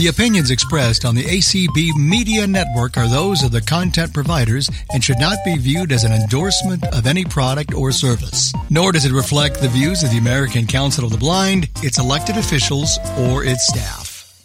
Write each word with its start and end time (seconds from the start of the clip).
The 0.00 0.06
opinions 0.06 0.50
expressed 0.50 1.04
on 1.04 1.14
the 1.14 1.24
ACB 1.24 1.94
Media 1.94 2.46
Network 2.46 2.96
are 2.96 3.06
those 3.06 3.42
of 3.42 3.52
the 3.52 3.60
content 3.60 4.14
providers 4.14 4.70
and 4.94 5.04
should 5.04 5.18
not 5.20 5.36
be 5.44 5.58
viewed 5.58 5.92
as 5.92 6.04
an 6.04 6.12
endorsement 6.12 6.82
of 6.86 7.06
any 7.06 7.22
product 7.22 7.74
or 7.74 7.92
service. 7.92 8.50
Nor 8.70 8.92
does 8.92 9.04
it 9.04 9.12
reflect 9.12 9.60
the 9.60 9.68
views 9.68 10.02
of 10.02 10.10
the 10.10 10.16
American 10.16 10.66
Council 10.66 11.04
of 11.04 11.10
the 11.10 11.18
Blind, 11.18 11.68
its 11.82 11.98
elected 11.98 12.38
officials, 12.38 12.98
or 13.18 13.44
its 13.44 13.66
staff. 13.66 14.42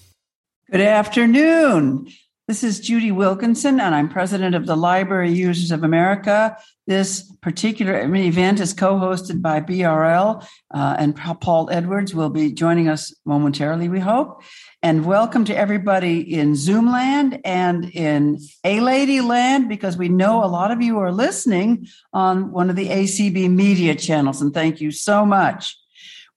Good 0.70 0.82
afternoon. 0.82 2.10
This 2.50 2.62
is 2.62 2.82
Judy 2.82 3.14
Wilkinson, 3.14 3.80
and 3.80 3.96
I'm 3.96 4.10
president 4.10 4.56
of 4.56 4.66
the 4.66 4.76
Library 4.76 5.32
Users 5.32 5.72
of 5.72 5.84
America. 5.84 6.58
This 6.86 7.32
particular 7.42 8.00
event 8.14 8.60
is 8.60 8.74
co 8.74 8.98
hosted 8.98 9.42
by 9.42 9.62
BRL, 9.62 10.46
uh, 10.72 10.96
and 11.00 11.16
Paul 11.16 11.70
Edwards 11.72 12.14
will 12.14 12.30
be 12.30 12.52
joining 12.52 12.88
us 12.90 13.16
momentarily, 13.26 13.88
we 13.88 14.00
hope. 14.00 14.44
And 14.86 15.04
welcome 15.04 15.46
to 15.46 15.58
everybody 15.58 16.20
in 16.36 16.56
Zoom 16.56 16.92
land 16.92 17.42
and 17.44 17.86
in 17.86 18.38
A 18.64 18.82
Lady 18.82 19.20
land, 19.20 19.68
because 19.68 19.98
we 19.98 20.10
know 20.10 20.44
a 20.44 20.46
lot 20.46 20.70
of 20.70 20.80
you 20.80 21.00
are 21.00 21.12
listening 21.12 21.88
on 22.14 22.52
one 22.52 22.70
of 22.70 22.76
the 22.76 22.90
ACB 22.90 23.50
media 23.50 23.96
channels. 23.96 24.44
And 24.44 24.54
thank 24.54 24.80
you 24.80 24.92
so 24.92 25.26
much. 25.26 25.76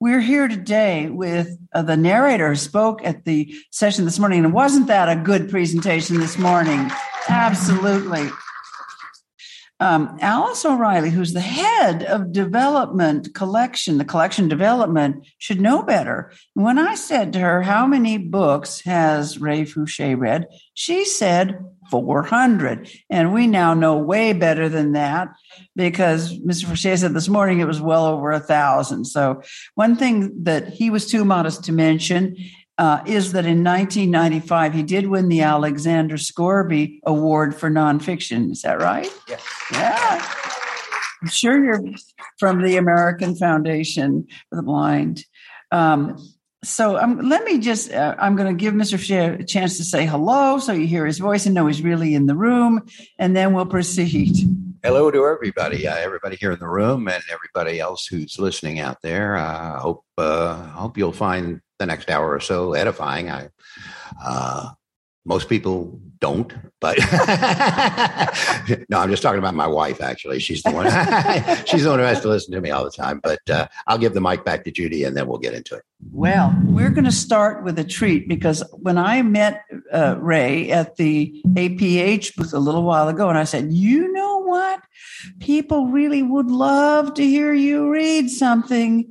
We're 0.00 0.22
here 0.22 0.48
today 0.48 1.10
with 1.10 1.58
uh, 1.74 1.82
the 1.82 1.98
narrator 1.98 2.48
who 2.48 2.56
spoke 2.56 3.04
at 3.04 3.26
the 3.26 3.54
session 3.70 4.06
this 4.06 4.18
morning. 4.18 4.42
And 4.46 4.54
wasn't 4.54 4.86
that 4.86 5.10
a 5.10 5.22
good 5.22 5.50
presentation 5.50 6.18
this 6.18 6.38
morning? 6.38 6.90
Absolutely 7.28 8.30
um, 9.80 10.18
Alice 10.20 10.64
O'Reilly, 10.64 11.10
who's 11.10 11.32
the 11.32 11.40
head 11.40 12.02
of 12.02 12.32
development 12.32 13.32
collection, 13.34 13.98
the 13.98 14.04
collection 14.04 14.48
development, 14.48 15.26
should 15.38 15.60
know 15.60 15.82
better. 15.82 16.32
When 16.54 16.78
I 16.78 16.96
said 16.96 17.32
to 17.32 17.38
her, 17.38 17.62
How 17.62 17.86
many 17.86 18.18
books 18.18 18.80
has 18.80 19.38
Ray 19.38 19.62
Foushee 19.62 20.18
read? 20.18 20.48
She 20.74 21.04
said 21.04 21.58
400. 21.90 22.90
And 23.08 23.32
we 23.32 23.46
now 23.46 23.74
know 23.74 23.96
way 23.98 24.32
better 24.32 24.68
than 24.68 24.92
that 24.92 25.28
because 25.74 26.38
Mr. 26.38 26.66
Foushee 26.66 26.98
said 26.98 27.14
this 27.14 27.28
morning 27.28 27.60
it 27.60 27.66
was 27.66 27.80
well 27.80 28.06
over 28.06 28.30
a 28.30 28.40
thousand. 28.40 29.04
So, 29.06 29.42
one 29.74 29.96
thing 29.96 30.44
that 30.44 30.68
he 30.68 30.90
was 30.90 31.06
too 31.10 31.24
modest 31.24 31.64
to 31.64 31.72
mention 31.72 32.36
uh, 32.78 33.02
is 33.06 33.32
that 33.32 33.44
in 33.44 33.64
1995 33.64 34.72
he 34.72 34.82
did 34.82 35.08
win 35.08 35.28
the 35.28 35.42
Alexander 35.42 36.16
Scourby 36.16 37.00
Award 37.04 37.54
for 37.54 37.70
nonfiction. 37.70 38.52
Is 38.52 38.62
that 38.62 38.80
right? 38.80 39.12
Yeah. 39.28 39.38
Yeah. 39.72 40.32
I'm 41.20 41.28
sure 41.28 41.62
you're 41.62 41.82
from 42.38 42.62
the 42.62 42.76
American 42.76 43.34
Foundation 43.34 44.28
for 44.48 44.56
the 44.56 44.62
Blind. 44.62 45.24
Um, 45.72 46.16
so 46.64 46.98
um, 46.98 47.18
let 47.28 47.44
me 47.44 47.58
just, 47.58 47.92
uh, 47.92 48.14
I'm 48.18 48.36
going 48.36 48.48
to 48.48 48.58
give 48.58 48.74
Mr. 48.74 48.98
Foushee 48.98 49.40
a 49.40 49.44
chance 49.44 49.76
to 49.78 49.84
say 49.84 50.06
hello 50.06 50.58
so 50.58 50.72
you 50.72 50.86
hear 50.86 51.06
his 51.06 51.18
voice 51.18 51.46
and 51.46 51.54
know 51.54 51.66
he's 51.66 51.82
really 51.82 52.14
in 52.14 52.26
the 52.26 52.34
room, 52.34 52.82
and 53.18 53.36
then 53.36 53.52
we'll 53.52 53.66
proceed. 53.66 54.36
Hello 54.84 55.10
to 55.10 55.26
everybody, 55.26 55.88
uh, 55.88 55.96
everybody 55.96 56.36
here 56.36 56.52
in 56.52 56.60
the 56.60 56.68
room, 56.68 57.08
and 57.08 57.22
everybody 57.32 57.80
else 57.80 58.06
who's 58.06 58.38
listening 58.38 58.78
out 58.78 59.02
there. 59.02 59.36
I 59.36 59.70
uh, 59.70 59.78
hope 59.80 60.04
uh, 60.16 60.54
hope 60.68 60.96
you'll 60.96 61.10
find 61.10 61.60
the 61.80 61.86
next 61.86 62.08
hour 62.08 62.30
or 62.30 62.38
so 62.38 62.74
edifying. 62.74 63.28
I 63.28 63.48
uh, 64.24 64.70
most 65.24 65.48
people 65.48 66.00
don't, 66.20 66.52
but 66.80 66.96
no, 68.88 68.98
I'm 68.98 69.10
just 69.10 69.22
talking 69.22 69.40
about 69.40 69.54
my 69.54 69.66
wife. 69.66 70.00
Actually, 70.00 70.38
she's 70.38 70.62
the 70.62 70.70
one. 70.70 70.86
she's 71.66 71.82
the 71.82 71.90
one 71.90 71.98
who 71.98 72.04
has 72.04 72.20
to 72.20 72.28
listen 72.28 72.54
to 72.54 72.60
me 72.60 72.70
all 72.70 72.84
the 72.84 72.90
time. 72.90 73.20
But 73.20 73.40
uh, 73.50 73.66
I'll 73.88 73.98
give 73.98 74.14
the 74.14 74.20
mic 74.20 74.44
back 74.44 74.64
to 74.64 74.70
Judy, 74.70 75.02
and 75.02 75.16
then 75.16 75.26
we'll 75.26 75.38
get 75.38 75.54
into 75.54 75.74
it. 75.74 75.82
Well, 76.12 76.56
we're 76.64 76.90
going 76.90 77.04
to 77.04 77.12
start 77.12 77.64
with 77.64 77.78
a 77.80 77.84
treat 77.84 78.28
because 78.28 78.62
when 78.72 78.96
I 78.96 79.22
met 79.22 79.64
uh, 79.92 80.16
Ray 80.20 80.70
at 80.70 80.96
the 80.96 81.42
APH 81.48 82.36
booth 82.36 82.54
a 82.54 82.60
little 82.60 82.84
while 82.84 83.08
ago, 83.08 83.28
and 83.28 83.36
I 83.36 83.44
said, 83.44 83.72
"You 83.72 84.12
know 84.12 84.37
what? 84.48 84.80
People 85.40 85.86
really 85.86 86.22
would 86.22 86.50
love 86.50 87.14
to 87.14 87.24
hear 87.24 87.52
you 87.52 87.90
read 87.90 88.30
something." 88.30 89.04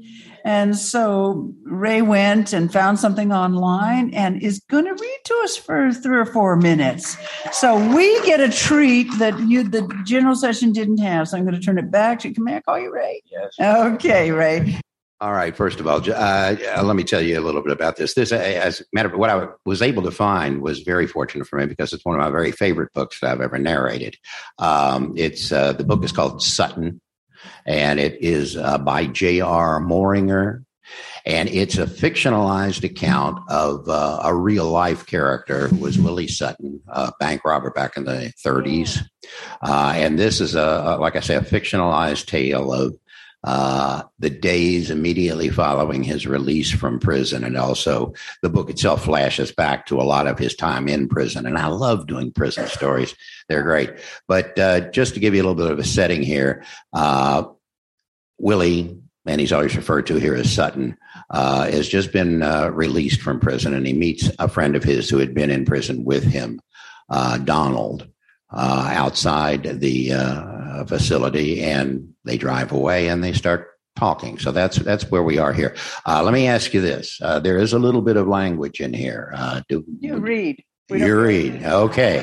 And 0.46 0.78
so 0.78 1.54
Ray 1.64 2.02
went 2.02 2.54
and 2.54 2.72
found 2.72 3.00
something 3.00 3.34
online 3.34 4.14
and 4.14 4.42
is 4.42 4.62
going 4.70 4.86
to 4.86 4.94
read 4.94 5.20
to 5.26 5.42
us 5.44 5.58
for 5.58 5.92
three 5.92 6.18
or 6.18 6.26
four 6.26 6.56
minutes. 6.56 7.18
So 7.52 7.76
we 7.94 8.26
get 8.26 8.40
a 8.40 8.48
treat 8.48 9.08
that 9.20 9.38
you, 9.42 9.64
the 9.64 9.86
general 10.06 10.36
session 10.36 10.72
didn't 10.72 11.00
have. 11.00 11.28
So 11.28 11.38
I'm 11.38 11.44
going 11.44 11.56
to 11.56 11.62
turn 11.62 11.78
it 11.78 11.92
back 11.92 12.20
to, 12.20 12.34
can 12.34 12.48
I 12.48 12.62
call 12.62 12.80
you 12.80 12.94
Ray? 12.94 13.22
Yes. 13.30 13.60
Okay, 13.60 14.32
Ray. 14.32 14.80
All 15.20 15.34
right. 15.34 15.56
First 15.56 15.80
of 15.80 15.88
all, 15.88 16.00
uh, 16.12 16.56
let 16.84 16.96
me 16.96 17.04
tell 17.04 17.22
you 17.22 17.40
a 17.40 17.42
little 17.42 17.64
bit 17.64 17.72
about 17.72 17.96
this. 17.96 18.14
This, 18.14 18.32
as 18.32 18.82
a 18.82 18.84
matter 18.94 19.10
of 19.10 19.18
what 19.18 19.32
I 19.32 19.48
was 19.66 19.82
able 19.82 20.04
to 20.04 20.12
find, 20.12 20.62
was 20.62 20.82
very 20.82 21.08
fortunate 21.08 21.48
for 21.48 21.58
me 21.58 21.66
because 21.66 21.92
it's 21.92 22.06
one 22.06 22.14
of 22.14 22.22
my 22.22 22.30
very 22.30 22.52
favorite 22.52 22.94
books 22.94 23.20
that 23.20 23.32
I've 23.32 23.42
ever 23.42 23.58
narrated. 23.58 24.16
Um, 24.60 25.14
it's 25.18 25.52
uh, 25.52 25.74
the 25.74 25.84
book 25.84 26.04
is 26.04 26.12
called 26.12 26.44
Sutton, 26.44 27.02
and 27.66 28.00
it 28.00 28.22
is 28.22 28.58
uh, 28.58 28.78
by 28.78 29.08
J.R. 29.08 29.80
Moehringer. 29.82 30.64
And 31.26 31.50
it's 31.50 31.78
a 31.78 31.86
fictionalized 31.86 32.84
account 32.86 33.40
of 33.50 33.90
uh, 33.90 34.22
a 34.24 34.34
real 34.34 34.70
life 34.70 35.06
character 35.06 35.68
who 35.68 35.78
was 35.78 36.00
Willie 36.00 36.30
Sutton, 36.30 36.80
a 36.88 37.12
bank 37.20 37.44
robber 37.44 37.72
back 37.72 37.98
in 37.98 38.06
the 38.06 38.32
30s. 38.46 39.02
Uh, 39.62 39.94
and 39.96 40.18
this 40.18 40.40
is 40.40 40.56
a, 40.56 40.98
like 41.02 41.18
I 41.18 41.20
say, 41.20 41.36
a 41.36 41.42
fictionalized 41.42 42.28
tale 42.28 42.72
of 42.72 42.98
uh, 43.44 44.04
the 44.20 44.30
days 44.30 44.90
immediately 44.90 45.50
following 45.50 46.04
his 46.04 46.26
release 46.26 46.72
from 46.72 47.00
prison. 47.00 47.44
And 47.44 47.56
also, 47.56 48.14
the 48.42 48.50
book 48.50 48.70
itself 48.70 49.06
flashes 49.06 49.52
back 49.52 49.86
to 49.86 50.02
a 50.02 50.04
lot 50.04 50.28
of 50.28 50.40
his 50.40 50.56
time 50.56 50.88
in 50.88 51.08
prison. 51.08 51.46
And 51.46 51.58
I 51.58 51.68
love 51.68 52.08
doing 52.08 52.32
prison 52.32 52.68
stories, 52.68 53.16
they're 53.48 53.64
great. 53.64 53.92
But 54.28 54.58
uh, 54.58 54.90
just 54.90 55.14
to 55.14 55.20
give 55.20 55.36
you 55.36 55.42
a 55.42 55.46
little 55.48 55.56
bit 55.56 55.72
of 55.72 55.80
a 55.80 55.84
setting 55.84 56.24
here, 56.24 56.66
uh, 56.94 57.44
Willie, 58.40 59.00
and 59.26 59.42
he's 59.42 59.54
always 59.54 59.76
referred 59.76 60.08
to 60.08 60.16
here 60.16 60.36
as 60.36 60.52
Sutton, 60.52 60.98
uh, 61.30 61.70
has 61.70 61.88
just 61.88 62.12
been 62.12 62.42
uh, 62.42 62.70
released 62.70 63.22
from 63.22 63.40
prison. 63.40 63.74
And 63.74 63.86
he 63.86 63.94
meets 63.94 64.30
a 64.40 64.48
friend 64.48 64.76
of 64.76 64.84
his 64.84 65.10
who 65.10 65.20
had 65.20 65.34
been 65.34 65.52
in 65.52 65.66
prison 65.66 66.06
with 66.06 66.24
him, 66.24 66.60
uh, 67.10 67.38
Donald. 67.38 68.10
outside 68.52 69.80
the 69.80 70.12
facility, 70.86 71.62
and 71.62 72.14
they 72.26 72.38
drive 72.38 72.72
away 72.72 73.08
and 73.08 73.24
they 73.24 73.34
start 73.34 73.70
talking. 73.96 74.38
So 74.38 74.52
that's 74.52 74.78
that's 74.78 75.10
where 75.10 75.24
we 75.24 75.38
are 75.38 75.54
here. 75.54 75.76
Uh, 76.06 76.24
let 76.24 76.34
me 76.34 76.48
ask 76.48 76.74
you 76.74 76.82
this: 76.82 77.20
uh, 77.22 77.40
there 77.40 77.58
is 77.58 77.74
a 77.74 77.80
little 77.80 78.02
bit 78.02 78.18
of 78.18 78.28
language 78.28 78.80
in 78.80 78.94
here. 78.94 79.34
Uh, 79.36 79.62
do 79.68 79.84
you 80.00 80.18
read? 80.18 80.64
You 80.90 81.20
read? 81.20 81.64
Okay. 81.64 82.20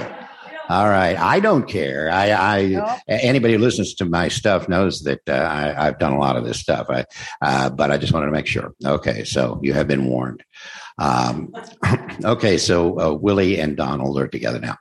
All 0.71 0.89
right. 0.89 1.19
I 1.19 1.41
don't 1.41 1.69
care. 1.69 2.11
I, 2.11 2.31
I 2.31 2.67
no. 2.69 2.97
anybody 3.07 3.55
who 3.55 3.59
listens 3.59 3.95
to 3.97 4.07
my 4.07 4.29
stuff 4.29 4.67
knows 4.67 5.03
that 5.03 5.21
uh, 5.29 5.75
I, 5.77 5.85
have 5.85 5.99
done 5.99 6.15
a 6.15 6.19
lot 6.19 6.37
of 6.37 6.45
this 6.45 6.59
stuff. 6.59 6.87
I, 6.89 7.05
uh, 7.43 7.69
but 7.69 7.91
I 7.91 7.99
just 7.99 8.15
wanted 8.15 8.27
to 8.27 8.33
make 8.33 8.47
sure. 8.47 8.73
Okay, 8.83 9.25
so 9.25 9.61
you 9.63 9.75
have 9.75 9.87
been 9.87 10.07
warned. 10.07 10.43
Um, 10.97 11.53
okay, 12.25 12.57
so 12.57 12.99
uh, 12.99 13.13
Willie 13.13 13.61
and 13.61 13.77
Donald 13.77 14.19
are 14.19 14.29
together 14.29 14.59
now. 14.59 14.79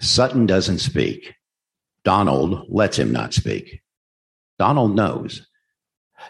Sutton 0.00 0.46
doesn't 0.46 0.78
speak. 0.78 1.35
Donald 2.06 2.66
lets 2.68 3.00
him 3.00 3.10
not 3.10 3.34
speak. 3.34 3.82
Donald 4.60 4.94
knows. 4.94 5.44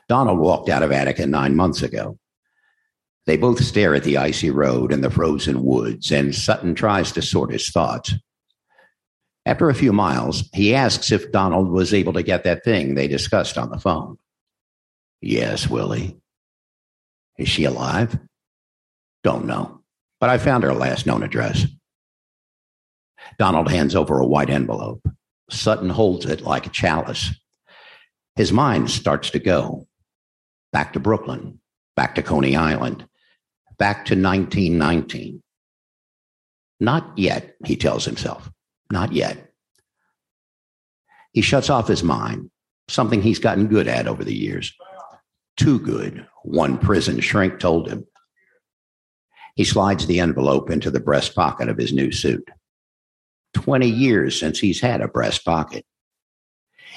Donald 0.08 0.38
walked 0.38 0.70
out 0.70 0.82
of 0.82 0.90
Attica 0.90 1.26
nine 1.26 1.54
months 1.54 1.82
ago. 1.82 2.18
They 3.26 3.36
both 3.36 3.62
stare 3.62 3.94
at 3.94 4.02
the 4.02 4.16
icy 4.16 4.50
road 4.50 4.90
and 4.90 5.04
the 5.04 5.10
frozen 5.10 5.62
woods, 5.62 6.10
and 6.10 6.34
Sutton 6.34 6.74
tries 6.74 7.12
to 7.12 7.20
sort 7.20 7.52
his 7.52 7.68
thoughts. 7.68 8.14
After 9.44 9.68
a 9.68 9.74
few 9.74 9.92
miles, 9.92 10.48
he 10.54 10.74
asks 10.74 11.12
if 11.12 11.30
Donald 11.30 11.68
was 11.68 11.92
able 11.92 12.14
to 12.14 12.22
get 12.22 12.44
that 12.44 12.64
thing 12.64 12.94
they 12.94 13.06
discussed 13.06 13.58
on 13.58 13.68
the 13.68 13.78
phone. 13.78 14.16
Yes, 15.20 15.68
Willie. 15.68 16.16
Is 17.36 17.50
she 17.50 17.64
alive? 17.64 18.18
Don't 19.22 19.44
know, 19.44 19.82
but 20.20 20.30
I 20.30 20.38
found 20.38 20.64
her 20.64 20.72
last 20.72 21.04
known 21.04 21.22
address. 21.22 21.66
Donald 23.38 23.70
hands 23.70 23.94
over 23.94 24.18
a 24.18 24.26
white 24.26 24.48
envelope. 24.48 25.06
Sutton 25.50 25.90
holds 25.90 26.26
it 26.26 26.42
like 26.42 26.66
a 26.66 26.70
chalice. 26.70 27.30
His 28.34 28.52
mind 28.52 28.90
starts 28.90 29.30
to 29.30 29.38
go 29.38 29.86
back 30.72 30.92
to 30.92 31.00
Brooklyn, 31.00 31.60
back 31.94 32.14
to 32.16 32.22
Coney 32.22 32.56
Island, 32.56 33.06
back 33.78 34.04
to 34.06 34.14
1919. 34.14 35.42
Not 36.80 37.12
yet, 37.16 37.54
he 37.64 37.76
tells 37.76 38.04
himself. 38.04 38.50
Not 38.90 39.12
yet. 39.12 39.52
He 41.32 41.40
shuts 41.40 41.70
off 41.70 41.88
his 41.88 42.02
mind, 42.02 42.50
something 42.88 43.22
he's 43.22 43.38
gotten 43.38 43.68
good 43.68 43.88
at 43.88 44.06
over 44.06 44.24
the 44.24 44.34
years. 44.34 44.74
Too 45.56 45.78
good, 45.78 46.26
one 46.42 46.78
prison 46.78 47.20
shrink 47.20 47.58
told 47.58 47.88
him. 47.88 48.06
He 49.54 49.64
slides 49.64 50.06
the 50.06 50.20
envelope 50.20 50.70
into 50.70 50.90
the 50.90 51.00
breast 51.00 51.34
pocket 51.34 51.68
of 51.68 51.78
his 51.78 51.92
new 51.92 52.12
suit. 52.12 52.46
20 53.54 53.88
years 53.88 54.38
since 54.38 54.58
he's 54.58 54.80
had 54.80 55.00
a 55.00 55.08
breast 55.08 55.44
pocket. 55.44 55.84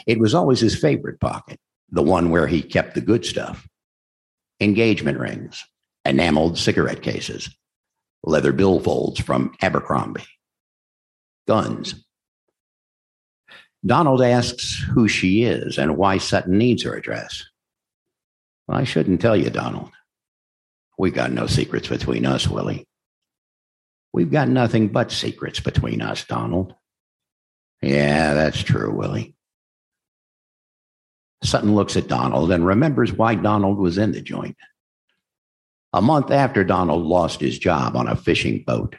It 0.06 0.20
was 0.20 0.34
always 0.34 0.60
his 0.60 0.80
favorite 0.80 1.20
pocket, 1.20 1.60
the 1.90 2.04
one 2.04 2.30
where 2.30 2.48
he 2.48 2.62
kept 2.62 2.96
the 2.96 3.02
good 3.02 3.26
stuff 3.26 3.68
engagement 4.62 5.18
rings, 5.18 5.64
enameled 6.04 6.58
cigarette 6.58 7.02
cases, 7.02 7.50
leather 8.24 8.52
billfolds 8.52 9.22
from 9.22 9.54
Abercrombie, 9.62 10.26
guns. 11.48 11.96
Donald 13.86 14.22
asks 14.22 14.84
who 14.94 15.08
she 15.08 15.44
is 15.44 15.78
and 15.78 15.96
why 15.96 16.18
Sutton 16.18 16.58
needs 16.58 16.84
her 16.84 16.94
address. 16.94 17.46
Well, 18.68 18.78
I 18.78 18.84
shouldn't 18.84 19.22
tell 19.22 19.38
you, 19.38 19.50
Donald. 19.50 19.92
We 20.98 21.12
got 21.12 21.32
no 21.32 21.48
secrets 21.48 21.88
between 21.88 22.26
us, 22.26 22.46
Willie. 22.46 22.86
We've 24.14 24.32
got 24.32 24.50
nothing 24.50 24.90
but 24.90 25.12
secrets 25.12 25.60
between 25.60 26.02
us, 26.02 26.26
Donald. 26.26 26.74
Yeah, 27.82 28.34
that's 28.34 28.62
true, 28.62 28.94
Willie. 28.94 29.36
Sutton 31.44 31.76
looks 31.76 31.96
at 31.96 32.08
Donald 32.08 32.52
and 32.52 32.66
remembers 32.66 33.14
why 33.14 33.36
Donald 33.36 33.78
was 33.78 33.98
in 33.98 34.12
the 34.12 34.22
joint. 34.22 34.58
A 35.94 36.02
month 36.02 36.32
after 36.32 36.64
Donald 36.64 37.06
lost 37.06 37.40
his 37.40 37.58
job 37.58 37.96
on 37.96 38.08
a 38.08 38.16
fishing 38.16 38.64
boat, 38.66 38.96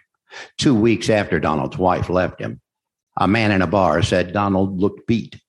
two 0.58 0.74
weeks 0.74 1.10
after 1.10 1.38
Donald's 1.38 1.76
wife 1.76 2.08
left 2.08 2.40
him, 2.40 2.60
a 3.16 3.28
man 3.28 3.52
in 3.52 3.62
a 3.62 3.66
bar 3.66 4.02
said 4.02 4.32
Donald 4.32 4.80
looked 4.80 5.06
beat. 5.06 5.40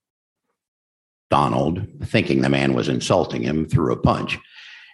Donald, 1.29 1.87
thinking 2.03 2.41
the 2.41 2.49
man 2.49 2.73
was 2.73 2.89
insulting 2.89 3.41
him, 3.41 3.65
threw 3.65 3.93
a 3.93 3.97
punch, 3.97 4.37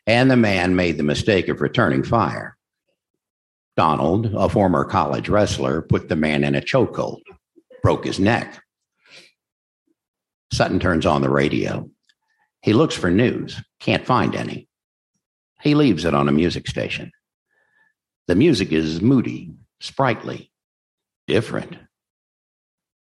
and 0.05 0.29
the 0.29 0.37
man 0.37 0.75
made 0.75 0.97
the 0.97 1.03
mistake 1.03 1.47
of 1.47 1.61
returning 1.61 2.03
fire. 2.03 2.56
Donald, 3.77 4.33
a 4.33 4.49
former 4.49 4.83
college 4.83 5.29
wrestler, 5.29 5.83
put 5.83 6.09
the 6.09 6.15
man 6.15 6.43
in 6.43 6.55
a 6.55 6.61
chokehold, 6.61 7.21
broke 7.83 8.05
his 8.05 8.19
neck. 8.19 8.59
Sutton 10.51 10.79
turns 10.79 11.05
on 11.05 11.21
the 11.21 11.29
radio. 11.29 11.87
He 12.63 12.73
looks 12.73 12.95
for 12.95 13.11
news, 13.11 13.61
can't 13.79 14.05
find 14.05 14.35
any. 14.35 14.67
He 15.61 15.75
leaves 15.75 16.05
it 16.05 16.15
on 16.15 16.27
a 16.27 16.31
music 16.31 16.67
station. 16.67 17.11
The 18.27 18.35
music 18.35 18.71
is 18.71 18.99
moody, 18.99 19.53
sprightly, 19.79 20.51
different. 21.27 21.77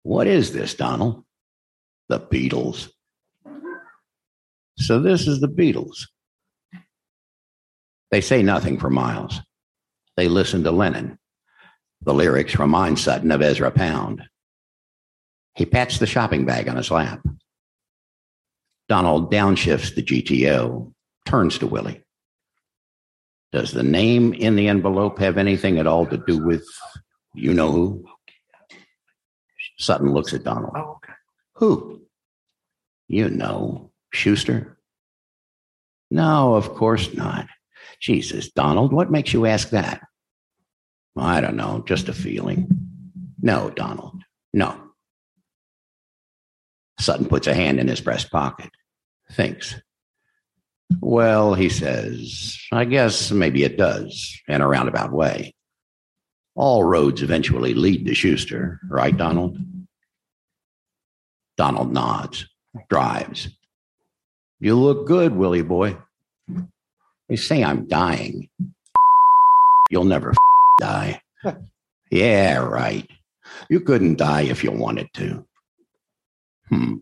What 0.02 0.26
is 0.26 0.52
this, 0.52 0.74
Donald? 0.74 1.24
The 2.08 2.20
Beatles. 2.20 2.90
So 4.78 5.00
this 5.00 5.26
is 5.26 5.40
the 5.40 5.48
Beatles. 5.48 6.06
They 8.10 8.20
say 8.20 8.42
nothing 8.42 8.78
for 8.78 8.90
miles. 8.90 9.40
They 10.20 10.28
listen 10.28 10.64
to 10.64 10.70
Lennon. 10.70 11.18
The 12.02 12.12
lyrics 12.12 12.58
remind 12.58 12.98
Sutton 12.98 13.30
of 13.30 13.40
Ezra 13.40 13.70
Pound. 13.70 14.22
He 15.54 15.64
pats 15.64 15.98
the 15.98 16.06
shopping 16.06 16.44
bag 16.44 16.68
on 16.68 16.76
his 16.76 16.90
lap. 16.90 17.26
Donald 18.86 19.32
downshifts 19.32 19.94
the 19.94 20.02
GTO, 20.02 20.92
turns 21.24 21.56
to 21.60 21.66
Willie. 21.66 22.04
Does 23.50 23.72
the 23.72 23.82
name 23.82 24.34
in 24.34 24.56
the 24.56 24.68
envelope 24.68 25.18
have 25.20 25.38
anything 25.38 25.78
at 25.78 25.86
all 25.86 26.04
to 26.04 26.18
do 26.26 26.36
with 26.44 26.68
you 27.34 27.54
know 27.54 27.72
who? 27.72 28.04
Sutton 29.78 30.12
looks 30.12 30.34
at 30.34 30.44
Donald. 30.44 30.74
Oh, 30.76 30.98
okay. 31.02 31.14
Who? 31.54 32.02
You 33.08 33.30
know, 33.30 33.90
Schuster? 34.12 34.76
No, 36.10 36.56
of 36.56 36.74
course 36.74 37.14
not. 37.14 37.46
Jesus, 38.00 38.50
Donald, 38.50 38.92
what 38.92 39.10
makes 39.10 39.32
you 39.32 39.46
ask 39.46 39.70
that? 39.70 40.02
I 41.16 41.40
don't 41.40 41.56
know, 41.56 41.82
just 41.86 42.08
a 42.08 42.12
feeling. 42.12 42.68
No, 43.42 43.70
Donald, 43.70 44.22
no. 44.52 44.76
Sutton 46.98 47.26
puts 47.26 47.46
a 47.46 47.54
hand 47.54 47.80
in 47.80 47.88
his 47.88 48.00
breast 48.00 48.30
pocket, 48.30 48.70
thinks. 49.32 49.74
Well, 51.00 51.54
he 51.54 51.68
says, 51.68 52.58
I 52.72 52.84
guess 52.84 53.30
maybe 53.30 53.64
it 53.64 53.78
does, 53.78 54.38
in 54.48 54.60
a 54.60 54.68
roundabout 54.68 55.12
way. 55.12 55.54
All 56.56 56.84
roads 56.84 57.22
eventually 57.22 57.74
lead 57.74 58.04
to 58.06 58.14
Schuster, 58.14 58.80
right, 58.88 59.16
Donald? 59.16 59.56
Donald 61.56 61.92
nods, 61.92 62.46
drives. 62.88 63.48
You 64.58 64.74
look 64.74 65.06
good, 65.06 65.34
Willie 65.34 65.62
boy. 65.62 65.96
They 67.28 67.36
say 67.36 67.64
I'm 67.64 67.86
dying. 67.86 68.48
You'll 69.90 70.04
never 70.04 70.34
die. 70.80 71.22
yeah, 72.10 72.56
right. 72.56 73.08
You 73.68 73.80
couldn't 73.80 74.18
die 74.18 74.42
if 74.42 74.64
you 74.64 74.72
wanted 74.72 75.08
to. 75.14 75.46
Hmm. 76.68 76.96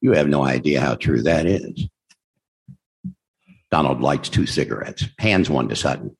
You 0.00 0.12
have 0.12 0.28
no 0.28 0.44
idea 0.44 0.80
how 0.80 0.96
true 0.96 1.22
that 1.22 1.46
is. 1.46 1.88
Donald 3.70 4.02
lights 4.02 4.28
two 4.28 4.44
cigarettes, 4.44 5.06
hands 5.18 5.48
one 5.48 5.68
to 5.68 5.76
Sutton. 5.76 6.14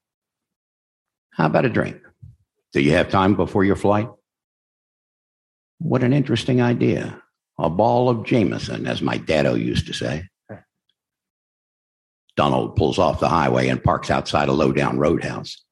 How 1.33 1.47
about 1.47 1.67
a 1.67 1.71
drink? 1.71 2.01
Do 2.73 2.81
you 2.81 2.93
have 2.93 3.11
time 3.11 3.35
before 3.35 3.65
your 3.65 3.77
flight? 3.77 4.09
What 5.79 6.03
an 6.03 6.15
interesting 6.15 6.63
idea. 6.63 7.21
A 7.59 7.69
ball 7.69 8.09
of 8.09 8.25
Jameson, 8.25 8.87
as 8.87 9.03
my 9.03 9.19
daddo 9.19 9.63
used 9.63 9.87
to 9.89 9.93
say. 9.93 10.29
Donald 12.37 12.77
pulls 12.77 12.99
off 12.99 13.21
the 13.21 13.29
highway 13.29 13.69
and 13.69 13.83
parks 13.83 14.11
outside 14.11 14.49
a 14.49 14.53
low 14.53 14.73
down 14.73 14.99
roadhouse. 14.99 15.63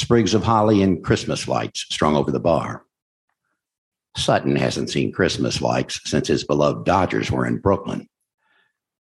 Sprigs 0.00 0.32
of 0.32 0.42
holly 0.42 0.82
and 0.82 1.04
Christmas 1.04 1.46
lights 1.46 1.84
strung 1.90 2.16
over 2.16 2.30
the 2.30 2.40
bar. 2.40 2.86
Sutton 4.16 4.56
hasn't 4.56 4.88
seen 4.88 5.12
Christmas 5.12 5.60
lights 5.60 6.00
since 6.08 6.26
his 6.26 6.42
beloved 6.42 6.86
Dodgers 6.86 7.30
were 7.30 7.44
in 7.44 7.58
Brooklyn. 7.58 8.08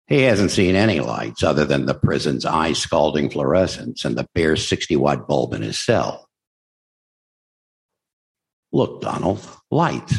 He 0.07 0.23
hasn't 0.23 0.51
seen 0.51 0.75
any 0.75 0.99
lights 0.99 1.41
other 1.41 1.63
than 1.63 1.85
the 1.85 1.93
prison's 1.93 2.45
eye 2.45 2.73
scalding 2.73 3.29
fluorescence 3.29 4.03
and 4.03 4.17
the 4.17 4.27
bare 4.35 4.57
60 4.57 4.97
watt 4.97 5.25
bulb 5.25 5.53
in 5.53 5.61
his 5.61 5.79
cell. 5.79 6.27
Look, 8.73 8.99
Donald, 8.99 9.39
lights. 9.71 10.17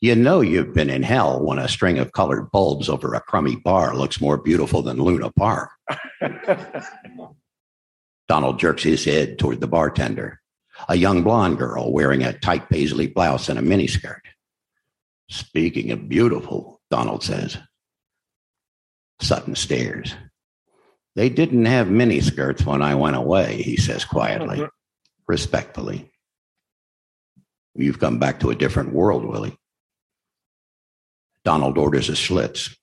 You 0.00 0.16
know 0.16 0.40
you've 0.40 0.72
been 0.72 0.88
in 0.88 1.02
hell 1.02 1.44
when 1.44 1.58
a 1.58 1.68
string 1.68 1.98
of 1.98 2.12
colored 2.12 2.50
bulbs 2.50 2.88
over 2.88 3.12
a 3.12 3.20
crummy 3.20 3.56
bar 3.56 3.94
looks 3.94 4.18
more 4.18 4.38
beautiful 4.38 4.80
than 4.80 4.96
Luna 4.96 5.30
Park. 5.32 5.68
Donald 8.28 8.58
jerks 8.58 8.82
his 8.82 9.04
head 9.04 9.38
toward 9.38 9.60
the 9.60 9.66
bartender, 9.66 10.40
a 10.88 10.96
young 10.96 11.22
blonde 11.22 11.58
girl 11.58 11.92
wearing 11.92 12.22
a 12.22 12.38
tight 12.38 12.68
paisley 12.68 13.06
blouse 13.06 13.48
and 13.48 13.58
a 13.58 13.62
miniskirt. 13.62 14.20
Speaking 15.28 15.90
of 15.90 16.08
beautiful, 16.08 16.80
Donald 16.90 17.22
says. 17.22 17.58
Sutton 19.20 19.54
stares. 19.54 20.14
They 21.14 21.28
didn't 21.28 21.64
have 21.64 21.86
miniskirts 21.86 22.64
when 22.66 22.82
I 22.82 22.94
went 22.94 23.16
away, 23.16 23.62
he 23.62 23.76
says 23.76 24.04
quietly, 24.04 24.66
respectfully. 25.26 26.10
You've 27.74 28.00
come 28.00 28.18
back 28.18 28.40
to 28.40 28.50
a 28.50 28.54
different 28.54 28.92
world, 28.92 29.24
Willie. 29.24 29.56
Donald 31.44 31.78
orders 31.78 32.08
a 32.08 32.12
Schlitz. 32.12 32.76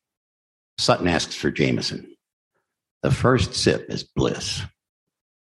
Sutton 0.77 1.07
asks 1.07 1.35
for 1.35 1.51
Jameson. 1.51 2.15
The 3.03 3.11
first 3.11 3.53
sip 3.53 3.85
is 3.89 4.03
bliss. 4.03 4.61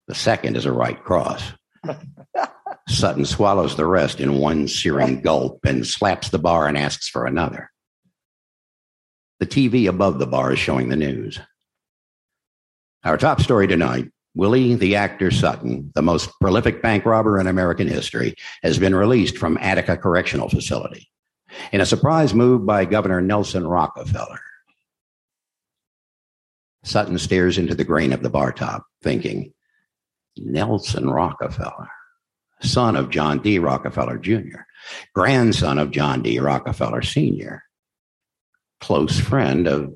The 0.07 0.15
second 0.15 0.55
is 0.55 0.65
a 0.65 0.71
right 0.71 1.01
cross. 1.03 1.43
Sutton 2.87 3.25
swallows 3.25 3.75
the 3.75 3.85
rest 3.85 4.21
in 4.21 4.37
one 4.37 4.67
searing 4.67 5.21
gulp 5.21 5.59
and 5.65 5.85
slaps 5.85 6.29
the 6.29 6.39
bar 6.39 6.67
and 6.67 6.77
asks 6.77 7.09
for 7.09 7.25
another. 7.25 7.69
The 9.39 9.45
TV 9.45 9.87
above 9.87 10.19
the 10.19 10.27
bar 10.27 10.53
is 10.53 10.59
showing 10.59 10.89
the 10.89 10.95
news. 10.95 11.39
Our 13.03 13.17
top 13.17 13.41
story 13.41 13.67
tonight 13.67 14.09
Willie, 14.37 14.75
the 14.75 14.95
actor 14.95 15.31
Sutton, 15.31 15.91
the 15.95 16.03
most 16.03 16.29
prolific 16.39 16.81
bank 16.83 17.05
robber 17.05 17.39
in 17.39 17.47
American 17.47 17.87
history, 17.87 18.35
has 18.61 18.77
been 18.77 18.93
released 18.93 19.35
from 19.35 19.57
Attica 19.57 19.97
Correctional 19.97 20.47
Facility 20.47 21.09
in 21.71 21.81
a 21.81 21.87
surprise 21.87 22.35
move 22.35 22.63
by 22.63 22.85
Governor 22.85 23.19
Nelson 23.19 23.65
Rockefeller. 23.65 24.39
Sutton 26.83 27.17
stares 27.17 27.57
into 27.57 27.73
the 27.73 27.83
grain 27.83 28.13
of 28.13 28.21
the 28.21 28.29
bar 28.29 28.51
top, 28.51 28.85
thinking, 29.01 29.53
Nelson 30.39 31.09
Rockefeller, 31.09 31.89
son 32.61 32.95
of 32.95 33.09
John 33.09 33.39
D. 33.39 33.59
Rockefeller 33.59 34.17
Jr., 34.17 34.61
grandson 35.13 35.79
of 35.79 35.91
John 35.91 36.21
D. 36.21 36.39
Rockefeller 36.39 37.01
Sr., 37.01 37.63
close 38.79 39.19
friend 39.19 39.67
of 39.67 39.93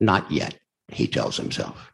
not 0.00 0.30
yet, 0.30 0.58
he 0.88 1.06
tells 1.06 1.36
himself. 1.36 1.92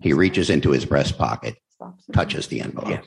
He 0.00 0.12
reaches 0.12 0.50
into 0.50 0.70
his 0.70 0.84
breast 0.84 1.16
pocket, 1.16 1.56
touches 2.12 2.48
the 2.48 2.60
envelope. 2.60 3.04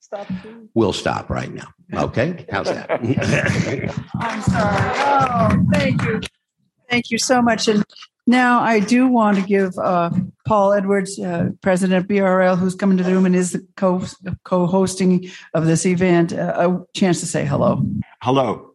Stop. 0.00 0.26
We'll 0.74 0.92
stop 0.92 1.30
right 1.30 1.52
now. 1.52 1.68
Okay? 1.94 2.46
How's 2.50 2.66
that? 2.66 2.90
I'm 4.20 4.42
sorry. 4.42 4.92
Oh, 4.98 5.66
thank 5.72 6.02
you. 6.02 6.20
Thank 6.90 7.10
you 7.10 7.18
so 7.18 7.40
much. 7.40 7.68
And 7.68 7.84
now 8.26 8.60
I 8.60 8.80
do 8.80 9.08
want 9.08 9.36
to 9.38 9.42
give 9.42 9.76
uh, 9.78 10.10
Paul 10.46 10.72
Edwards, 10.72 11.18
uh, 11.18 11.50
president 11.60 12.02
of 12.02 12.08
BRL, 12.08 12.58
who's 12.58 12.74
coming 12.74 12.96
to 12.98 13.04
the 13.04 13.12
room 13.12 13.26
and 13.26 13.34
is 13.34 13.52
the 13.52 13.66
co 13.76 14.04
co-hosting 14.44 15.30
of 15.54 15.66
this 15.66 15.86
event, 15.86 16.32
uh, 16.32 16.54
a 16.56 16.98
chance 16.98 17.20
to 17.20 17.26
say 17.26 17.44
hello. 17.44 17.84
Hello. 18.22 18.74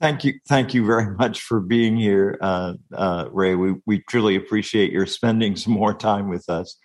Thank 0.00 0.24
you, 0.24 0.34
thank 0.48 0.74
you 0.74 0.86
very 0.86 1.12
much 1.16 1.40
for 1.40 1.58
being 1.58 1.96
here, 1.96 2.38
uh, 2.40 2.74
uh, 2.94 3.28
Ray. 3.32 3.56
We 3.56 3.74
we 3.84 3.98
truly 4.08 4.36
appreciate 4.36 4.92
your 4.92 5.06
spending 5.06 5.56
some 5.56 5.72
more 5.72 5.92
time 5.92 6.28
with 6.28 6.48
us, 6.48 6.76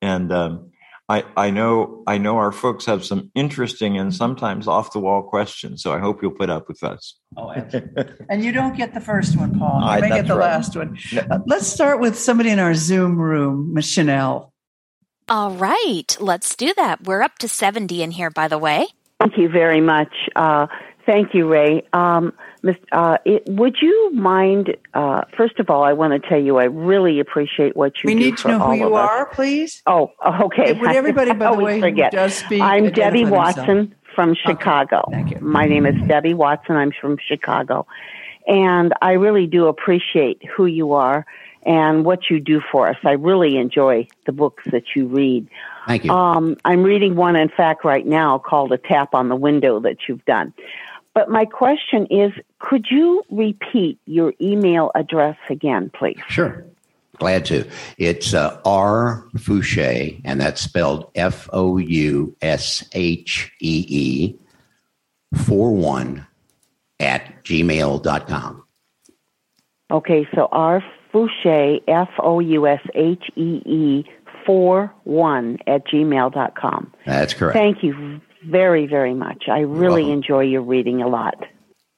and 0.00 0.32
um, 0.32 0.69
I 1.10 1.24
I 1.36 1.50
know 1.50 2.04
I 2.06 2.18
know 2.18 2.36
our 2.36 2.52
folks 2.52 2.86
have 2.86 3.04
some 3.04 3.32
interesting 3.34 3.98
and 3.98 4.14
sometimes 4.14 4.68
off 4.68 4.92
the 4.92 5.00
wall 5.00 5.24
questions. 5.24 5.82
So 5.82 5.92
I 5.92 5.98
hope 5.98 6.22
you'll 6.22 6.30
put 6.30 6.50
up 6.50 6.68
with 6.68 6.84
us. 6.84 7.16
Oh, 7.36 7.50
and 8.30 8.44
you 8.44 8.52
don't 8.52 8.76
get 8.76 8.94
the 8.94 9.00
first 9.00 9.36
one, 9.36 9.58
Paul. 9.58 9.80
You 9.80 9.88
I- 9.88 10.00
may 10.00 10.08
get 10.10 10.28
the 10.28 10.36
right. 10.36 10.52
last 10.52 10.76
one. 10.76 10.96
Uh, 11.30 11.40
let's 11.46 11.66
start 11.66 11.98
with 11.98 12.16
somebody 12.16 12.50
in 12.50 12.60
our 12.60 12.74
Zoom 12.74 13.18
room, 13.18 13.74
Miss 13.74 13.88
Chanel. 13.90 14.52
All 15.28 15.50
right, 15.52 16.16
let's 16.20 16.54
do 16.56 16.72
that. 16.76 17.04
We're 17.04 17.22
up 17.22 17.38
to 17.38 17.48
70 17.48 18.02
in 18.02 18.10
here, 18.12 18.30
by 18.30 18.48
the 18.48 18.58
way. 18.58 18.86
Thank 19.20 19.36
you 19.36 19.48
very 19.48 19.80
much. 19.80 20.12
Uh, 20.34 20.66
thank 21.06 21.34
you, 21.34 21.46
Ray. 21.48 21.82
Um, 21.92 22.26
Miss- 22.26 22.34
uh, 22.92 23.18
it, 23.24 23.42
would 23.46 23.76
you 23.80 24.10
mind? 24.12 24.76
Uh, 24.94 25.22
first 25.36 25.58
of 25.58 25.70
all, 25.70 25.82
I 25.82 25.92
want 25.92 26.12
to 26.20 26.28
tell 26.28 26.40
you 26.40 26.58
I 26.58 26.64
really 26.64 27.20
appreciate 27.20 27.76
what 27.76 27.92
you 28.02 28.08
We 28.08 28.14
do 28.14 28.20
need 28.20 28.36
to 28.38 28.42
for 28.42 28.48
know 28.48 28.58
who 28.60 28.74
you 28.74 28.86
of 28.86 28.92
us. 28.94 29.08
are, 29.10 29.26
please. 29.26 29.82
Oh, 29.86 30.12
okay. 30.42 30.72
Would 30.72 30.90
everybody, 30.92 31.30
by 31.32 31.34
I 31.34 31.38
the 31.38 31.46
always 31.48 31.64
way, 31.64 31.74
who 31.76 31.80
forget. 31.82 32.12
does 32.12 32.34
speak? 32.34 32.60
I'm 32.62 32.90
Debbie 32.90 33.20
identify 33.24 33.52
themselves? 33.52 33.56
Watson 33.68 33.94
from 34.14 34.34
Chicago. 34.34 35.04
thank 35.10 35.30
you. 35.30 35.38
My 35.40 35.66
name 35.66 35.86
is 35.86 35.94
Debbie 36.06 36.34
Watson. 36.34 36.76
I'm 36.76 36.92
from 37.00 37.16
Chicago. 37.26 37.86
And 38.46 38.92
I 39.00 39.12
really 39.12 39.46
do 39.46 39.66
appreciate 39.66 40.42
who 40.56 40.66
you 40.66 40.92
are 40.92 41.24
and 41.64 42.04
what 42.04 42.30
you 42.30 42.40
do 42.40 42.60
for 42.72 42.88
us. 42.88 42.96
I 43.04 43.12
really 43.12 43.56
enjoy 43.56 44.08
the 44.26 44.32
books 44.32 44.64
that 44.72 44.84
you 44.96 45.06
read. 45.06 45.46
Thank 45.86 46.04
you. 46.04 46.10
Um, 46.10 46.56
I'm 46.64 46.82
reading 46.82 47.16
one, 47.16 47.36
in 47.36 47.48
fact, 47.50 47.84
right 47.84 48.04
now 48.06 48.38
called 48.38 48.72
A 48.72 48.78
Tap 48.78 49.14
on 49.14 49.28
the 49.28 49.36
Window 49.36 49.78
that 49.80 49.96
you've 50.08 50.24
done. 50.24 50.52
But 51.14 51.28
my 51.28 51.44
question 51.44 52.06
is 52.06 52.32
could 52.58 52.86
you 52.90 53.22
repeat 53.30 53.98
your 54.06 54.32
email 54.40 54.90
address 54.94 55.36
again, 55.48 55.90
please? 55.94 56.20
Sure. 56.28 56.64
Glad 57.18 57.44
to. 57.46 57.68
It's 57.98 58.32
uh, 58.32 58.58
R 58.64 59.24
Foushee, 59.36 60.20
and 60.24 60.40
that's 60.40 60.60
spelled 60.60 61.10
F 61.14 61.50
O 61.52 61.76
U 61.76 62.34
S 62.40 62.84
H 62.94 63.52
E 63.60 63.84
E 63.88 64.38
4 65.44 65.72
1 65.72 66.26
at 66.98 67.44
gmail.com. 67.44 68.64
Okay, 69.90 70.28
so 70.34 70.48
R 70.50 70.82
Foushee, 71.12 71.82
F 71.88 72.08
O 72.20 72.40
U 72.40 72.66
S 72.66 72.80
H 72.94 73.30
E 73.36 73.60
E, 73.66 74.04
4 74.46 74.92
1 75.04 75.58
at 75.66 75.86
gmail 75.86 76.32
dot 76.32 76.56
com. 76.56 76.92
That's 77.04 77.34
correct. 77.34 77.54
Thank 77.56 77.82
you 77.82 78.20
very, 78.44 78.86
very 78.86 79.14
much. 79.14 79.44
I 79.48 79.60
really 79.60 80.02
welcome. 80.02 80.18
enjoy 80.18 80.40
your 80.40 80.62
reading 80.62 81.02
a 81.02 81.08
lot. 81.08 81.44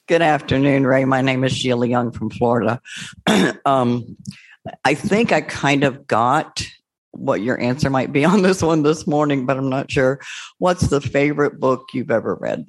Good 0.08 0.22
afternoon, 0.22 0.86
Ray. 0.86 1.04
My 1.04 1.22
name 1.22 1.44
is 1.44 1.52
Sheila 1.52 1.86
Young 1.86 2.10
from 2.12 2.30
Florida. 2.30 2.80
um, 3.64 4.16
I 4.84 4.94
think 4.94 5.32
I 5.32 5.40
kind 5.40 5.84
of 5.84 6.06
got 6.06 6.66
what 7.12 7.40
your 7.40 7.60
answer 7.60 7.90
might 7.90 8.12
be 8.12 8.24
on 8.26 8.42
this 8.42 8.62
one 8.62 8.82
this 8.82 9.06
morning, 9.06 9.46
but 9.46 9.56
I'm 9.56 9.68
not 9.68 9.90
sure. 9.90 10.20
What's 10.58 10.88
the 10.88 11.00
favorite 11.00 11.60
book 11.60 11.88
you've 11.92 12.10
ever 12.10 12.34
read? 12.34 12.66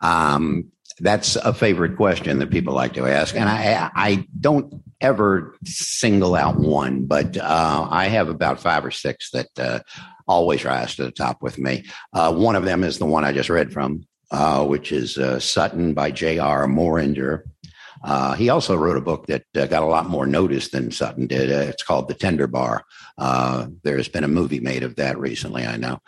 Um, 0.00 0.70
that's 1.00 1.36
a 1.36 1.52
favorite 1.52 1.96
question 1.96 2.38
that 2.38 2.50
people 2.50 2.74
like 2.74 2.92
to 2.94 3.06
ask, 3.06 3.34
and 3.34 3.48
I 3.48 3.90
I 3.96 4.28
don't 4.40 4.80
ever 5.00 5.56
single 5.64 6.36
out 6.36 6.56
one, 6.56 7.06
but 7.06 7.36
uh, 7.36 7.88
I 7.90 8.06
have 8.06 8.28
about 8.28 8.60
five 8.60 8.84
or 8.84 8.92
six 8.92 9.30
that 9.32 9.48
uh, 9.58 9.80
always 10.26 10.64
rise 10.64 10.96
to 10.96 11.04
the 11.04 11.10
top 11.10 11.42
with 11.42 11.58
me. 11.58 11.84
Uh, 12.12 12.32
one 12.34 12.56
of 12.56 12.64
them 12.64 12.84
is 12.84 12.98
the 12.98 13.06
one 13.06 13.24
I 13.24 13.32
just 13.32 13.50
read 13.50 13.72
from, 13.72 14.04
uh, 14.30 14.64
which 14.64 14.92
is 14.92 15.18
uh, 15.18 15.38
Sutton 15.38 15.94
by 15.94 16.10
J.R. 16.10 16.66
Moehringer. 16.66 17.42
Uh, 18.02 18.34
he 18.34 18.50
also 18.50 18.76
wrote 18.76 18.98
a 18.98 19.02
book 19.02 19.26
that 19.26 19.44
uh, 19.56 19.66
got 19.66 19.82
a 19.82 19.86
lot 19.86 20.10
more 20.10 20.26
notice 20.26 20.68
than 20.68 20.90
Sutton 20.90 21.26
did. 21.26 21.50
Uh, 21.50 21.70
it's 21.70 21.82
called 21.82 22.08
The 22.08 22.14
Tender 22.14 22.46
Bar. 22.46 22.84
There's 23.82 24.08
been 24.08 24.24
a 24.24 24.28
movie 24.28 24.60
made 24.60 24.82
of 24.82 24.96
that 24.96 25.18
recently, 25.18 25.64
I 25.64 25.76
know. 25.76 26.00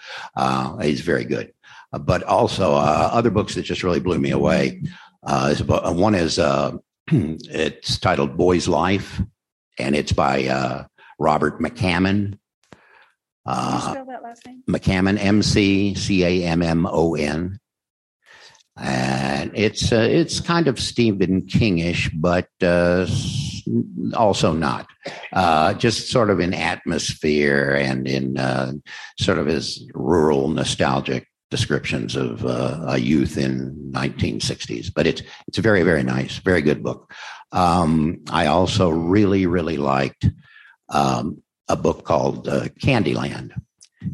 He's 0.83 1.01
very 1.01 1.25
good. 1.25 1.53
But 1.93 2.23
also 2.25 2.75
other 2.75 3.31
books 3.31 3.55
that 3.55 3.63
just 3.63 3.83
really 3.83 4.01
blew 4.01 4.19
me 4.19 4.31
away. 4.31 4.83
Is 5.27 5.63
one 5.63 6.15
is 6.15 6.39
it's 7.11 7.99
titled 7.99 8.37
Boy's 8.37 8.69
Life, 8.69 9.23
and 9.79 9.97
it's 9.97 10.13
by 10.13 10.87
Robert 11.19 11.61
McCammon. 11.61 12.39
Uh, 13.47 14.05
that 14.17 14.23
last 14.23 14.47
name? 14.47 14.63
McCammon, 14.69 15.19
M 15.23 15.43
C 15.43 15.95
C 15.95 16.25
A 16.25 16.47
M 16.47 16.63
M 16.63 16.87
O 16.87 17.15
N. 17.15 17.59
And 18.79 19.53
it's 19.55 19.93
uh, 19.93 20.07
it's 20.11 20.41
kind 20.41 20.69
of 20.69 20.79
Stephen 20.79 21.43
Kingish, 21.43 22.11
but 22.15 22.49
uh, 22.63 23.07
also 24.17 24.53
not. 24.53 24.87
Uh, 25.33 25.73
just 25.75 26.11
sort 26.11 26.31
of 26.31 26.41
in 26.41 26.53
atmosphere 26.53 27.75
and 27.81 28.07
in 28.07 28.37
uh, 28.37 28.73
sort 29.19 29.39
of 29.39 29.47
his 29.47 29.89
rural 29.95 30.49
nostalgic 30.49 31.27
descriptions 31.51 32.17
of 32.17 32.45
uh, 32.45 32.85
a 32.89 32.99
youth 32.99 33.39
in 33.39 33.91
1960s. 33.93 34.93
But 34.95 35.07
it's 35.07 35.23
it's 35.49 35.59
a 35.59 35.63
very 35.63 35.83
very 35.83 36.03
nice, 36.03 36.39
very 36.39 36.61
good 36.61 36.83
book. 36.83 37.13
Um, 37.53 38.25
I 38.29 38.47
also 38.47 38.91
really 38.91 39.47
really 39.47 39.79
liked 39.79 40.29
um, 40.91 41.43
a 41.69 41.77
book 41.77 42.05
called 42.05 42.49
uh, 42.49 42.65
Candyland, 42.81 43.53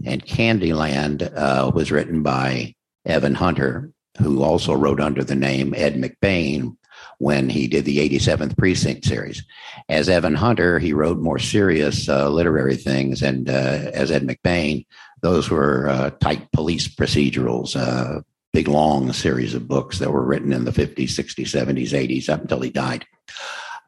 and 0.04 0.24
Candyland 0.24 1.34
uh, 1.36 1.70
was 1.74 1.92
written 1.92 2.22
by 2.22 2.74
Evan 3.04 3.34
Hunter, 3.34 3.90
who 4.18 4.42
also 4.42 4.74
wrote 4.74 5.00
under 5.00 5.24
the 5.24 5.34
name 5.34 5.74
Ed 5.76 5.96
McBain 5.96 6.76
when 7.18 7.48
he 7.48 7.66
did 7.66 7.84
the 7.84 7.98
87th 7.98 8.56
Precinct 8.56 9.04
series. 9.04 9.44
As 9.88 10.08
Evan 10.08 10.34
Hunter, 10.34 10.78
he 10.78 10.92
wrote 10.92 11.18
more 11.18 11.38
serious 11.38 12.08
uh, 12.08 12.28
literary 12.28 12.76
things, 12.76 13.22
and 13.22 13.48
uh, 13.48 13.90
as 13.92 14.10
Ed 14.10 14.26
McBain, 14.26 14.86
those 15.20 15.50
were 15.50 15.88
uh, 15.88 16.10
tight 16.20 16.50
police 16.52 16.88
procedurals, 16.88 17.76
uh, 17.76 18.22
big 18.52 18.68
long 18.68 19.12
series 19.12 19.54
of 19.54 19.68
books 19.68 19.98
that 19.98 20.10
were 20.10 20.24
written 20.24 20.52
in 20.52 20.64
the 20.64 20.72
50s, 20.72 21.10
60s, 21.10 21.46
70s, 21.46 21.90
80s, 21.90 22.28
up 22.28 22.42
until 22.42 22.60
he 22.60 22.70
died. 22.70 23.06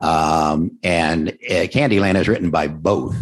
Um, 0.01 0.79
and 0.83 1.31
uh, 1.31 1.67
Candyland 1.67 2.17
is 2.17 2.29
written 2.29 2.51
by 2.51 2.69
both 2.69 3.17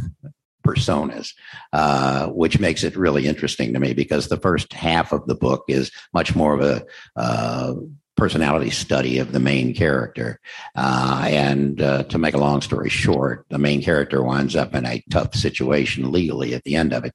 personas, 0.63 1.35
uh, 1.73 2.29
which 2.29 2.59
makes 2.59 2.85
it 2.85 2.97
really 2.97 3.27
interesting 3.27 3.73
to 3.73 3.81
me 3.81 3.93
because 3.93 4.29
the 4.29 4.37
first 4.37 4.73
half 4.73 5.13
of 5.13 5.27
the 5.27 5.35
book 5.35 5.65
is 5.69 5.91
much 6.13 6.35
more 6.35 6.55
of 6.55 6.61
a 6.61 6.85
uh, 7.17 7.75
personality 8.17 8.71
study 8.71 9.19
of 9.19 9.33
the 9.33 9.41
main 9.41 9.75
character. 9.75 10.41
Uh, 10.77 11.25
and 11.27 11.81
uh, 11.81 12.03
to 12.05 12.19
make 12.19 12.35
a 12.35 12.39
long 12.39 12.61
story 12.61 12.89
short, 12.89 13.47
the 13.49 13.59
main 13.59 13.83
character 13.83 14.23
winds 14.23 14.55
up 14.55 14.75
in 14.75 14.87
a 14.87 15.03
tough 15.11 15.35
situation 15.35 16.13
legally 16.13 16.55
at 16.55 16.63
the 16.65 16.77
end 16.77 16.93
of 16.93 17.05
it. 17.05 17.15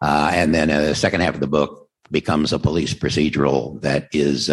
Uh, 0.00 0.30
and 0.32 0.54
then 0.54 0.70
uh, 0.70 0.80
the 0.82 0.94
second 0.94 1.20
half 1.20 1.34
of 1.34 1.40
the 1.40 1.46
book 1.46 1.88
becomes 2.10 2.52
a 2.52 2.58
police 2.58 2.94
procedural 2.94 3.80
that 3.82 4.08
is 4.12 4.50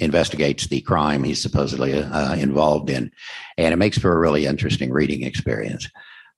investigates 0.00 0.68
the 0.68 0.80
crime 0.82 1.24
he's 1.24 1.42
supposedly 1.42 1.92
involved 1.92 2.88
in, 2.88 3.10
and 3.58 3.74
it 3.74 3.76
makes 3.76 3.98
for 3.98 4.12
a 4.12 4.18
really 4.18 4.46
interesting 4.46 4.90
reading 4.92 5.24
experience. 5.24 5.88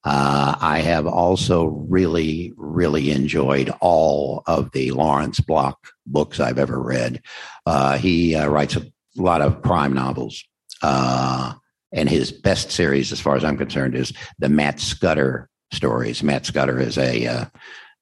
Uh, 0.02 0.54
I 0.60 0.78
have 0.80 1.06
also 1.06 1.66
really, 1.66 2.54
really 2.56 3.10
enjoyed 3.10 3.70
all 3.80 4.42
of 4.46 4.70
the 4.72 4.92
Lawrence 4.92 5.40
Block 5.40 5.78
books 6.06 6.40
I've 6.40 6.58
ever 6.58 6.80
read. 6.80 7.20
Uh, 7.66 7.98
he 7.98 8.34
uh, 8.34 8.48
writes 8.48 8.76
a 8.76 8.86
lot 9.16 9.42
of 9.42 9.62
crime 9.62 9.92
novels. 9.92 10.42
Uh, 10.82 11.52
and 11.92 12.08
his 12.08 12.32
best 12.32 12.70
series, 12.70 13.12
as 13.12 13.20
far 13.20 13.36
as 13.36 13.44
I'm 13.44 13.58
concerned, 13.58 13.94
is 13.94 14.12
the 14.38 14.48
Matt 14.48 14.80
Scudder 14.80 15.50
stories. 15.72 16.22
Matt 16.22 16.46
Scudder 16.46 16.80
is 16.80 16.96
a 16.96 17.48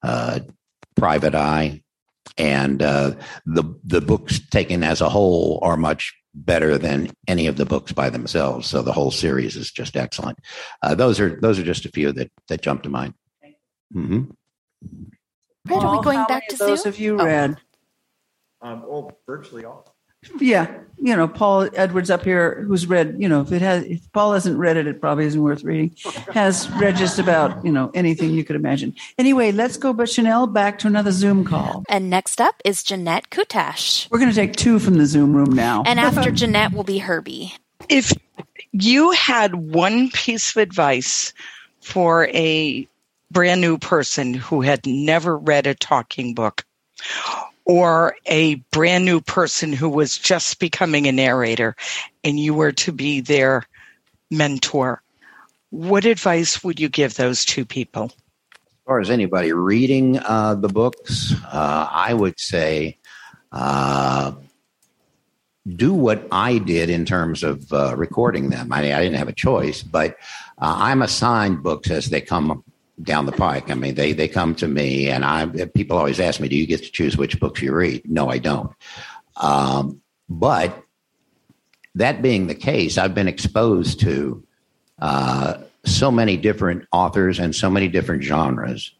uh, 0.03 0.39
private 0.95 1.35
eye, 1.35 1.81
and 2.37 2.79
the 2.79 3.17
the 3.83 4.01
books 4.01 4.39
taken 4.51 4.83
as 4.83 5.01
a 5.01 5.09
whole 5.09 5.59
are 5.63 5.75
much 5.75 6.13
better 6.45 6.77
than 6.77 7.11
any 7.27 7.47
of 7.47 7.57
the 7.57 7.65
books 7.65 7.91
by 7.91 8.09
themselves. 8.09 8.67
So 8.67 8.81
the 8.81 8.93
whole 8.93 9.11
series 9.11 9.55
is 9.55 9.71
just 9.71 9.95
excellent. 9.97 10.39
Uh, 10.81 10.95
those 10.95 11.19
are 11.19 11.39
those 11.41 11.59
are 11.59 11.63
just 11.63 11.85
a 11.85 11.89
few 11.89 12.11
that 12.13 12.31
that 12.47 12.61
jump 12.61 12.83
to 12.83 12.89
mind. 12.89 13.13
Mm-hmm. 13.95 14.31
Red, 15.67 15.83
are 15.83 15.97
we 15.97 16.03
going 16.03 16.19
how 16.19 16.27
back 16.27 16.43
many 16.49 16.57
to 16.57 16.57
those 16.57 16.83
Sue? 16.83 16.89
have 16.89 16.99
you 16.99 17.19
Oh. 17.19 17.25
read? 17.25 17.57
Um, 18.61 18.83
oh, 18.85 19.11
virtually 19.25 19.65
all. 19.65 19.95
Yeah, 20.39 20.79
you 21.01 21.15
know, 21.15 21.27
Paul 21.27 21.69
Edwards 21.73 22.09
up 22.09 22.23
here, 22.23 22.61
who's 22.67 22.85
read, 22.85 23.15
you 23.17 23.29
know, 23.29 23.41
if 23.41 23.51
it 23.51 23.61
has, 23.61 23.83
if 23.85 24.11
Paul 24.11 24.33
hasn't 24.33 24.57
read 24.57 24.75
it, 24.75 24.85
it 24.85 24.99
probably 24.99 25.25
isn't 25.25 25.41
worth 25.41 25.63
reading. 25.63 25.95
Has 26.33 26.69
read 26.71 26.97
just 26.97 27.19
about, 27.19 27.63
you 27.65 27.71
know, 27.71 27.89
anything 27.93 28.31
you 28.31 28.43
could 28.43 28.57
imagine. 28.57 28.93
Anyway, 29.17 29.51
let's 29.51 29.77
go, 29.77 29.93
but 29.93 30.09
Chanel, 30.09 30.45
back 30.45 30.77
to 30.79 30.87
another 30.87 31.11
Zoom 31.11 31.45
call. 31.45 31.83
And 31.87 32.09
next 32.09 32.41
up 32.41 32.61
is 32.65 32.83
Jeanette 32.83 33.29
Kutash. 33.29 34.09
We're 34.11 34.19
going 34.19 34.31
to 34.31 34.35
take 34.35 34.55
two 34.55 34.79
from 34.79 34.97
the 34.97 35.05
Zoom 35.05 35.33
room 35.33 35.53
now. 35.53 35.83
And 35.85 35.99
after 35.99 36.31
Jeanette 36.31 36.73
will 36.73 36.83
be 36.83 36.97
Herbie. 36.97 37.53
if 37.87 38.11
you 38.71 39.11
had 39.11 39.55
one 39.55 40.09
piece 40.11 40.55
of 40.55 40.61
advice 40.61 41.33
for 41.81 42.27
a 42.27 42.87
brand 43.31 43.61
new 43.61 43.77
person 43.77 44.33
who 44.33 44.61
had 44.61 44.85
never 44.85 45.37
read 45.37 45.65
a 45.65 45.75
talking 45.75 46.33
book 46.33 46.65
or 47.69 48.15
a 48.25 48.55
brand 48.71 49.05
new 49.05 49.21
person 49.21 49.71
who 49.71 49.87
was 49.87 50.17
just 50.17 50.59
becoming 50.59 51.05
a 51.05 51.11
narrator 51.11 51.75
and 52.23 52.39
you 52.39 52.51
were 52.51 52.71
to 52.71 52.91
be 52.91 53.21
their 53.21 53.63
mentor, 54.31 55.03
what 55.69 56.03
advice 56.03 56.63
would 56.63 56.79
you 56.79 56.89
give 56.89 57.13
those 57.13 57.45
two 57.45 57.63
people? 57.63 58.05
As 58.55 58.85
far 58.87 58.99
as 58.99 59.11
anybody 59.11 59.53
reading 59.53 60.17
uh, 60.17 60.55
the 60.55 60.67
books, 60.67 61.35
uh, 61.45 61.87
I 61.91 62.11
would 62.11 62.39
say 62.39 62.97
uh, 63.51 64.31
do 65.75 65.93
what 65.93 66.27
I 66.31 66.57
did 66.57 66.89
in 66.89 67.05
terms 67.05 67.43
of 67.43 67.71
uh, 67.71 67.95
recording 67.95 68.49
them. 68.49 68.73
I, 68.73 68.79
I, 68.95 69.03
didn't 69.03 69.19
have 69.19 69.27
a 69.27 69.33
choice, 69.33 69.83
but 69.83 70.17
uh, 70.57 70.73
I'm 70.75 71.03
assigned 71.03 71.61
books 71.61 71.91
as 71.91 72.09
they 72.09 72.21
come 72.21 72.63
down 73.03 73.25
the 73.25 73.31
pike. 73.31 73.69
I 73.69 73.75
mean, 73.75 73.95
they 73.95 74.13
they 74.13 74.27
come 74.27 74.55
to 74.55 74.67
me, 74.67 75.09
and 75.09 75.23
I 75.23 75.45
people 75.73 75.97
always 75.97 76.19
ask 76.19 76.39
me, 76.39 76.47
"Do 76.47 76.55
you 76.55 76.67
get 76.67 76.83
to 76.83 76.91
choose 76.91 77.17
which 77.17 77.39
books 77.39 77.61
you 77.61 77.73
read?" 77.73 78.09
No, 78.09 78.29
I 78.29 78.37
don't. 78.37 78.71
Um, 79.37 80.01
but 80.29 80.83
that 81.95 82.21
being 82.21 82.47
the 82.47 82.55
case, 82.55 82.97
I've 82.97 83.15
been 83.15 83.27
exposed 83.27 83.99
to 84.01 84.43
uh, 84.99 85.55
so 85.85 86.11
many 86.11 86.37
different 86.37 86.87
authors 86.91 87.39
and 87.39 87.55
so 87.55 87.69
many 87.69 87.87
different 87.87 88.23
genres, 88.23 88.93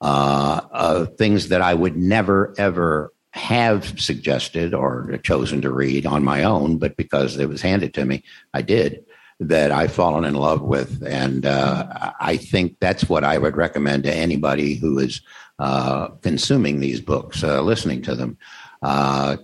uh, 0.00 1.06
things 1.18 1.48
that 1.48 1.60
I 1.60 1.74
would 1.74 1.96
never 1.96 2.54
ever 2.56 3.12
have 3.32 4.00
suggested 4.00 4.72
or 4.74 5.18
chosen 5.24 5.60
to 5.60 5.70
read 5.70 6.06
on 6.06 6.22
my 6.22 6.44
own, 6.44 6.78
but 6.78 6.96
because 6.96 7.36
it 7.36 7.48
was 7.48 7.60
handed 7.60 7.92
to 7.92 8.04
me, 8.04 8.22
I 8.52 8.62
did 8.62 9.04
that 9.40 9.72
I've 9.72 9.92
fallen 9.92 10.24
in 10.24 10.34
love 10.34 10.62
with. 10.62 11.02
And 11.06 11.44
uh, 11.44 12.12
I 12.20 12.36
think 12.36 12.76
that's 12.80 13.08
what 13.08 13.24
I 13.24 13.38
would 13.38 13.56
recommend 13.56 14.04
to 14.04 14.14
anybody 14.14 14.74
who 14.74 14.98
is 14.98 15.20
uh, 15.58 16.08
consuming 16.22 16.80
these 16.80 17.00
books, 17.00 17.42
uh, 17.42 17.60
listening 17.62 18.02
to 18.02 18.14
them. 18.14 18.38
Uh, 18.82 19.36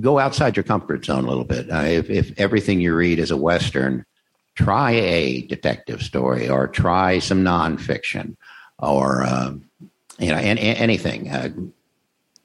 go 0.00 0.18
outside 0.18 0.56
your 0.56 0.64
comfort 0.64 1.04
zone 1.04 1.24
a 1.24 1.28
little 1.28 1.44
bit. 1.44 1.70
Uh, 1.70 1.82
if, 1.82 2.10
if 2.10 2.38
everything 2.38 2.80
you 2.80 2.94
read 2.94 3.18
is 3.18 3.30
a 3.30 3.36
Western, 3.36 4.04
try 4.54 4.92
a 4.92 5.42
detective 5.42 6.02
story 6.02 6.48
or 6.48 6.68
try 6.68 7.18
some 7.18 7.42
nonfiction 7.44 8.36
or, 8.78 9.24
um, 9.24 9.64
you 10.18 10.28
know, 10.28 10.36
any, 10.36 10.60
anything 10.60 11.28
uh, 11.28 11.48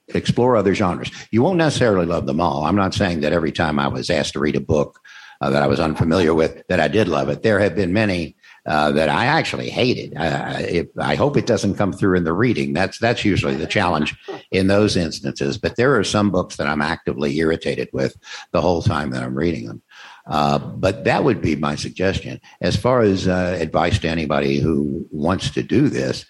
explore 0.10 0.56
other 0.56 0.74
genres. 0.74 1.12
You 1.32 1.44
won't 1.44 1.58
necessarily 1.58 2.06
love 2.06 2.26
them 2.26 2.42
all. 2.42 2.66
I'm 2.66 2.76
not 2.76 2.94
saying 2.94 3.22
that 3.22 3.34
every 3.34 3.52
time 3.52 3.78
I 3.80 3.88
was 3.88 4.10
asked 4.10 4.34
to 4.34 4.40
read 4.40 4.56
a 4.56 4.62
book 4.62 5.00
uh, 5.42 5.50
that 5.50 5.64
I 5.64 5.68
was 5.68 5.80
unfamiliar 5.80 6.34
with 6.34 6.64
that 6.68 6.80
I 6.80 6.88
did 6.88 7.08
love 7.08 7.30
it. 7.30 7.44
There 7.44 7.60
have 7.60 7.76
been 7.76 7.94
many 7.94 8.36
uh, 8.66 8.92
that 8.92 9.10
I 9.10 9.26
actually 9.26 9.70
hated. 9.70 10.16
Uh, 10.16 10.58
it, 10.60 10.92
I 11.00 11.16
hope 11.16 11.38
it 11.38 11.46
doesn't 11.46 11.76
come 11.76 11.94
through 11.94 12.18
in 12.18 12.24
the 12.24 12.34
reading. 12.34 12.74
That's 12.74 13.00
that's 13.00 13.24
usually 13.24 13.56
the 13.56 13.68
challenge 13.68 14.16
in 14.52 14.68
those 14.68 14.98
instances. 14.98 15.58
But 15.58 15.76
there 15.76 15.98
are 15.98 16.04
some 16.04 16.30
books 16.30 16.58
that 16.58 16.68
I'm 16.68 16.82
actively 16.82 17.38
irritated 17.38 17.90
with 17.94 18.18
the 18.52 18.62
whole 18.62 18.82
time 18.82 19.12
that 19.12 19.24
I'm 19.24 19.36
reading 19.36 19.68
them. 19.68 19.82
Uh, 20.28 20.60
but 20.60 21.06
that 21.06 21.24
would 21.24 21.42
be 21.42 21.56
my 21.56 21.76
suggestion. 21.76 22.40
As 22.62 22.76
far 22.76 23.02
as 23.02 23.28
uh, 23.28 23.58
advice 23.60 23.98
to 24.00 24.10
anybody 24.10 24.60
who 24.60 25.08
wants 25.12 25.50
to 25.52 25.64
do 25.64 25.90
this, 25.90 26.26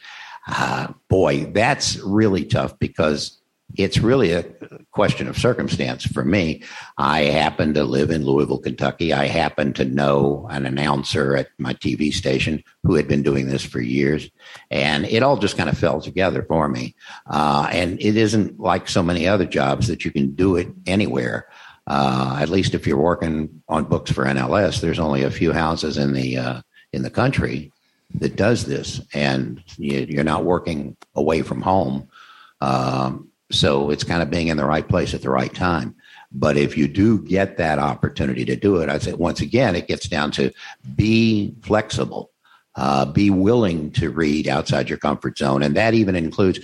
uh, 0.48 0.94
boy, 1.10 1.46
that's 1.46 1.98
really 1.98 2.46
tough 2.46 2.78
because 2.80 3.39
it's 3.80 4.00
really 4.00 4.34
a 4.34 4.44
question 4.92 5.30
of 5.30 5.38
circumstance 5.38 6.06
for 6.06 6.26
me. 6.26 6.62
I 6.98 7.22
happen 7.22 7.74
to 7.76 7.86
live 7.86 8.12
in 8.12 8.26
Louisville, 8.26 8.60
Kentucky. 8.60 9.14
I 9.14 9.28
happen 9.28 9.72
to 9.74 9.86
know 9.86 10.48
an 10.52 10.66
announcer 10.66 11.38
at 11.38 11.48
my 11.58 11.74
TV 11.74 12.12
station 12.12 12.62
who 12.84 12.96
had 12.96 13.08
been 13.08 13.24
doing 13.24 13.48
this 13.48 13.64
for 13.64 13.80
years. 13.80 14.30
And 14.70 15.06
it 15.06 15.24
all 15.24 15.38
just 15.38 15.56
kind 15.56 15.70
of 15.70 15.78
fell 15.78 16.02
together 16.02 16.44
for 16.44 16.68
me. 16.68 16.94
Uh, 17.28 17.70
and 17.72 18.02
it 18.02 18.18
isn't 18.18 18.60
like 18.60 18.90
so 18.90 19.02
many 19.02 19.26
other 19.26 19.46
jobs 19.46 19.88
that 19.88 20.04
you 20.04 20.12
can 20.12 20.36
do 20.36 20.58
it 20.58 20.68
anywhere. 20.86 21.48
Uh, 21.88 22.38
at 22.42 22.50
least 22.50 22.74
if 22.74 22.86
you're 22.86 22.98
working 22.98 23.62
on 23.70 23.86
books 23.86 24.12
for 24.12 24.26
NLS, 24.26 24.82
there's 24.82 25.00
only 25.00 25.24
a 25.24 25.32
few 25.32 25.54
houses 25.54 25.98
in 25.98 26.12
the 26.12 26.38
uh, 26.38 26.62
in 26.92 27.04
the 27.04 27.10
country 27.10 27.72
that 28.16 28.36
does 28.36 28.66
this, 28.66 29.00
and 29.14 29.64
you, 29.78 30.20
are 30.20 30.24
not 30.24 30.44
working 30.44 30.98
away 31.16 31.42
from 31.42 31.62
home. 31.62 32.10
Um, 32.62 33.29
so 33.52 33.90
it's 33.90 34.04
kind 34.04 34.22
of 34.22 34.30
being 34.30 34.48
in 34.48 34.58
the 34.58 34.66
right 34.66 34.88
place 34.88 35.14
at 35.14 35.22
the 35.22 35.30
right 35.30 35.54
time. 35.54 35.96
But 36.32 36.58
if 36.58 36.78
you 36.78 36.88
do 36.88 37.20
get 37.20 37.58
that 37.58 37.80
opportunity 37.80 38.46
to 38.46 38.56
do 38.56 38.78
it, 38.78 38.90
I 38.90 39.00
say 39.00 39.14
once 39.14 39.42
again, 39.42 39.76
it 39.76 39.88
gets 39.88 40.08
down 40.08 40.32
to 40.32 40.52
be 40.96 41.56
flexible, 41.62 42.32
uh, 42.76 43.06
be 43.06 43.30
willing 43.32 43.92
to 43.94 44.12
read 44.12 44.48
outside 44.48 44.90
your 44.90 45.00
comfort 45.00 45.38
zone, 45.38 45.64
and 45.64 45.76
that 45.76 45.94
even 45.94 46.16
includes. 46.16 46.60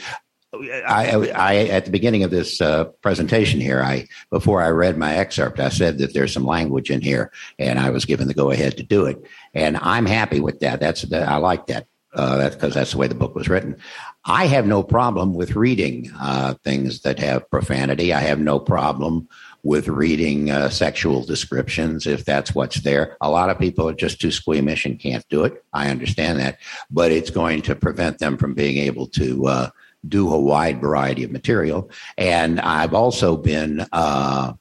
I, 0.88 1.32
I, 1.36 1.56
at 1.68 1.84
the 1.84 1.92
beginning 1.92 2.24
of 2.24 2.32
this 2.32 2.62
uh, 2.62 2.86
presentation 3.02 3.60
here, 3.60 3.84
I 3.84 4.08
before 4.30 4.62
I 4.62 4.70
read 4.70 4.98
my 4.98 5.14
excerpt, 5.14 5.60
I 5.60 5.68
said 5.68 5.98
that 5.98 6.14
there's 6.14 6.32
some 6.32 6.46
language 6.46 6.90
in 6.90 7.02
here, 7.02 7.34
and 7.60 7.78
I 7.78 7.90
was 7.90 8.06
given 8.06 8.30
the 8.30 8.34
go 8.34 8.52
ahead 8.52 8.78
to 8.78 8.84
do 8.84 9.06
it, 9.06 9.22
and 9.54 9.76
I'm 9.82 10.06
happy 10.06 10.40
with 10.40 10.62
that. 10.62 10.80
That's 10.80 11.02
the, 11.02 11.30
I 11.30 11.38
like 11.38 11.66
that. 11.68 11.88
Uh, 12.16 12.38
that's 12.38 12.56
because 12.56 12.74
that's 12.74 12.94
the 12.94 12.98
way 12.98 13.08
the 13.08 13.16
book 13.16 13.36
was 13.36 13.50
written. 13.50 13.76
I 14.24 14.48
have 14.48 14.66
no 14.66 14.82
problem 14.82 15.34
with 15.34 15.56
reading 15.56 16.12
uh, 16.20 16.56
things 16.64 17.02
that 17.02 17.20
have 17.20 17.50
profanity. 17.50 18.14
I 18.14 18.22
have 18.22 18.40
no 18.40 18.60
problem 18.60 19.28
with 19.64 19.88
reading 19.88 20.50
uh, 20.50 20.70
sexual 20.70 21.24
descriptions 21.24 22.08
if 22.08 22.24
that's 22.24 22.56
what's 22.56 22.82
there. 22.82 23.18
A 23.22 23.30
lot 23.30 23.50
of 23.50 23.60
people 23.60 23.90
are 23.90 23.94
just 23.94 24.22
too 24.22 24.32
squeamish 24.32 24.86
and 24.86 25.00
can't 25.00 25.28
do 25.30 25.44
it. 25.44 25.64
I 25.74 25.90
understand 25.90 26.40
that, 26.40 26.60
but 26.90 27.12
it's 27.12 27.32
going 27.32 27.62
to 27.64 27.76
prevent 27.76 28.20
them 28.20 28.38
from 28.38 28.54
being 28.54 28.78
able 28.78 29.08
to 29.08 29.48
uh, 29.48 29.70
do 30.08 30.32
a 30.32 30.40
wide 30.40 30.82
variety 30.82 31.24
of 31.24 31.32
material. 31.32 31.90
And 32.18 32.60
I've 32.60 32.94
also 32.94 33.38
been, 33.38 33.86
uh, 33.92 34.54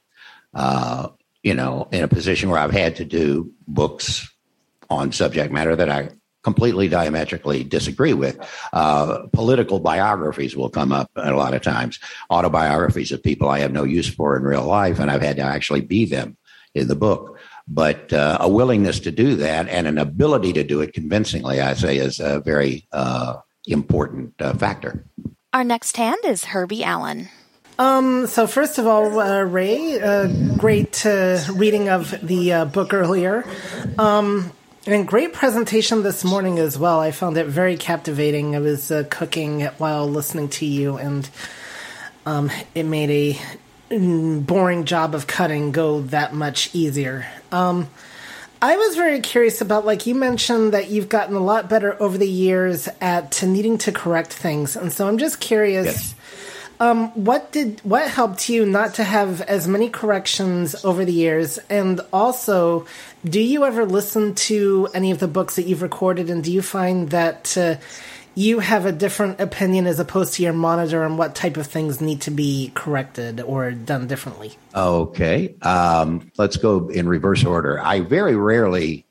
uh, 0.53 1.07
you 1.43 1.53
know, 1.53 1.87
in 1.91 2.03
a 2.03 2.07
position 2.07 2.49
where 2.49 2.59
I've 2.59 2.71
had 2.71 2.95
to 2.97 3.05
do 3.05 3.51
books 3.67 4.31
on 4.89 5.11
subject 5.11 5.51
matter 5.51 5.75
that 5.75 5.89
I 5.89 6.09
completely 6.45 6.87
diametrically 6.87 7.63
disagree 7.63 8.13
with. 8.13 8.37
Uh, 8.71 9.27
political 9.33 9.79
biographies 9.79 10.55
will 10.55 10.69
come 10.69 10.93
up 10.93 11.09
a 11.15 11.33
lot 11.33 11.55
of 11.55 11.63
times, 11.63 11.99
autobiographies 12.29 13.11
of 13.11 13.21
people 13.21 13.49
I 13.49 13.59
have 13.59 13.73
no 13.73 13.83
use 13.83 14.07
for 14.07 14.37
in 14.37 14.43
real 14.43 14.63
life, 14.63 14.99
and 14.99 15.09
I've 15.09 15.23
had 15.23 15.37
to 15.37 15.41
actually 15.41 15.81
be 15.81 16.05
them 16.05 16.37
in 16.75 16.87
the 16.87 16.95
book. 16.95 17.39
But 17.67 18.13
uh, 18.13 18.37
a 18.39 18.47
willingness 18.47 18.99
to 19.01 19.11
do 19.11 19.35
that 19.37 19.67
and 19.67 19.87
an 19.87 19.97
ability 19.97 20.53
to 20.53 20.63
do 20.63 20.81
it 20.81 20.93
convincingly, 20.93 21.59
I 21.59 21.73
say, 21.73 21.97
is 21.97 22.19
a 22.19 22.39
very 22.39 22.85
uh, 22.91 23.37
important 23.65 24.39
uh, 24.39 24.53
factor. 24.53 25.03
Our 25.51 25.63
next 25.63 25.97
hand 25.97 26.19
is 26.25 26.45
Herbie 26.45 26.83
Allen. 26.83 27.29
Um, 27.79 28.27
so 28.27 28.45
first 28.45 28.77
of 28.77 28.85
all, 28.85 29.19
uh, 29.19 29.41
Ray, 29.41 29.99
uh, 29.99 30.27
great 30.57 31.05
uh, 31.05 31.39
reading 31.53 31.89
of 31.89 32.13
the 32.21 32.53
uh, 32.53 32.65
book 32.65 32.93
earlier. 32.93 33.43
Um, 33.97 34.51
and 34.87 35.07
great 35.07 35.33
presentation 35.33 36.03
this 36.03 36.23
morning 36.23 36.59
as 36.59 36.77
well. 36.77 36.99
I 36.99 37.11
found 37.11 37.37
it 37.37 37.47
very 37.47 37.75
captivating. 37.75 38.55
I 38.55 38.59
was 38.59 38.91
uh, 38.91 39.03
cooking 39.09 39.61
while 39.77 40.07
listening 40.07 40.49
to 40.49 40.65
you, 40.65 40.97
and 40.97 41.27
um, 42.25 42.51
it 42.75 42.83
made 42.83 43.09
a 43.09 43.39
mm, 43.89 44.45
boring 44.45 44.85
job 44.85 45.15
of 45.15 45.25
cutting 45.25 45.71
go 45.71 46.01
that 46.01 46.33
much 46.33 46.73
easier. 46.75 47.25
Um, 47.51 47.89
I 48.61 48.77
was 48.77 48.95
very 48.95 49.21
curious 49.21 49.59
about, 49.61 49.85
like 49.85 50.05
you 50.05 50.15
mentioned, 50.15 50.73
that 50.73 50.89
you've 50.89 51.09
gotten 51.09 51.35
a 51.35 51.43
lot 51.43 51.67
better 51.67 52.01
over 52.01 52.17
the 52.17 52.29
years 52.29 52.87
at 53.01 53.41
needing 53.43 53.77
to 53.79 53.91
correct 53.91 54.33
things, 54.33 54.75
and 54.75 54.93
so 54.93 55.07
I'm 55.07 55.17
just 55.17 55.39
curious. 55.39 55.85
Yes. 55.85 56.15
Um, 56.79 57.09
what 57.11 57.51
did 57.51 57.79
what 57.81 58.09
helped 58.09 58.49
you 58.49 58.65
not 58.65 58.95
to 58.95 59.03
have 59.03 59.41
as 59.41 59.67
many 59.67 59.89
corrections 59.89 60.83
over 60.83 61.05
the 61.05 61.13
years, 61.13 61.57
and 61.69 62.01
also 62.11 62.85
do 63.23 63.39
you 63.39 63.63
ever 63.63 63.85
listen 63.85 64.35
to 64.35 64.89
any 64.93 65.11
of 65.11 65.19
the 65.19 65.27
books 65.27 65.55
that 65.55 65.63
you've 65.63 65.81
recorded, 65.81 66.29
and 66.29 66.43
do 66.43 66.51
you 66.51 66.61
find 66.61 67.09
that 67.11 67.57
uh, 67.57 67.75
you 68.35 68.59
have 68.59 68.85
a 68.85 68.91
different 68.91 69.39
opinion 69.39 69.87
as 69.87 69.99
opposed 69.99 70.33
to 70.33 70.43
your 70.43 70.51
monitor 70.51 71.03
on 71.03 71.15
what 71.15 71.33
type 71.33 71.55
of 71.55 71.65
things 71.65 72.01
need 72.01 72.21
to 72.21 72.31
be 72.31 72.71
corrected 72.75 73.39
or 73.39 73.71
done 73.71 74.07
differently? 74.07 74.57
Okay, 74.75 75.55
um, 75.61 76.29
let's 76.37 76.57
go 76.57 76.89
in 76.89 77.07
reverse 77.07 77.45
order. 77.45 77.79
I 77.79 78.01
very 78.01 78.35
rarely 78.35 79.05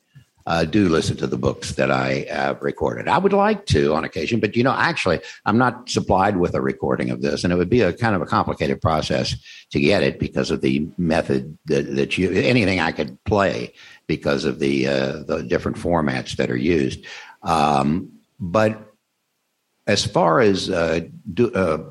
uh, 0.47 0.65
do 0.65 0.89
listen 0.89 1.17
to 1.17 1.27
the 1.27 1.39
books 1.39 1.73
that 1.73 1.91
I 1.91 2.27
have 2.31 2.63
recorded. 2.63 3.09
I 3.09 3.19
would 3.19 3.33
like 3.33 3.67
to 3.67 3.95
on 3.95 4.05
occasion, 4.05 4.41
but 4.41 4.57
you 4.57 4.63
know, 4.63 4.73
actually, 4.73 5.21
I'm 5.47 5.59
not 5.59 5.89
supplied 5.89 6.37
with 6.37 6.55
a 6.55 6.61
recording 6.61 7.11
of 7.11 7.23
this, 7.23 7.45
and 7.45 7.53
it 7.53 7.57
would 7.57 7.71
be 7.71 7.81
a 7.81 7.93
kind 7.93 8.15
of 8.15 8.23
a 8.23 8.27
complicated 8.27 8.83
process 8.83 9.37
to 9.71 9.81
get 9.81 10.03
it 10.03 10.19
because 10.19 10.51
of 10.51 10.61
the 10.61 10.89
method 10.99 11.57
that, 11.67 11.95
that 11.97 12.19
you 12.19 12.31
anything 12.31 12.81
I 12.81 12.93
could 12.93 13.23
play 13.25 13.73
because 14.07 14.45
of 14.45 14.59
the 14.59 14.87
uh, 14.87 15.23
the 15.23 15.43
different 15.43 15.79
formats 15.79 16.37
that 16.37 16.51
are 16.51 16.57
used. 16.57 17.05
Um, 17.43 18.13
but 18.39 18.95
as 19.87 20.05
far 20.05 20.41
as 20.41 20.71
uh, 20.71 21.01
do, 21.33 21.53
uh, 21.53 21.85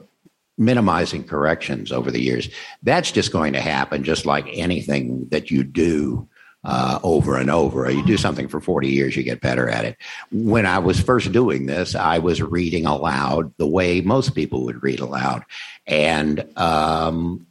minimizing 0.58 1.24
corrections 1.24 1.92
over 1.92 2.12
the 2.12 2.22
years, 2.22 2.50
that's 2.84 3.12
just 3.12 3.32
going 3.32 3.54
to 3.54 3.62
happen, 3.62 4.04
just 4.04 4.26
like 4.26 4.48
anything 4.52 5.28
that 5.30 5.50
you 5.50 5.63
do. 5.63 6.28
Uh, 6.65 6.97
over 7.04 7.36
and 7.36 7.49
over. 7.49 7.91
You 7.91 8.06
do 8.06 8.15
something 8.15 8.47
for 8.47 8.62
40 8.62 8.88
years, 8.88 9.17
you 9.17 9.23
get 9.23 9.41
better 9.41 9.67
at 9.67 9.84
it. 9.84 9.97
When 10.32 10.65
I 10.65 10.80
was 10.80 10.97
first 10.97 11.34
doing 11.34 11.65
this, 11.65 11.93
I 11.93 12.19
was 12.19 12.41
reading 12.41 12.86
aloud 12.86 13.54
the 13.58 13.67
way 13.67 13.99
most 13.99 14.34
people 14.34 14.63
would 14.63 14.82
read 14.82 15.02
aloud. 15.02 15.43
And 15.88 16.45
um, 16.58 17.47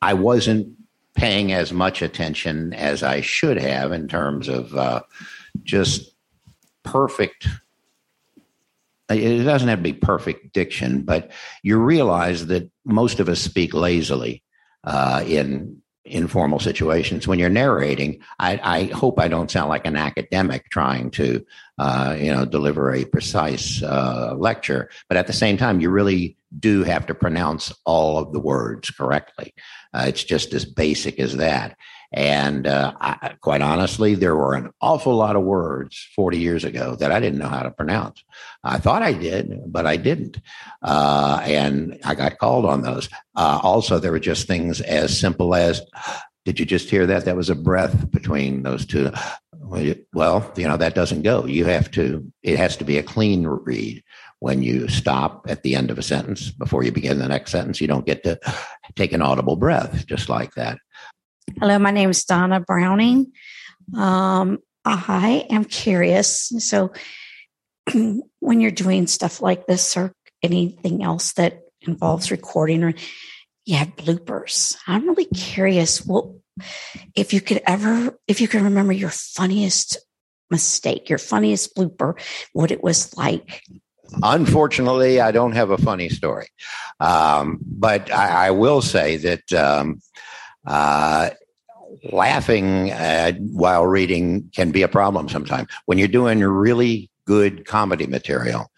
I 0.00 0.14
wasn't 0.14 0.76
paying 1.16 1.52
as 1.52 1.72
much 1.72 2.02
attention 2.02 2.72
as 2.74 3.02
I 3.02 3.22
should 3.22 3.56
have 3.56 3.90
in 3.90 4.06
terms 4.06 4.48
of 4.48 4.74
uh, 4.76 5.02
just 5.64 6.12
perfect. 6.84 7.48
It 9.08 9.44
doesn't 9.44 9.68
have 9.68 9.78
to 9.78 9.82
be 9.82 9.92
perfect 9.92 10.52
diction, 10.52 11.02
but 11.02 11.32
you 11.62 11.78
realize 11.78 12.46
that 12.46 12.70
most 12.84 13.18
of 13.18 13.28
us 13.28 13.40
speak 13.40 13.72
lazily 13.72 14.42
uh, 14.84 15.24
in 15.26 15.82
informal 16.06 16.58
situations. 16.58 17.26
When 17.26 17.38
you're 17.38 17.48
narrating, 17.48 18.20
I, 18.38 18.60
I, 18.62 18.84
hope 18.94 19.18
I 19.18 19.28
don't 19.28 19.50
sound 19.50 19.68
like 19.68 19.86
an 19.86 19.96
academic 19.96 20.70
trying 20.70 21.10
to, 21.12 21.44
uh, 21.78 22.16
you 22.18 22.32
know, 22.32 22.44
deliver 22.44 22.92
a 22.92 23.04
precise 23.04 23.82
uh, 23.82 24.34
lecture. 24.36 24.88
But 25.08 25.18
at 25.18 25.26
the 25.26 25.32
same 25.32 25.56
time, 25.56 25.80
you 25.80 25.90
really 25.90 26.36
do 26.58 26.84
have 26.84 27.06
to 27.06 27.14
pronounce 27.14 27.72
all 27.84 28.18
of 28.18 28.32
the 28.32 28.40
words 28.40 28.90
correctly. 28.90 29.52
Uh, 29.92 30.04
it's 30.08 30.24
just 30.24 30.54
as 30.54 30.64
basic 30.64 31.18
as 31.18 31.36
that. 31.36 31.76
And 32.12 32.66
uh, 32.66 32.92
I, 33.00 33.34
quite 33.40 33.62
honestly, 33.62 34.14
there 34.14 34.36
were 34.36 34.54
an 34.54 34.70
awful 34.80 35.14
lot 35.14 35.36
of 35.36 35.42
words 35.42 36.08
40 36.14 36.38
years 36.38 36.64
ago 36.64 36.96
that 36.96 37.12
I 37.12 37.20
didn't 37.20 37.38
know 37.38 37.48
how 37.48 37.62
to 37.62 37.70
pronounce. 37.70 38.22
I 38.64 38.78
thought 38.78 39.02
I 39.02 39.12
did, 39.12 39.60
but 39.66 39.86
I 39.86 39.96
didn't. 39.96 40.40
Uh, 40.82 41.40
and 41.44 41.98
I 42.04 42.14
got 42.14 42.38
called 42.38 42.64
on 42.64 42.82
those. 42.82 43.08
Uh, 43.34 43.60
also, 43.62 43.98
there 43.98 44.12
were 44.12 44.20
just 44.20 44.46
things 44.46 44.80
as 44.80 45.18
simple 45.18 45.54
as, 45.54 45.82
did 46.44 46.60
you 46.60 46.66
just 46.66 46.90
hear 46.90 47.06
that? 47.06 47.24
That 47.24 47.36
was 47.36 47.50
a 47.50 47.56
breath 47.56 48.10
between 48.10 48.62
those 48.62 48.86
two. 48.86 49.10
Well, 50.12 50.52
you 50.56 50.68
know, 50.68 50.76
that 50.76 50.94
doesn't 50.94 51.22
go. 51.22 51.44
You 51.44 51.64
have 51.64 51.90
to, 51.92 52.24
it 52.42 52.56
has 52.56 52.76
to 52.76 52.84
be 52.84 52.98
a 52.98 53.02
clean 53.02 53.46
read 53.46 54.04
when 54.38 54.62
you 54.62 54.86
stop 54.88 55.46
at 55.48 55.62
the 55.62 55.74
end 55.74 55.90
of 55.90 55.98
a 55.98 56.02
sentence 56.02 56.50
before 56.50 56.82
you 56.84 56.92
begin 56.92 57.18
the 57.18 57.28
next 57.28 57.50
sentence. 57.50 57.80
You 57.80 57.88
don't 57.88 58.06
get 58.06 58.22
to 58.24 58.38
take 58.94 59.12
an 59.12 59.22
audible 59.22 59.56
breath 59.56 60.06
just 60.06 60.28
like 60.28 60.54
that. 60.54 60.78
Hello, 61.54 61.78
my 61.78 61.90
name 61.90 62.10
is 62.10 62.24
Donna 62.24 62.60
Browning. 62.60 63.32
Um, 63.96 64.58
I 64.84 65.46
am 65.48 65.64
curious. 65.64 66.52
So, 66.58 66.92
when 67.94 68.60
you're 68.60 68.70
doing 68.70 69.06
stuff 69.06 69.40
like 69.40 69.66
this 69.66 69.96
or 69.96 70.12
anything 70.42 71.02
else 71.02 71.32
that 71.34 71.62
involves 71.80 72.30
recording, 72.30 72.84
or 72.84 72.92
you 73.64 73.76
have 73.76 73.96
bloopers, 73.96 74.76
I'm 74.86 75.08
really 75.08 75.24
curious. 75.24 76.04
Well, 76.04 76.40
if 77.14 77.32
you 77.32 77.40
could 77.40 77.62
ever, 77.66 78.18
if 78.28 78.42
you 78.42 78.48
can 78.48 78.64
remember 78.64 78.92
your 78.92 79.10
funniest 79.10 79.98
mistake, 80.50 81.08
your 81.08 81.18
funniest 81.18 81.74
blooper, 81.74 82.20
what 82.52 82.70
it 82.70 82.82
was 82.82 83.16
like. 83.16 83.62
Unfortunately, 84.22 85.20
I 85.20 85.32
don't 85.32 85.52
have 85.52 85.70
a 85.70 85.78
funny 85.78 86.10
story, 86.10 86.48
um, 87.00 87.58
but 87.62 88.12
I, 88.12 88.48
I, 88.48 88.50
will 88.50 88.82
say 88.82 89.16
that. 89.16 89.52
Um, 89.52 90.00
uh, 90.66 91.30
laughing 92.12 92.92
uh, 92.92 93.32
while 93.32 93.86
reading 93.86 94.50
can 94.54 94.70
be 94.70 94.82
a 94.82 94.88
problem 94.88 95.28
sometimes. 95.28 95.68
When 95.86 95.98
you're 95.98 96.08
doing 96.08 96.40
really 96.40 97.10
good 97.26 97.66
comedy 97.66 98.06
material, 98.06 98.70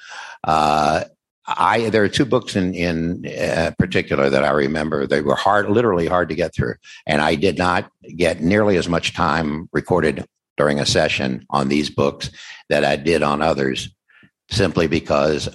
uh, 0.44 1.04
I 1.46 1.88
there 1.88 2.04
are 2.04 2.08
two 2.08 2.26
books 2.26 2.56
in 2.56 2.74
in 2.74 3.26
uh, 3.26 3.72
particular 3.78 4.28
that 4.28 4.44
I 4.44 4.50
remember. 4.50 5.06
They 5.06 5.22
were 5.22 5.34
hard, 5.34 5.70
literally 5.70 6.06
hard 6.06 6.28
to 6.28 6.34
get 6.34 6.54
through, 6.54 6.74
and 7.06 7.22
I 7.22 7.34
did 7.34 7.56
not 7.56 7.90
get 8.16 8.42
nearly 8.42 8.76
as 8.76 8.88
much 8.88 9.14
time 9.14 9.68
recorded 9.72 10.26
during 10.58 10.78
a 10.78 10.86
session 10.86 11.46
on 11.50 11.68
these 11.68 11.88
books 11.88 12.30
that 12.68 12.84
I 12.84 12.96
did 12.96 13.22
on 13.22 13.40
others, 13.40 13.88
simply 14.50 14.88
because 14.88 15.48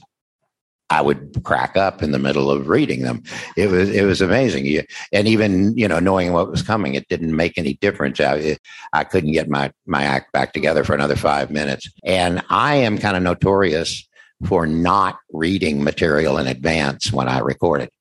I 0.93 1.01
would 1.01 1.43
crack 1.43 1.75
up 1.75 2.03
in 2.03 2.11
the 2.11 2.19
middle 2.19 2.51
of 2.51 2.69
reading 2.69 3.01
them. 3.01 3.23
It 3.57 3.71
was 3.71 3.89
it 3.89 4.05
was 4.05 4.21
amazing. 4.21 4.85
and 5.11 5.27
even 5.27 5.75
you 5.75 5.87
know 5.87 5.97
knowing 5.97 6.33
what 6.33 6.51
was 6.51 6.61
coming, 6.61 6.93
it 6.93 7.07
didn't 7.07 7.35
make 7.35 7.57
any 7.57 7.73
difference. 7.73 8.19
I, 8.19 8.57
I 8.93 9.03
couldn't 9.03 9.31
get 9.31 9.49
my 9.49 9.71
my 9.87 10.03
act 10.03 10.31
back 10.33 10.53
together 10.53 10.83
for 10.83 10.93
another 10.93 11.15
five 11.15 11.49
minutes. 11.49 11.89
And 12.03 12.43
I 12.49 12.75
am 12.75 12.99
kind 12.99 13.17
of 13.17 13.23
notorious 13.23 14.07
for 14.45 14.67
not 14.67 15.17
reading 15.31 15.83
material 15.83 16.37
in 16.37 16.45
advance 16.45 17.11
when 17.11 17.27
I 17.27 17.39
record 17.39 17.81
it. 17.81 17.93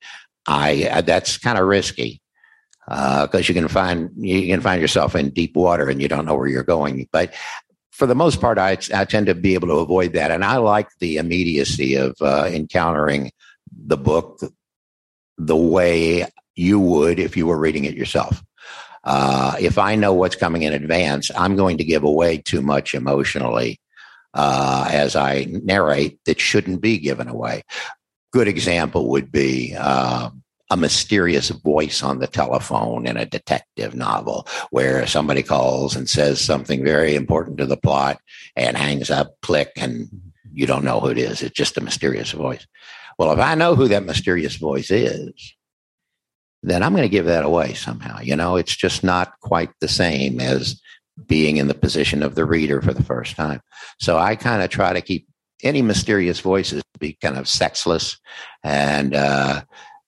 I 0.47 1.03
that's 1.07 1.39
kind 1.39 1.57
of 1.57 1.67
risky 1.67 2.21
because 2.87 3.35
uh, 3.35 3.49
you 3.49 3.55
can 3.55 3.69
find 3.69 4.11
you 4.17 4.49
can 4.49 4.61
find 4.61 4.83
yourself 4.83 5.17
in 5.17 5.31
deep 5.31 5.57
water 5.57 5.89
and 5.89 6.03
you 6.03 6.09
don't 6.09 6.27
know 6.27 6.35
where 6.35 6.49
you're 6.49 6.63
going. 6.63 7.09
But 7.11 7.33
for 7.93 8.07
the 8.07 8.15
most 8.15 8.41
part, 8.41 8.59
I, 8.59 8.79
I 8.93 9.05
tend 9.05 9.27
to 9.27 9.35
be 9.35 9.55
able 9.55 9.69
to 9.69 9.75
avoid 9.75 10.15
that. 10.15 10.31
And 10.31 10.45
I 10.45 10.57
like 10.57 10.89
the 10.99 11.19
immediacy 11.19 11.95
of 11.95 12.17
uh, 12.21 12.49
encountering 12.51 13.31
the 13.71 13.99
book 13.99 14.41
the 15.39 15.57
way 15.57 16.27
you 16.57 16.81
would 16.81 17.19
if 17.19 17.37
you 17.37 17.47
were 17.47 17.59
reading 17.59 17.85
it 17.85 17.95
yourself. 17.95 18.43
Uh, 19.05 19.57
if 19.61 19.79
I 19.79 19.95
know 19.95 20.15
what's 20.15 20.37
coming 20.37 20.63
in 20.63 20.73
advance, 20.73 21.31
I'm 21.37 21.55
going 21.55 21.77
to 21.79 21.85
give 21.85 22.03
away 22.03 22.39
too 22.39 22.63
much 22.63 22.95
emotionally 22.95 23.79
uh, 24.33 24.89
as 24.91 25.15
I 25.15 25.47
narrate 25.51 26.19
that 26.25 26.41
shouldn't 26.41 26.81
be 26.81 26.99
given 26.99 27.29
away. 27.29 27.63
Good 28.33 28.49
example 28.49 29.11
would 29.11 29.31
be 29.31 29.75
um, 29.75 30.42
a 30.73 30.77
mysterious 30.77 31.51
voice 31.51 32.03
on 32.03 32.19
the 32.19 32.27
telephone 32.27 33.07
in 33.07 33.19
a 33.19 33.27
detective 33.27 33.95
novel 33.95 34.49
where 34.71 35.07
somebody 35.07 35.43
calls 35.43 35.95
and 35.95 36.09
says 36.09 36.41
something 36.41 36.83
very 36.83 37.15
important 37.15 37.59
to 37.59 37.67
the 37.67 37.77
plot 37.77 38.19
and 38.57 38.75
hangs 38.75 39.11
up, 39.11 39.39
click, 39.43 39.71
and 39.77 40.09
you 40.51 40.67
don't 40.67 40.83
know 40.83 40.99
who 40.99 41.09
it 41.09 41.19
is. 41.19 41.43
It's 41.43 41.55
just 41.55 41.77
a 41.77 41.83
mysterious 41.83 42.33
voice. 42.33 42.67
Well, 43.19 43.33
if 43.33 43.39
I 43.39 43.55
know 43.55 43.75
who 43.75 43.87
that 43.89 44.07
mysterious 44.07 44.57
voice 44.57 44.91
is, 44.91 45.55
then 46.63 46.83
I'm 46.83 46.93
going 46.93 47.03
to 47.03 47.09
give 47.11 47.27
that 47.27 47.45
away 47.45 47.75
somehow. 47.75 48.21
You 48.21 48.35
know, 48.35 48.57
it's 48.57 48.75
just 48.75 49.05
not 49.05 49.39
quite 49.41 49.71
the 49.81 49.89
same 49.89 50.41
as 50.41 50.81
being 51.27 51.59
in 51.59 51.69
the 51.69 51.75
position 51.75 52.23
of 52.23 52.35
the 52.35 52.47
reader 52.47 52.81
for 52.81 52.95
the 52.95 53.05
first 53.05 53.37
time. 53.37 53.61
So 54.01 54.17
I 54.17 54.37
kind 54.37 54.63
of 54.63 54.71
try 54.71 54.95
to 54.95 55.03
keep 55.03 55.29
any 55.63 55.83
mysterious 55.83 56.41
voices 56.41 56.83
be 57.03 57.19
kind 57.21 57.37
of 57.37 57.47
sexless 57.47 58.17
and 58.65 59.15
uh, 59.15 59.61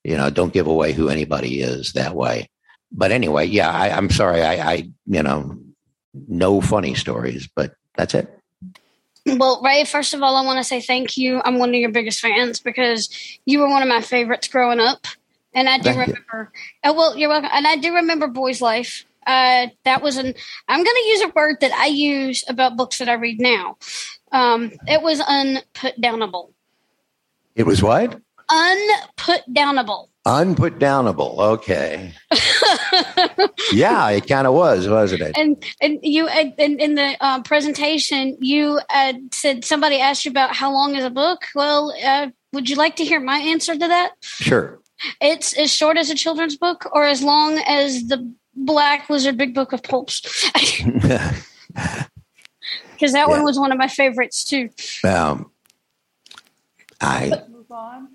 you 0.05 0.17
know, 0.17 0.31
don't 0.31 0.53
give 0.53 0.67
away 0.67 0.93
who 0.93 1.09
anybody 1.09 1.61
is 1.61 1.93
that 1.95 2.15
way. 2.15 2.49
But 2.93 3.11
anyway, 3.11 3.47
yeah, 3.47 3.71
I, 3.71 3.89
am 3.89 4.11
sorry. 4.11 4.43
I, 4.43 4.73
I, 4.73 4.75
you 5.07 5.23
know, 5.23 5.59
no 6.29 6.61
funny 6.61 6.95
stories, 6.95 7.49
but 7.55 7.75
that's 7.97 8.15
it. 8.15 8.31
Well, 9.27 9.63
Ray, 9.65 9.85
first 9.85 10.13
of 10.13 10.23
all, 10.23 10.37
I 10.37 10.45
want 10.45 10.59
to 10.59 10.65
say 10.65 10.81
thank 10.81 11.17
you. 11.17 11.41
I'm 11.45 11.59
one 11.59 11.71
of 11.71 11.77
your 11.77 11.91
biggest 11.91 12.21
fans 12.21 12.61
because 12.61 13.09
you 13.47 13.59
were 13.59 13.69
one 13.69 13.83
of 13.83 13.89
my 13.89 14.03
favorites 14.03 14.49
growing 14.49 14.81
up. 14.81 15.07
And 15.55 15.69
I 15.69 15.79
do 15.79 15.85
thank 15.85 15.99
remember, 16.09 16.53
you. 16.53 16.61
oh, 16.85 16.93
well, 16.93 17.17
you're 17.17 17.29
welcome. 17.29 17.51
And 17.53 17.67
I 17.67 17.77
do 17.77 17.95
remember 17.95 18.27
Boy's 18.27 18.61
Life. 18.61 19.07
Uh, 19.27 19.69
that 19.85 20.03
was 20.03 20.19
an, 20.19 20.35
I'm 20.69 20.85
going 20.85 20.97
to 20.97 21.09
use 21.09 21.23
a 21.23 21.33
word 21.35 21.57
that 21.63 21.73
I 21.73 21.87
use 21.87 22.45
about 22.49 22.77
books 22.77 22.99
that 22.99 23.09
I 23.09 23.15
read 23.15 23.41
now. 23.41 23.79
Um, 24.31 24.73
it 24.87 25.01
was 25.01 25.21
unputdownable. 25.21 26.53
It 27.55 27.65
was 27.65 27.83
what? 27.83 28.21
Unputdownable. 28.51 30.09
Unputdownable. 30.27 31.39
Okay. 31.39 32.13
yeah, 33.73 34.09
it 34.11 34.27
kind 34.27 34.47
of 34.47 34.55
was, 34.55 34.89
wasn't 34.89 35.21
it? 35.21 35.37
And 35.37 35.63
and 35.83 35.99
you 36.03 36.29
in, 36.29 36.81
in 36.81 36.95
the 36.95 37.17
um, 37.21 37.43
presentation, 37.43 38.37
you 38.41 38.81
uh, 38.89 39.13
said 39.33 39.65
somebody 39.65 40.01
asked 40.01 40.25
you 40.25 40.31
about 40.31 40.57
how 40.57 40.73
long 40.73 40.97
is 40.97 41.05
a 41.05 41.11
book. 41.11 41.45
Well, 41.55 41.95
uh, 42.03 42.29
would 42.53 42.71
you 42.71 42.77
like 42.77 42.97
to 42.97 43.05
hear 43.05 43.21
my 43.21 43.39
answer 43.39 43.75
to 43.75 43.79
that? 43.79 44.13
Sure. 44.21 44.81
It's 45.21 45.53
as 45.59 45.71
short 45.71 45.99
as 45.99 46.09
a 46.09 46.15
children's 46.15 46.57
book, 46.57 46.89
or 46.93 47.05
as 47.05 47.23
long 47.23 47.59
as 47.67 48.05
the 48.05 48.33
Black 48.55 49.11
Lizard 49.11 49.37
Big 49.37 49.55
Book 49.55 49.73
of 49.73 49.83
Pulps. 49.83 50.23
Because 52.95 53.13
that 53.13 53.29
yeah. 53.29 53.35
one 53.37 53.45
was 53.45 53.59
one 53.59 53.73
of 53.73 53.79
my 53.79 53.89
favorites 53.89 54.45
too. 54.45 54.71
Um, 55.05 55.51
I. 57.01 57.29
But 57.29 57.51
move 57.51 57.71
on. 57.71 58.14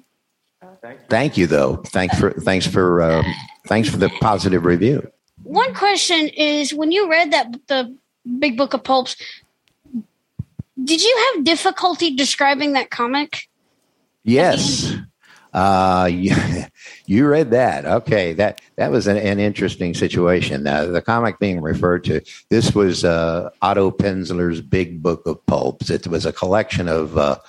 Thank 1.09 1.37
you, 1.37 1.47
though. 1.47 1.77
Thanks 1.87 2.17
for 2.17 2.31
thanks 2.31 2.65
for 2.65 3.01
uh, 3.01 3.23
thanks 3.67 3.89
for 3.89 3.97
the 3.97 4.09
positive 4.21 4.65
review. 4.65 5.11
One 5.43 5.73
question 5.73 6.29
is: 6.29 6.73
when 6.73 6.91
you 6.91 7.09
read 7.09 7.31
that 7.31 7.55
the 7.67 7.95
Big 8.39 8.57
Book 8.57 8.73
of 8.73 8.83
Pulps, 8.83 9.15
did 10.83 11.01
you 11.01 11.31
have 11.33 11.43
difficulty 11.43 12.15
describing 12.15 12.73
that 12.73 12.89
comic? 12.89 13.49
Yes. 14.23 14.93
Uh, 15.51 16.07
you, 16.11 16.35
you, 17.07 17.27
read 17.27 17.51
that. 17.51 17.85
Okay. 17.85 18.33
That, 18.33 18.61
that 18.75 18.91
was 18.91 19.07
an, 19.07 19.17
an 19.17 19.39
interesting 19.39 19.93
situation. 19.93 20.67
Uh, 20.67 20.85
the 20.85 21.01
comic 21.01 21.39
being 21.39 21.61
referred 21.61 22.03
to, 22.05 22.21
this 22.49 22.75
was, 22.75 23.03
uh, 23.03 23.49
Otto 23.61 23.89
Penzler's 23.89 24.61
Big 24.61 25.01
Book 25.01 25.25
of 25.25 25.43
Pulps. 25.47 25.89
It 25.89 26.07
was 26.07 26.25
a 26.25 26.33
collection 26.33 26.87
of, 26.87 27.17
uh, 27.17 27.39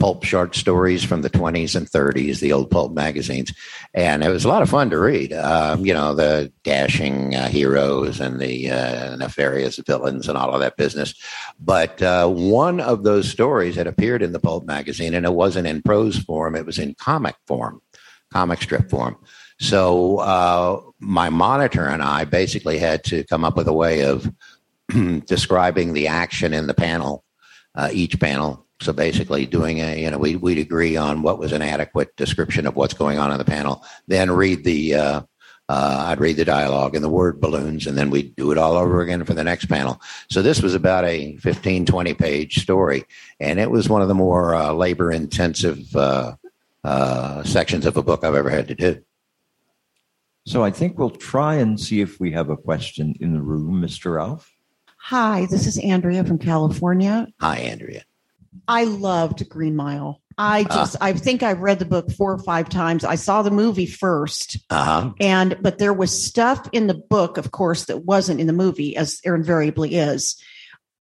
pulp 0.00 0.24
short 0.24 0.56
stories 0.56 1.04
from 1.04 1.22
the 1.22 1.30
20s 1.30 1.76
and 1.76 1.88
30s, 1.88 2.40
the 2.40 2.52
old 2.52 2.70
pulp 2.70 2.92
magazines. 2.92 3.52
And 3.94 4.24
it 4.24 4.30
was 4.30 4.44
a 4.44 4.48
lot 4.48 4.62
of 4.62 4.70
fun 4.70 4.90
to 4.90 4.98
read. 4.98 5.32
Um, 5.32 5.84
you 5.84 5.94
know, 5.94 6.14
the 6.14 6.50
dashing 6.64 7.36
uh, 7.36 7.48
heroes 7.48 8.18
and 8.18 8.40
the 8.40 8.70
uh, 8.70 9.16
nefarious 9.16 9.76
villains 9.76 10.28
and 10.28 10.36
all 10.36 10.52
of 10.52 10.60
that 10.60 10.76
business. 10.76 11.14
But 11.60 12.02
uh, 12.02 12.28
one 12.28 12.80
of 12.80 13.04
those 13.04 13.30
stories 13.30 13.76
had 13.76 13.86
appeared 13.86 14.22
in 14.22 14.32
the 14.32 14.40
pulp 14.40 14.64
magazine, 14.64 15.14
and 15.14 15.26
it 15.26 15.34
wasn't 15.34 15.68
in 15.68 15.82
prose 15.82 16.18
form, 16.18 16.56
it 16.56 16.66
was 16.66 16.78
in 16.78 16.94
comic 16.94 17.36
form, 17.46 17.82
comic 18.32 18.62
strip 18.62 18.90
form. 18.90 19.16
So 19.60 20.18
uh, 20.20 20.80
my 20.98 21.28
monitor 21.28 21.86
and 21.86 22.02
I 22.02 22.24
basically 22.24 22.78
had 22.78 23.04
to 23.04 23.24
come 23.24 23.44
up 23.44 23.56
with 23.56 23.68
a 23.68 23.74
way 23.74 24.06
of 24.06 24.32
describing 25.26 25.92
the 25.92 26.08
action 26.08 26.54
in 26.54 26.66
the 26.66 26.74
panel, 26.74 27.24
uh, 27.74 27.90
each 27.92 28.18
panel. 28.18 28.66
So 28.80 28.92
basically, 28.92 29.46
doing 29.46 29.80
a 29.80 30.00
you 30.00 30.10
know 30.10 30.18
we 30.18 30.36
we'd 30.36 30.58
agree 30.58 30.96
on 30.96 31.22
what 31.22 31.38
was 31.38 31.52
an 31.52 31.62
adequate 31.62 32.16
description 32.16 32.66
of 32.66 32.76
what's 32.76 32.94
going 32.94 33.18
on 33.18 33.30
in 33.30 33.38
the 33.38 33.44
panel, 33.44 33.84
then 34.06 34.30
read 34.30 34.64
the 34.64 34.94
uh, 34.94 35.20
uh, 35.70 36.06
I'd 36.08 36.18
read 36.18 36.36
the 36.36 36.44
dialogue 36.44 36.96
and 36.96 37.04
the 37.04 37.08
word 37.08 37.40
balloons, 37.40 37.86
and 37.86 37.96
then 37.96 38.10
we'd 38.10 38.34
do 38.34 38.50
it 38.50 38.58
all 38.58 38.76
over 38.76 39.02
again 39.02 39.24
for 39.24 39.34
the 39.34 39.44
next 39.44 39.66
panel. 39.66 40.00
So 40.28 40.42
this 40.42 40.62
was 40.62 40.74
about 40.74 41.04
a 41.04 41.36
15, 41.36 41.86
20 41.86 42.14
page 42.14 42.60
story, 42.60 43.04
and 43.38 43.60
it 43.60 43.70
was 43.70 43.88
one 43.88 44.02
of 44.02 44.08
the 44.08 44.14
more 44.14 44.56
uh, 44.56 44.72
labor 44.72 45.12
intensive 45.12 45.94
uh, 45.94 46.34
uh, 46.82 47.44
sections 47.44 47.86
of 47.86 47.96
a 47.96 48.02
book 48.02 48.24
I've 48.24 48.34
ever 48.34 48.50
had 48.50 48.66
to 48.66 48.74
do. 48.74 49.00
So 50.44 50.64
I 50.64 50.72
think 50.72 50.98
we'll 50.98 51.10
try 51.10 51.54
and 51.54 51.78
see 51.78 52.00
if 52.00 52.18
we 52.18 52.32
have 52.32 52.50
a 52.50 52.56
question 52.56 53.14
in 53.20 53.32
the 53.32 53.40
room, 53.40 53.80
Mr. 53.80 54.16
Ralph. 54.16 54.52
Hi, 54.96 55.46
this 55.50 55.68
is 55.68 55.78
Andrea 55.78 56.24
from 56.24 56.38
California. 56.38 57.28
Hi, 57.40 57.58
Andrea. 57.58 58.04
I 58.66 58.84
loved 58.84 59.48
Green 59.48 59.76
Mile. 59.76 60.20
I 60.38 60.64
just, 60.64 60.96
uh, 60.96 60.98
I 61.02 61.12
think 61.12 61.42
I've 61.42 61.60
read 61.60 61.78
the 61.78 61.84
book 61.84 62.10
four 62.12 62.32
or 62.32 62.38
five 62.38 62.68
times. 62.70 63.04
I 63.04 63.16
saw 63.16 63.42
the 63.42 63.50
movie 63.50 63.86
1st 63.86 64.62
uh-huh. 64.70 65.12
and 65.20 65.58
but 65.60 65.78
there 65.78 65.92
was 65.92 66.24
stuff 66.24 66.66
in 66.72 66.86
the 66.86 66.94
book, 66.94 67.36
of 67.36 67.50
course, 67.50 67.84
that 67.84 68.04
wasn't 68.04 68.40
in 68.40 68.46
the 68.46 68.54
movie, 68.54 68.96
as 68.96 69.20
there 69.20 69.34
invariably 69.34 69.96
is. 69.96 70.42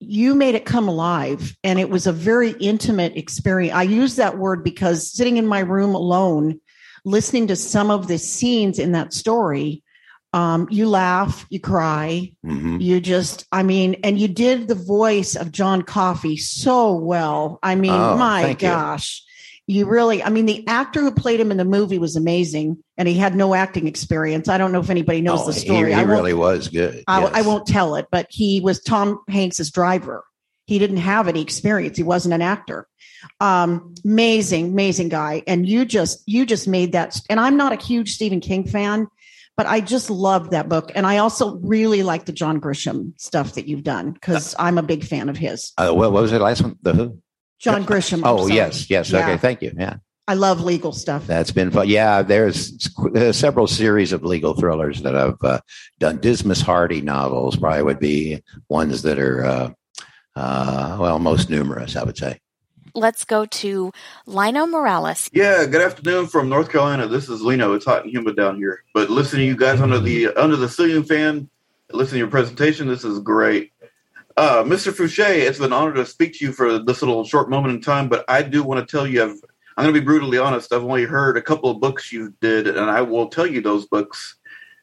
You 0.00 0.34
made 0.34 0.54
it 0.54 0.66
come 0.66 0.88
alive, 0.88 1.56
and 1.64 1.78
it 1.78 1.88
was 1.88 2.06
a 2.06 2.12
very 2.12 2.50
intimate 2.50 3.16
experience. 3.16 3.74
I 3.74 3.84
use 3.84 4.16
that 4.16 4.36
word 4.36 4.64
because 4.64 5.10
sitting 5.10 5.36
in 5.36 5.46
my 5.46 5.60
room 5.60 5.94
alone, 5.94 6.60
listening 7.04 7.46
to 7.46 7.56
some 7.56 7.90
of 7.90 8.08
the 8.08 8.18
scenes 8.18 8.78
in 8.78 8.92
that 8.92 9.14
story, 9.14 9.82
um, 10.32 10.66
you 10.70 10.88
laugh, 10.88 11.46
you 11.50 11.60
cry, 11.60 12.32
mm-hmm. 12.44 12.80
you 12.80 13.00
just, 13.00 13.46
I 13.52 13.62
mean, 13.62 13.96
and 14.02 14.18
you 14.18 14.28
did 14.28 14.68
the 14.68 14.74
voice 14.74 15.36
of 15.36 15.52
John 15.52 15.82
Coffey 15.82 16.36
so 16.36 16.94
well. 16.94 17.58
I 17.62 17.74
mean, 17.74 17.92
oh, 17.92 18.16
my 18.16 18.54
gosh. 18.54 19.22
You. 19.66 19.80
you 19.80 19.86
really, 19.86 20.22
I 20.22 20.30
mean, 20.30 20.46
the 20.46 20.66
actor 20.66 21.02
who 21.02 21.12
played 21.12 21.38
him 21.38 21.50
in 21.50 21.58
the 21.58 21.64
movie 21.64 21.98
was 21.98 22.16
amazing, 22.16 22.82
and 22.96 23.06
he 23.06 23.14
had 23.14 23.36
no 23.36 23.54
acting 23.54 23.86
experience. 23.86 24.48
I 24.48 24.56
don't 24.56 24.72
know 24.72 24.80
if 24.80 24.90
anybody 24.90 25.20
knows 25.20 25.42
oh, 25.42 25.46
the 25.46 25.52
story. 25.52 25.92
He, 25.92 25.98
he 25.98 26.04
really 26.04 26.34
was 26.34 26.68
good. 26.68 27.04
I, 27.06 27.20
yes. 27.20 27.30
I 27.34 27.42
won't 27.42 27.66
tell 27.66 27.96
it, 27.96 28.06
but 28.10 28.26
he 28.30 28.60
was 28.60 28.80
Tom 28.82 29.20
Hanks's 29.28 29.70
driver. 29.70 30.24
He 30.66 30.78
didn't 30.78 30.98
have 30.98 31.28
any 31.28 31.42
experience. 31.42 31.96
He 31.96 32.04
wasn't 32.04 32.34
an 32.34 32.42
actor. 32.42 32.86
Um, 33.40 33.94
amazing, 34.04 34.66
amazing 34.68 35.08
guy. 35.08 35.42
And 35.46 35.68
you 35.68 35.84
just, 35.84 36.22
you 36.26 36.46
just 36.46 36.66
made 36.66 36.92
that. 36.92 37.20
And 37.28 37.38
I'm 37.38 37.56
not 37.56 37.72
a 37.72 37.76
huge 37.76 38.14
Stephen 38.14 38.40
King 38.40 38.66
fan 38.66 39.08
but 39.56 39.66
I 39.66 39.80
just 39.80 40.10
love 40.10 40.50
that 40.50 40.68
book. 40.68 40.92
And 40.94 41.06
I 41.06 41.18
also 41.18 41.56
really 41.58 42.02
like 42.02 42.24
the 42.24 42.32
John 42.32 42.60
Grisham 42.60 43.18
stuff 43.20 43.54
that 43.54 43.68
you've 43.68 43.84
done 43.84 44.12
because 44.12 44.54
I'm 44.58 44.78
a 44.78 44.82
big 44.82 45.04
fan 45.04 45.28
of 45.28 45.36
his. 45.36 45.72
Uh, 45.76 45.92
what, 45.92 46.12
what 46.12 46.22
was 46.22 46.30
the 46.30 46.38
last 46.38 46.62
one? 46.62 46.76
The 46.82 46.94
who? 46.94 47.18
John 47.58 47.84
Grisham. 47.84 48.22
oh, 48.24 48.46
yes. 48.48 48.90
Yes. 48.90 49.10
Yeah. 49.10 49.20
Okay. 49.20 49.36
Thank 49.36 49.62
you. 49.62 49.72
Yeah. 49.76 49.96
I 50.28 50.34
love 50.34 50.60
legal 50.62 50.92
stuff. 50.92 51.26
That's 51.26 51.50
been 51.50 51.70
fun. 51.70 51.88
Yeah, 51.88 52.22
there's 52.22 52.88
uh, 53.16 53.32
several 53.32 53.66
series 53.66 54.12
of 54.12 54.22
legal 54.22 54.54
thrillers 54.54 55.02
that 55.02 55.16
I've 55.16 55.42
uh, 55.42 55.60
done. 55.98 56.18
Dismas 56.18 56.60
Hardy 56.60 57.00
novels 57.00 57.56
probably 57.56 57.82
would 57.82 57.98
be 57.98 58.42
ones 58.68 59.02
that 59.02 59.18
are, 59.18 59.44
uh, 59.44 59.70
uh 60.36 60.96
well, 61.00 61.18
most 61.18 61.50
numerous, 61.50 61.96
I 61.96 62.04
would 62.04 62.16
say 62.16 62.38
let's 62.94 63.24
go 63.24 63.46
to 63.46 63.92
Lino 64.26 64.66
Morales. 64.66 65.30
Yeah, 65.32 65.64
good 65.66 65.80
afternoon 65.80 66.26
from 66.26 66.48
North 66.48 66.70
Carolina. 66.70 67.06
This 67.06 67.28
is 67.28 67.42
Lino. 67.42 67.74
It's 67.74 67.84
hot 67.84 68.04
and 68.04 68.12
humid 68.12 68.36
down 68.36 68.56
here. 68.56 68.84
But 68.94 69.10
listening 69.10 69.42
to 69.42 69.46
you 69.46 69.56
guys 69.56 69.80
under 69.80 69.98
the 69.98 70.28
under 70.36 70.56
the 70.56 70.68
ceiling 70.68 71.04
fan, 71.04 71.48
listening 71.90 72.16
to 72.16 72.18
your 72.18 72.28
presentation, 72.28 72.88
this 72.88 73.04
is 73.04 73.18
great. 73.20 73.72
Uh, 74.36 74.62
Mr. 74.64 74.92
Foushee, 74.92 75.46
it's 75.46 75.60
an 75.60 75.72
honor 75.72 75.92
to 75.94 76.06
speak 76.06 76.34
to 76.34 76.44
you 76.44 76.52
for 76.52 76.78
this 76.78 77.02
little 77.02 77.24
short 77.24 77.50
moment 77.50 77.74
in 77.74 77.80
time, 77.82 78.08
but 78.08 78.24
I 78.28 78.42
do 78.42 78.62
want 78.62 78.86
to 78.86 78.90
tell 78.90 79.06
you, 79.06 79.22
I've, 79.22 79.36
I'm 79.76 79.84
going 79.84 79.94
to 79.94 80.00
be 80.00 80.04
brutally 80.04 80.38
honest. 80.38 80.72
I've 80.72 80.84
only 80.84 81.04
heard 81.04 81.36
a 81.36 81.42
couple 81.42 81.70
of 81.70 81.80
books 81.80 82.10
you 82.10 82.32
did, 82.40 82.66
and 82.66 82.90
I 82.90 83.02
will 83.02 83.28
tell 83.28 83.46
you 83.46 83.60
those 83.60 83.84
books 83.86 84.36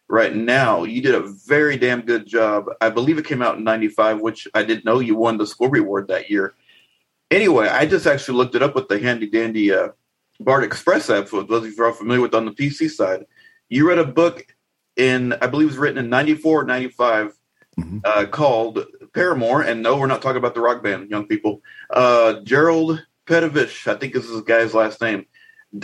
right 0.08 0.36
now. 0.36 0.84
You 0.84 1.02
did 1.02 1.16
a 1.16 1.22
very 1.48 1.78
damn 1.78 2.02
good 2.02 2.28
job. 2.28 2.66
I 2.80 2.92
believe 2.92 3.18
it 3.18 3.26
came 3.26 3.42
out 3.42 3.58
in 3.58 3.64
95, 3.64 4.22
which 4.22 4.48
I 4.54 4.64
didn't 4.64 4.86
know 4.86 5.00
you 5.00 5.16
won 5.16 5.40
the 5.40 5.48
Scourby 5.48 5.80
Award 5.80 6.10
that 6.10 6.30
year 6.30 6.54
anyway, 7.32 7.68
I 7.68 7.86
just 7.86 8.08
actually 8.08 8.38
looked 8.38 8.56
it 8.56 8.64
up 8.64 8.76
with 8.76 8.88
the 8.88 9.00
handy 9.00 9.30
dandy 9.30 9.72
uh, 9.72 9.90
Bard 10.40 10.64
Express 10.64 11.10
app. 11.10 11.28
For 11.28 11.44
those 11.44 11.66
of 11.66 11.74
you 11.74 11.84
are 11.84 11.94
familiar 11.94 12.22
with 12.22 12.34
on 12.34 12.46
the 12.46 12.52
PC 12.52 12.90
side, 12.90 13.26
you 13.70 13.88
read 13.88 14.00
a 14.00 14.06
book 14.06 14.46
in 14.96 15.34
I 15.34 15.48
believe 15.48 15.68
it 15.68 15.72
was 15.72 15.78
written 15.78 16.04
in 16.04 16.10
94 16.10 16.66
95 16.66 17.34
mm-hmm. 17.80 17.98
uh, 18.04 18.26
called 18.26 18.86
Paramour. 19.14 19.62
And 19.62 19.82
no, 19.84 19.98
we're 19.98 20.08
not 20.08 20.22
talking 20.22 20.38
about 20.38 20.56
the 20.56 20.62
rock 20.62 20.84
band, 20.84 21.10
young 21.10 21.28
people. 21.28 21.62
Uh, 21.90 22.42
Gerald 22.42 23.06
Petievich, 23.26 23.88
I 23.88 23.96
think 23.96 24.14
this 24.14 24.26
is 24.26 24.32
this 24.32 24.42
guy's 24.42 24.74
last 24.74 25.02
name. 25.02 25.26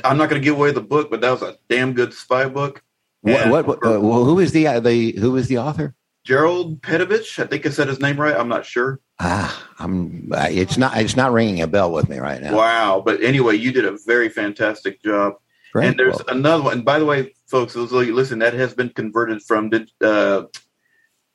I'm 0.03 0.17
not 0.17 0.29
going 0.29 0.41
to 0.41 0.45
give 0.45 0.55
away 0.55 0.71
the 0.71 0.81
book, 0.81 1.11
but 1.11 1.21
that 1.21 1.31
was 1.31 1.43
a 1.43 1.57
damn 1.69 1.93
good 1.93 2.13
spy 2.13 2.47
book. 2.47 2.81
What? 3.21 3.49
what, 3.49 3.67
what 3.67 3.77
uh, 3.85 3.99
well, 3.99 4.23
who 4.23 4.39
is 4.39 4.51
the 4.51 4.67
uh, 4.67 4.79
the 4.79 5.13
who 5.13 5.35
is 5.35 5.47
the 5.47 5.57
author? 5.57 5.95
Gerald 6.23 6.81
Petievich. 6.81 7.41
I 7.41 7.47
think 7.47 7.65
I 7.65 7.69
said 7.69 7.87
his 7.87 7.99
name 7.99 8.19
right. 8.19 8.35
I'm 8.35 8.47
not 8.47 8.65
sure. 8.65 8.99
Ah, 9.19 9.67
I'm. 9.79 10.29
It's 10.33 10.77
not. 10.77 10.97
It's 10.97 11.15
not 11.15 11.31
ringing 11.31 11.61
a 11.61 11.67
bell 11.67 11.91
with 11.91 12.09
me 12.09 12.17
right 12.17 12.41
now. 12.41 12.55
Wow. 12.55 13.01
But 13.05 13.23
anyway, 13.23 13.55
you 13.55 13.71
did 13.71 13.85
a 13.85 13.97
very 14.05 14.29
fantastic 14.29 15.01
job. 15.01 15.35
Great. 15.71 15.87
And 15.87 15.99
there's 15.99 16.17
well, 16.17 16.37
another 16.37 16.63
one. 16.63 16.73
And 16.73 16.85
by 16.85 16.99
the 16.99 17.05
way, 17.05 17.33
folks, 17.47 17.73
those 17.73 17.91
of 17.91 18.05
you 18.05 18.13
listen, 18.13 18.39
that 18.39 18.53
has 18.53 18.73
been 18.73 18.89
converted 18.89 19.41
from 19.41 19.71
uh, 20.01 20.43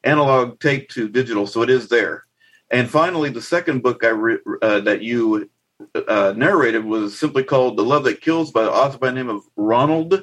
analog 0.04 0.58
tape 0.60 0.88
to 0.90 1.08
digital, 1.08 1.46
so 1.46 1.62
it 1.62 1.70
is 1.70 1.88
there. 1.88 2.24
And 2.70 2.88
finally, 2.88 3.30
the 3.30 3.42
second 3.42 3.82
book 3.82 4.04
I 4.04 4.08
re- 4.08 4.38
uh, 4.62 4.80
that 4.80 5.02
you 5.02 5.50
uh, 5.94 6.34
narrated 6.36 6.84
was 6.84 7.18
simply 7.18 7.42
called 7.44 7.76
"The 7.76 7.82
Love 7.82 8.04
That 8.04 8.20
Kills" 8.20 8.50
by 8.50 8.64
the 8.64 8.72
author 8.72 8.98
by 8.98 9.08
the 9.08 9.14
name 9.14 9.30
of 9.30 9.42
Ronald 9.56 10.22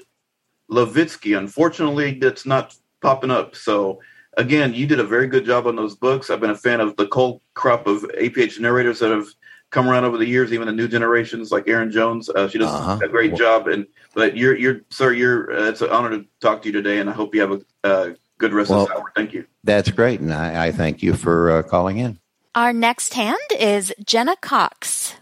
Levitsky. 0.72 1.38
Unfortunately, 1.38 2.20
that's 2.20 2.46
not 2.46 2.76
popping 3.02 3.32
up. 3.32 3.56
So 3.56 4.00
again, 4.38 4.74
you 4.74 4.88
did 4.88 5.00
a 5.00 5.04
very 5.04 5.28
good 5.28 5.46
job 5.46 5.68
on 5.68 5.76
those 5.76 5.96
books. 5.96 6.30
I've 6.30 6.40
been 6.40 6.52
a 6.52 6.56
fan 6.56 6.80
of 6.80 6.96
the 6.96 7.08
cold 7.08 7.42
crop 7.56 7.88
of 7.88 8.04
APH 8.04 8.60
narrators 8.60 9.00
that 9.00 9.12
have 9.12 9.28
come 9.72 9.90
around 9.90 10.06
over 10.06 10.18
the 10.18 10.26
years, 10.26 10.54
even 10.54 10.68
the 10.68 10.74
new 10.74 10.88
generations 10.88 11.52
like 11.52 11.68
Erin 11.68 11.92
Jones. 11.92 12.30
Uh, 12.30 12.48
she 12.48 12.58
does 12.58 12.70
uh-huh. 12.70 13.00
a 13.04 13.10
great 13.10 13.36
job. 13.36 13.68
And 13.68 13.86
but 14.14 14.38
you're 14.38 14.56
you're 14.56 14.82
sir, 14.90 15.12
you're 15.12 15.52
uh, 15.52 15.70
it's 15.70 15.82
an 15.82 15.90
honor 15.90 16.12
to 16.12 16.26
talk 16.40 16.62
to 16.62 16.68
you 16.68 16.72
today, 16.72 17.00
and 17.00 17.10
I 17.10 17.14
hope 17.14 17.36
you 17.36 17.42
have 17.42 17.52
a 17.52 17.62
uh, 17.84 18.14
good 18.38 18.54
rest 18.54 18.70
well, 18.70 18.84
of 18.84 18.88
the 18.88 18.96
hour. 18.96 19.12
Thank 19.16 19.34
you. 19.34 19.46
That's 19.64 19.92
great, 19.92 20.22
and 20.22 20.34
I, 20.34 20.68
I 20.68 20.72
thank 20.72 21.04
you 21.04 21.14
for 21.14 21.52
uh, 21.52 21.64
calling 21.64 21.98
in. 21.98 22.20
Our 22.56 22.74
next 22.74 23.14
hand 23.14 23.38
is 23.60 23.94
Jenna 24.04 24.36
Cox. 24.38 25.16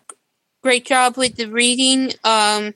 Great 0.62 0.86
job 0.86 1.17
with 1.17 1.36
the 1.36 1.47
reading. 1.47 2.12
Um, 2.23 2.75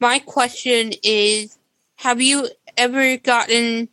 my 0.00 0.18
question 0.20 0.92
is: 1.02 1.58
Have 1.96 2.20
you 2.20 2.48
ever 2.76 3.18
gotten 3.18 3.88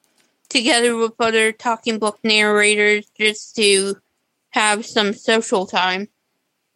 together 0.49 0.95
with 0.95 1.13
other 1.19 1.51
talking 1.51 1.99
book 1.99 2.19
narrators 2.23 3.07
just 3.17 3.55
to 3.55 3.95
have 4.51 4.85
some 4.85 5.13
social 5.13 5.65
time. 5.65 6.07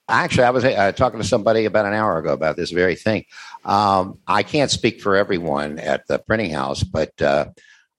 Actually, 0.09 0.43
I 0.43 0.49
was 0.49 0.65
uh, 0.65 0.91
talking 0.91 1.19
to 1.21 1.27
somebody 1.27 1.65
about 1.65 1.85
an 1.85 1.93
hour 1.93 2.17
ago 2.17 2.33
about 2.33 2.57
this 2.57 2.71
very 2.71 2.95
thing. 2.95 3.25
Um, 3.63 4.19
I 4.27 4.43
can't 4.43 4.69
speak 4.69 5.01
for 5.01 5.15
everyone 5.15 5.79
at 5.79 6.05
the 6.07 6.19
printing 6.19 6.51
house, 6.51 6.83
but 6.83 7.19
uh, 7.21 7.45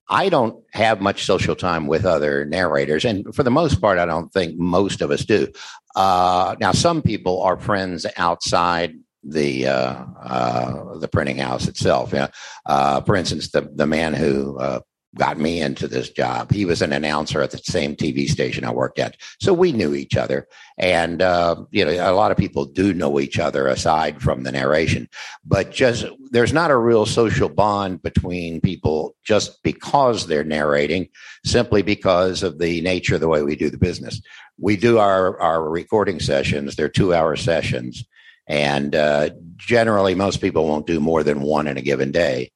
I 0.08 0.28
don't 0.28 0.62
have 0.72 1.00
much 1.00 1.24
social 1.24 1.56
time 1.56 1.86
with 1.86 2.04
other 2.04 2.44
narrators. 2.44 3.06
And 3.06 3.34
for 3.34 3.42
the 3.42 3.50
most 3.50 3.80
part, 3.80 3.98
I 3.98 4.04
don't 4.04 4.30
think 4.32 4.58
most 4.58 5.00
of 5.00 5.10
us 5.10 5.24
do. 5.24 5.48
Uh, 5.96 6.56
now, 6.60 6.72
some 6.72 7.00
people 7.00 7.40
are 7.42 7.58
friends 7.58 8.04
outside 8.16 8.96
the 9.22 9.66
uh, 9.66 10.04
uh, 10.22 10.98
the 10.98 11.08
printing 11.08 11.38
house 11.38 11.66
itself. 11.68 12.12
Yeah. 12.12 12.28
Uh, 12.66 13.00
for 13.00 13.16
instance, 13.16 13.50
the 13.50 13.62
the 13.74 13.86
man 13.86 14.12
who 14.12 14.58
uh, 14.58 14.80
got 15.14 15.38
me 15.38 15.60
into 15.60 15.86
this 15.86 16.10
job. 16.10 16.50
He 16.50 16.64
was 16.64 16.82
an 16.82 16.92
announcer 16.92 17.40
at 17.42 17.50
the 17.50 17.58
same 17.58 17.94
TV 17.94 18.28
station 18.28 18.64
I 18.64 18.72
worked 18.72 18.98
at. 18.98 19.16
So 19.40 19.52
we 19.52 19.72
knew 19.72 19.94
each 19.94 20.16
other. 20.16 20.48
And, 20.78 21.22
uh, 21.22 21.64
you 21.70 21.84
know, 21.84 21.92
a 21.92 22.12
lot 22.12 22.32
of 22.32 22.36
people 22.36 22.64
do 22.64 22.92
know 22.92 23.20
each 23.20 23.38
other 23.38 23.68
aside 23.68 24.20
from 24.20 24.42
the 24.42 24.52
narration, 24.52 25.08
but 25.44 25.70
just 25.70 26.06
there's 26.30 26.52
not 26.52 26.70
a 26.70 26.76
real 26.76 27.06
social 27.06 27.48
bond 27.48 28.02
between 28.02 28.60
people 28.60 29.14
just 29.24 29.62
because 29.62 30.26
they're 30.26 30.44
narrating, 30.44 31.08
simply 31.44 31.82
because 31.82 32.42
of 32.42 32.58
the 32.58 32.80
nature 32.80 33.14
of 33.14 33.20
the 33.20 33.28
way 33.28 33.42
we 33.42 33.56
do 33.56 33.70
the 33.70 33.78
business. 33.78 34.20
We 34.58 34.76
do 34.76 34.98
our, 34.98 35.40
our 35.40 35.68
recording 35.68 36.20
sessions, 36.20 36.76
they're 36.76 36.88
two 36.88 37.14
hour 37.14 37.36
sessions. 37.36 38.04
And 38.46 38.94
uh, 38.94 39.30
generally, 39.56 40.14
most 40.14 40.40
people 40.40 40.66
won't 40.66 40.86
do 40.86 41.00
more 41.00 41.22
than 41.22 41.40
one 41.40 41.66
in 41.66 41.78
a 41.78 41.82
given 41.82 42.12
day. 42.12 42.50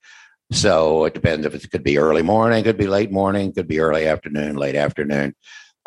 So 0.50 1.04
it 1.04 1.14
depends 1.14 1.44
if 1.46 1.54
it 1.54 1.70
could 1.70 1.84
be 1.84 1.98
early 1.98 2.22
morning, 2.22 2.64
could 2.64 2.78
be 2.78 2.87
late 2.87 3.12
morning, 3.12 3.52
could 3.52 3.68
be 3.68 3.80
early 3.80 4.06
afternoon, 4.06 4.56
late 4.56 4.74
afternoon. 4.76 5.34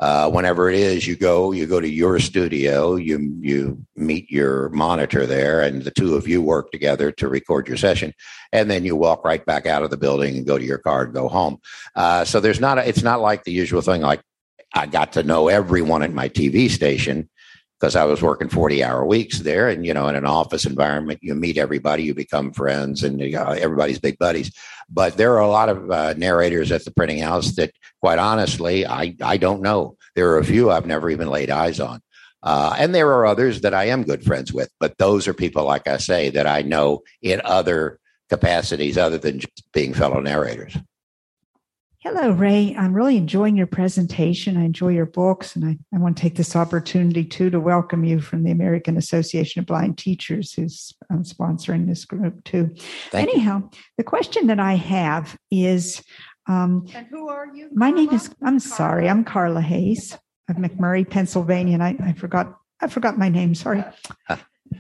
uh, 0.02 0.30
whenever 0.30 0.68
it 0.70 0.76
is 0.76 1.06
you 1.08 1.16
go 1.16 1.52
you 1.52 1.68
go 1.68 1.80
to 1.80 1.88
your 1.88 2.20
studio 2.20 2.96
you 2.96 3.38
you 3.40 3.78
meet 3.96 4.30
your 4.32 4.68
monitor 4.70 5.26
there 5.28 5.62
and 5.62 5.84
the 5.84 5.92
two 5.92 6.16
of 6.16 6.28
you 6.28 6.42
work 6.42 6.72
together 6.72 7.12
to 7.12 7.28
record 7.28 7.68
your 7.68 7.78
session 7.78 8.12
and 8.52 8.70
then 8.70 8.84
you 8.84 8.96
walk 8.96 9.24
right 9.24 9.46
back 9.46 9.68
out 9.68 9.84
of 9.84 9.92
the 9.92 9.98
building 9.98 10.36
and 10.36 10.48
go 10.48 10.58
to 10.58 10.66
your 10.66 10.80
car 10.80 11.04
and 11.04 11.14
go 11.14 11.30
home 11.30 11.60
uh, 11.96 12.26
so 12.26 12.40
there's 12.40 12.60
not 12.60 12.80
a, 12.80 12.88
it's 12.88 13.04
not 13.04 13.22
like 13.22 13.44
the 13.44 13.52
usual 13.52 13.82
thing 13.82 14.02
like 14.02 14.22
i 14.74 14.88
got 14.88 15.14
to 15.14 15.24
know 15.24 15.48
everyone 15.50 16.02
at 16.02 16.12
my 16.12 16.28
tv 16.28 16.70
station 16.70 17.30
because 17.82 17.96
I 17.96 18.04
was 18.04 18.22
working 18.22 18.48
40 18.48 18.84
hour 18.84 19.04
weeks 19.04 19.40
there. 19.40 19.68
And, 19.68 19.84
you 19.84 19.94
know, 19.94 20.08
in 20.08 20.16
an 20.16 20.26
office 20.26 20.66
environment, 20.66 21.20
you 21.24 21.34
meet 21.34 21.58
everybody, 21.58 22.04
you 22.04 22.14
become 22.14 22.54
friends, 22.54 23.04
and 23.04 23.20
you 23.20 23.32
know, 23.32 23.48
everybody's 23.48 23.98
big 23.98 24.20
buddies. 24.20 24.52
But 24.88 25.18
there 25.18 25.34
are 25.34 25.42
a 25.42 25.48
lot 25.48 25.68
of 25.68 25.90
uh, 25.90 26.14
narrators 26.14 26.72
at 26.72 26.86
the 26.86 26.92
printing 26.92 27.18
house 27.18 27.56
that, 27.56 27.72
quite 28.00 28.20
honestly, 28.20 28.86
I, 28.86 29.16
I 29.24 29.38
don't 29.38 29.64
know. 29.64 29.98
There 30.14 30.30
are 30.30 30.38
a 30.38 30.46
few 30.46 30.70
I've 30.70 30.86
never 30.86 31.10
even 31.10 31.30
laid 31.30 31.50
eyes 31.50 31.80
on. 31.80 32.02
Uh, 32.44 32.76
and 32.78 32.94
there 32.94 33.10
are 33.10 33.26
others 33.26 33.62
that 33.62 33.74
I 33.74 33.86
am 33.86 34.04
good 34.04 34.24
friends 34.24 34.54
with. 34.54 34.70
But 34.80 35.00
those 35.00 35.28
are 35.28 35.34
people, 35.34 35.66
like 35.66 35.88
I 35.88 35.98
say, 35.98 36.30
that 36.30 36.46
I 36.46 36.62
know 36.62 37.02
in 37.24 37.42
other 37.44 38.00
capacities 38.30 38.98
other 38.98 39.18
than 39.18 39.40
just 39.40 39.64
being 39.74 39.96
fellow 39.96 40.20
narrators. 40.20 40.78
Hello, 42.04 42.32
Ray. 42.32 42.76
I'm 42.76 42.94
really 42.96 43.16
enjoying 43.16 43.56
your 43.56 43.68
presentation. 43.68 44.58
I 44.58 44.64
enjoy 44.64 44.88
your 44.88 45.06
books, 45.06 45.56
and 45.56 45.64
I, 45.64 45.78
I 45.94 46.00
want 46.00 46.18
to 46.18 46.22
take 46.22 46.36
this 46.36 46.56
opportunity 46.56 47.24
too 47.24 47.52
to 47.52 47.60
welcome 47.60 48.04
you 48.04 48.20
from 48.20 48.44
the 48.44 48.50
American 48.50 48.98
Association 48.98 49.60
of 49.60 49.68
Blind 49.68 50.00
Teachers, 50.00 50.52
who's 50.52 50.96
um, 51.12 51.22
sponsoring 51.22 51.86
this 51.88 52.06
group 52.06 52.44
too. 52.44 52.72
Thank 53.12 53.30
Anyhow, 53.30 53.70
you. 53.72 53.80
the 54.00 54.04
question 54.04 54.48
that 54.48 54.60
I 54.60 54.74
have 54.74 55.38
is 55.52 56.02
um, 56.48 56.88
And 56.96 57.06
who 57.06 57.30
are 57.30 57.46
you? 57.56 57.66
Carla? 57.66 57.76
My 57.76 57.92
name 57.92 58.10
is, 58.10 58.30
I'm 58.42 58.60
Carla. 58.60 58.60
sorry, 58.62 59.08
I'm 59.10 59.24
Carla 59.24 59.62
Hayes 59.62 60.18
of 60.50 60.56
McMurray, 60.56 61.08
Pennsylvania, 61.08 61.76
and 61.76 61.84
I, 61.84 61.96
I 62.04 62.14
forgot. 62.14 62.58
I 62.84 62.88
forgot 62.88 63.20
my 63.20 63.30
name. 63.30 63.54
Sorry. 63.54 63.84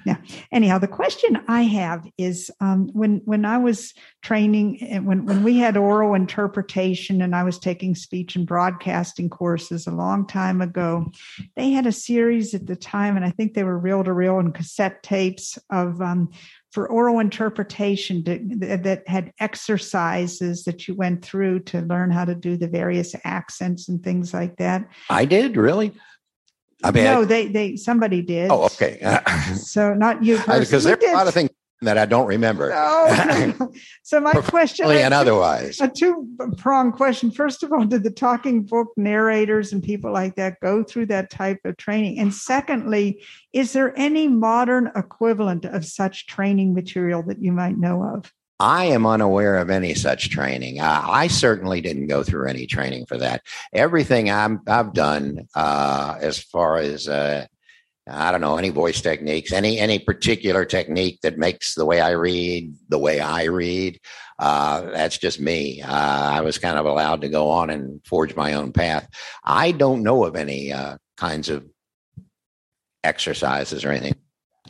Yeah. 0.05 0.17
Anyhow, 0.51 0.77
the 0.77 0.87
question 0.87 1.41
I 1.47 1.63
have 1.63 2.07
is 2.17 2.49
um, 2.59 2.89
when 2.93 3.21
when 3.25 3.45
I 3.45 3.57
was 3.57 3.93
training, 4.21 4.77
eh, 4.81 4.99
when 4.99 5.25
when 5.25 5.43
we 5.43 5.57
had 5.57 5.77
oral 5.77 6.13
interpretation, 6.13 7.21
and 7.21 7.35
I 7.35 7.43
was 7.43 7.59
taking 7.59 7.95
speech 7.95 8.35
and 8.35 8.47
broadcasting 8.47 9.29
courses 9.29 9.87
a 9.87 9.91
long 9.91 10.25
time 10.25 10.61
ago, 10.61 11.11
they 11.55 11.71
had 11.71 11.85
a 11.85 11.91
series 11.91 12.53
at 12.53 12.67
the 12.67 12.75
time, 12.75 13.15
and 13.15 13.25
I 13.25 13.31
think 13.31 13.53
they 13.53 13.63
were 13.63 13.77
reel 13.77 14.03
to 14.03 14.13
reel 14.13 14.39
and 14.39 14.53
cassette 14.53 15.03
tapes 15.03 15.59
of 15.69 16.01
um, 16.01 16.31
for 16.71 16.89
oral 16.89 17.19
interpretation 17.19 18.23
to, 18.23 18.39
that 18.57 19.03
had 19.07 19.33
exercises 19.39 20.63
that 20.63 20.87
you 20.87 20.95
went 20.95 21.23
through 21.23 21.59
to 21.59 21.81
learn 21.81 22.11
how 22.11 22.23
to 22.23 22.33
do 22.33 22.55
the 22.55 22.67
various 22.67 23.13
accents 23.25 23.89
and 23.89 24.01
things 24.01 24.33
like 24.33 24.55
that. 24.55 24.87
I 25.09 25.25
did 25.25 25.57
really. 25.57 25.93
I 26.83 26.91
mean, 26.91 27.03
no, 27.03 27.21
I, 27.21 27.25
they 27.25 27.47
they 27.47 27.75
somebody 27.75 28.21
did. 28.21 28.51
Oh, 28.51 28.65
okay. 28.65 28.99
so 29.55 29.93
not 29.93 30.23
you 30.23 30.37
because 30.37 30.83
there 30.83 30.97
are 31.01 31.09
a 31.09 31.13
lot 31.13 31.27
of 31.27 31.33
things 31.33 31.49
that 31.81 31.97
I 31.97 32.05
don't 32.05 32.27
remember. 32.27 32.69
No. 32.69 33.71
so 34.03 34.19
my 34.19 34.33
question, 34.33 34.89
and 34.89 35.13
otherwise, 35.13 35.81
a 35.81 35.87
two 35.87 36.27
prong 36.57 36.91
question. 36.91 37.31
First 37.31 37.63
of 37.63 37.73
all, 37.73 37.85
did 37.85 38.03
the 38.03 38.11
talking 38.11 38.63
book 38.63 38.89
narrators 38.97 39.73
and 39.73 39.83
people 39.83 40.11
like 40.11 40.35
that 40.35 40.59
go 40.61 40.83
through 40.83 41.07
that 41.07 41.31
type 41.31 41.59
of 41.65 41.77
training? 41.77 42.19
And 42.19 42.33
secondly, 42.33 43.23
is 43.51 43.73
there 43.73 43.97
any 43.97 44.27
modern 44.27 44.91
equivalent 44.95 45.65
of 45.65 45.85
such 45.85 46.27
training 46.27 46.73
material 46.73 47.23
that 47.23 47.41
you 47.41 47.51
might 47.51 47.77
know 47.77 48.03
of? 48.03 48.31
I 48.61 48.85
am 48.85 49.07
unaware 49.07 49.57
of 49.57 49.71
any 49.71 49.95
such 49.95 50.29
training. 50.29 50.79
I 50.79 51.25
certainly 51.25 51.81
didn't 51.81 52.05
go 52.05 52.21
through 52.21 52.47
any 52.47 52.67
training 52.67 53.07
for 53.07 53.17
that. 53.17 53.41
Everything 53.73 54.29
i 54.29 54.47
have 54.67 54.93
done, 54.93 55.47
uh, 55.55 56.17
as 56.21 56.37
far 56.37 56.77
as 56.77 57.07
uh, 57.07 57.47
I 58.07 58.31
don't 58.31 58.39
know 58.41 58.57
any 58.57 58.69
voice 58.69 59.01
techniques, 59.01 59.51
any 59.51 59.79
any 59.79 59.97
particular 59.97 60.63
technique 60.63 61.21
that 61.23 61.39
makes 61.39 61.73
the 61.73 61.87
way 61.87 62.01
I 62.01 62.11
read 62.11 62.75
the 62.87 62.99
way 62.99 63.19
I 63.19 63.45
read. 63.45 63.99
Uh, 64.37 64.81
that's 64.91 65.17
just 65.17 65.39
me. 65.39 65.81
Uh, 65.81 66.31
I 66.31 66.41
was 66.41 66.59
kind 66.59 66.77
of 66.77 66.85
allowed 66.85 67.21
to 67.21 67.29
go 67.29 67.49
on 67.49 67.71
and 67.71 67.99
forge 68.05 68.35
my 68.35 68.53
own 68.53 68.73
path. 68.73 69.09
I 69.43 69.71
don't 69.71 70.03
know 70.03 70.23
of 70.23 70.35
any 70.35 70.71
uh, 70.71 70.97
kinds 71.17 71.49
of 71.49 71.65
exercises 73.03 73.83
or 73.83 73.89
anything. 73.89 74.17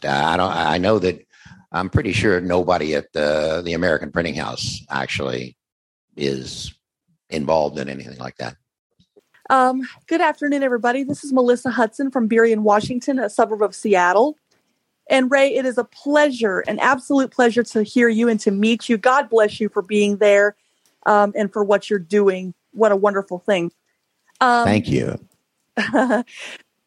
I 0.01 0.37
don't. 0.37 0.51
I 0.55 0.77
know 0.77 0.97
that 0.99 1.25
I'm 1.71 1.89
pretty 1.89 2.11
sure 2.11 2.41
nobody 2.41 2.95
at 2.95 3.13
the 3.13 3.61
the 3.63 3.73
American 3.73 4.11
Printing 4.11 4.35
House 4.35 4.83
actually 4.89 5.55
is 6.15 6.73
involved 7.29 7.79
in 7.79 7.87
anything 7.87 8.17
like 8.17 8.37
that. 8.37 8.57
Um, 9.49 9.81
good 10.07 10.21
afternoon, 10.21 10.63
everybody. 10.63 11.03
This 11.03 11.23
is 11.23 11.33
Melissa 11.33 11.71
Hudson 11.71 12.11
from 12.11 12.29
Burien, 12.29 12.59
Washington, 12.59 13.19
a 13.19 13.29
suburb 13.29 13.61
of 13.61 13.75
Seattle. 13.75 14.37
And 15.09 15.29
Ray, 15.29 15.53
it 15.55 15.65
is 15.65 15.77
a 15.77 15.83
pleasure, 15.83 16.59
an 16.59 16.79
absolute 16.79 17.31
pleasure 17.31 17.63
to 17.63 17.83
hear 17.83 18.07
you 18.07 18.29
and 18.29 18.39
to 18.41 18.51
meet 18.51 18.87
you. 18.87 18.97
God 18.97 19.29
bless 19.29 19.59
you 19.59 19.67
for 19.67 19.81
being 19.81 20.17
there 20.17 20.55
um, 21.05 21.33
and 21.35 21.51
for 21.51 21.63
what 21.63 21.89
you're 21.89 21.99
doing. 21.99 22.53
What 22.71 22.91
a 22.91 22.95
wonderful 22.95 23.39
thing. 23.39 23.71
Um, 24.39 24.65
Thank 24.65 24.87
you. 24.87 25.19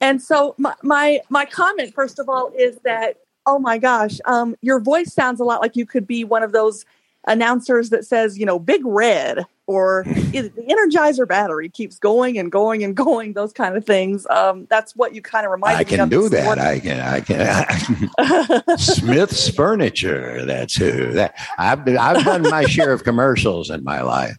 and 0.01 0.23
so 0.23 0.55
my, 0.57 0.75
my 0.83 1.21
my 1.29 1.45
comment, 1.45 1.95
first 1.95 2.19
of 2.19 2.29
all, 2.29 2.51
is 2.57 2.79
that 2.85 3.19
Oh 3.47 3.59
my 3.59 3.79
gosh. 3.79 4.19
Um, 4.25 4.57
your 4.63 4.81
voice 4.81 5.13
sounds 5.13 5.41
a 5.41 5.45
lot 5.45 5.61
like 5.61 5.77
you 5.77 5.87
could 5.87 6.07
be 6.07 6.25
one 6.25 6.43
of 6.43 6.53
those 6.53 6.85
announcers 7.27 7.91
that 7.91 8.05
says, 8.05 8.39
you 8.39 8.47
know, 8.47 8.59
big 8.59 8.85
red 8.85 9.47
or 9.67 10.05
the 10.07 10.51
Energizer 10.51 11.27
battery 11.27 11.69
keeps 11.69 11.99
going 11.99 12.39
and 12.39 12.53
going 12.53 12.85
and 12.85 12.95
going, 12.95 13.33
those 13.33 13.53
kind 13.53 13.77
of 13.77 13.85
things. 13.85 14.27
Um, 14.29 14.67
that's 14.69 14.95
what 14.95 15.15
you 15.15 15.23
kind 15.23 15.47
of 15.47 15.53
remind 15.53 15.79
me 15.79 15.83
of. 15.83 15.93
I 15.93 15.97
can 15.97 16.09
do 16.09 16.29
that. 16.29 16.59
I 16.59 16.81
can, 16.81 17.01
I 17.01 17.21
can. 17.21 18.79
Smith's 18.79 19.49
Furniture. 19.49 20.45
That's 20.45 20.75
who 20.75 21.13
that 21.13 21.35
I've, 21.59 21.87
I've 21.89 22.25
done 22.25 22.43
my 22.43 22.65
share 22.65 22.93
of 22.93 23.05
commercials 23.05 23.71
in 23.71 23.85
my 23.85 24.03
life. 24.03 24.37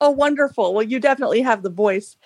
Oh, 0.00 0.10
wonderful. 0.10 0.74
Well, 0.74 0.84
you 0.84 1.00
definitely 1.00 1.40
have 1.42 1.62
the 1.62 1.70
voice. 1.70 2.16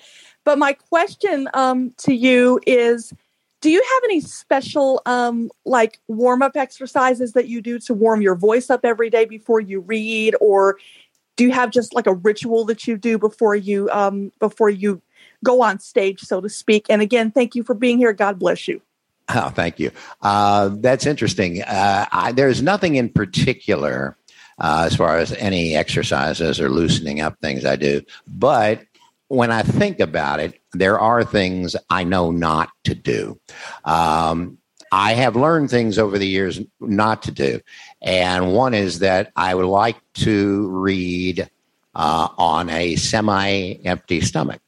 But 0.44 0.58
my 0.58 0.72
question 0.72 1.48
um, 1.54 1.94
to 1.98 2.14
you 2.14 2.60
is 2.66 3.14
do 3.62 3.70
you 3.70 3.80
have 3.80 4.04
any 4.04 4.20
special 4.20 5.00
um, 5.06 5.50
like 5.64 6.00
warm 6.08 6.42
up 6.42 6.56
exercises 6.56 7.32
that 7.32 7.48
you 7.48 7.62
do 7.62 7.78
to 7.78 7.94
warm 7.94 8.20
your 8.20 8.34
voice 8.34 8.68
up 8.68 8.84
every 8.84 9.08
day 9.08 9.24
before 9.24 9.60
you 9.60 9.80
read, 9.80 10.34
or 10.40 10.78
do 11.36 11.44
you 11.44 11.52
have 11.52 11.70
just 11.70 11.94
like 11.94 12.08
a 12.08 12.12
ritual 12.12 12.64
that 12.66 12.86
you 12.86 12.98
do 12.98 13.18
before 13.18 13.54
you 13.54 13.88
um, 13.90 14.32
before 14.40 14.68
you 14.68 15.00
go 15.44 15.62
on 15.62 15.78
stage, 15.78 16.20
so 16.20 16.40
to 16.40 16.48
speak? 16.48 16.86
And 16.90 17.00
again, 17.00 17.30
thank 17.30 17.54
you 17.54 17.62
for 17.62 17.74
being 17.74 17.98
here. 17.98 18.12
God 18.12 18.38
bless 18.38 18.68
you. 18.68 18.82
Oh, 19.34 19.48
thank 19.48 19.78
you. 19.78 19.92
Uh, 20.20 20.70
that's 20.74 21.06
interesting. 21.06 21.62
Uh, 21.62 22.06
I, 22.10 22.32
there's 22.32 22.60
nothing 22.60 22.96
in 22.96 23.08
particular 23.08 24.16
uh, 24.58 24.82
as 24.84 24.96
far 24.96 25.16
as 25.16 25.32
any 25.34 25.74
exercises 25.74 26.60
or 26.60 26.68
loosening 26.68 27.20
up 27.20 27.38
things 27.40 27.64
I 27.64 27.76
do, 27.76 28.02
but 28.26 28.84
when 29.32 29.50
I 29.50 29.62
think 29.62 29.98
about 29.98 30.40
it, 30.40 30.60
there 30.74 31.00
are 31.00 31.24
things 31.24 31.74
I 31.88 32.04
know 32.04 32.30
not 32.30 32.68
to 32.84 32.94
do. 32.94 33.40
Um, 33.82 34.58
I 34.92 35.14
have 35.14 35.36
learned 35.36 35.70
things 35.70 35.98
over 35.98 36.18
the 36.18 36.26
years 36.26 36.60
not 36.80 37.22
to 37.22 37.30
do. 37.30 37.60
And 38.02 38.52
one 38.52 38.74
is 38.74 38.98
that 38.98 39.32
I 39.34 39.54
would 39.54 39.64
like 39.64 39.96
to 40.16 40.68
read 40.68 41.48
uh, 41.94 42.28
on 42.36 42.68
a 42.68 42.96
semi 42.96 43.80
empty 43.86 44.20
stomach. 44.20 44.60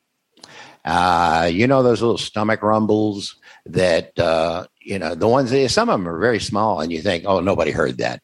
Uh, 0.83 1.51
you 1.53 1.67
know, 1.67 1.83
those 1.83 2.01
little 2.01 2.17
stomach 2.17 2.63
rumbles 2.63 3.37
that, 3.67 4.19
uh, 4.19 4.67
you 4.81 4.99
know, 4.99 5.15
the 5.15 5.29
ones, 5.29 5.51
some 5.71 5.91
of 5.91 6.01
them 6.01 6.09
are 6.09 6.19
very 6.19 6.41
small 6.41 6.81
and 6.81 6.91
you 6.91 7.03
think, 7.03 7.25
oh, 7.27 7.41
nobody 7.41 7.71
heard 7.71 7.99
that. 7.99 8.23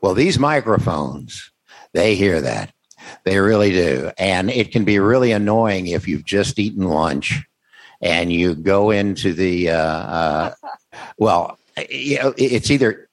Well, 0.00 0.14
these 0.14 0.38
microphones, 0.38 1.50
they 1.92 2.14
hear 2.14 2.40
that. 2.40 2.72
They 3.24 3.38
really 3.38 3.70
do. 3.70 4.10
And 4.18 4.50
it 4.50 4.72
can 4.72 4.84
be 4.84 4.98
really 4.98 5.32
annoying 5.32 5.86
if 5.86 6.08
you've 6.08 6.24
just 6.24 6.58
eaten 6.58 6.88
lunch 6.88 7.42
and 8.00 8.32
you 8.32 8.54
go 8.54 8.90
into 8.90 9.32
the, 9.32 9.70
uh, 9.70 9.76
uh, 9.76 10.54
well, 11.18 11.58
it's 11.76 12.70
either 12.70 13.08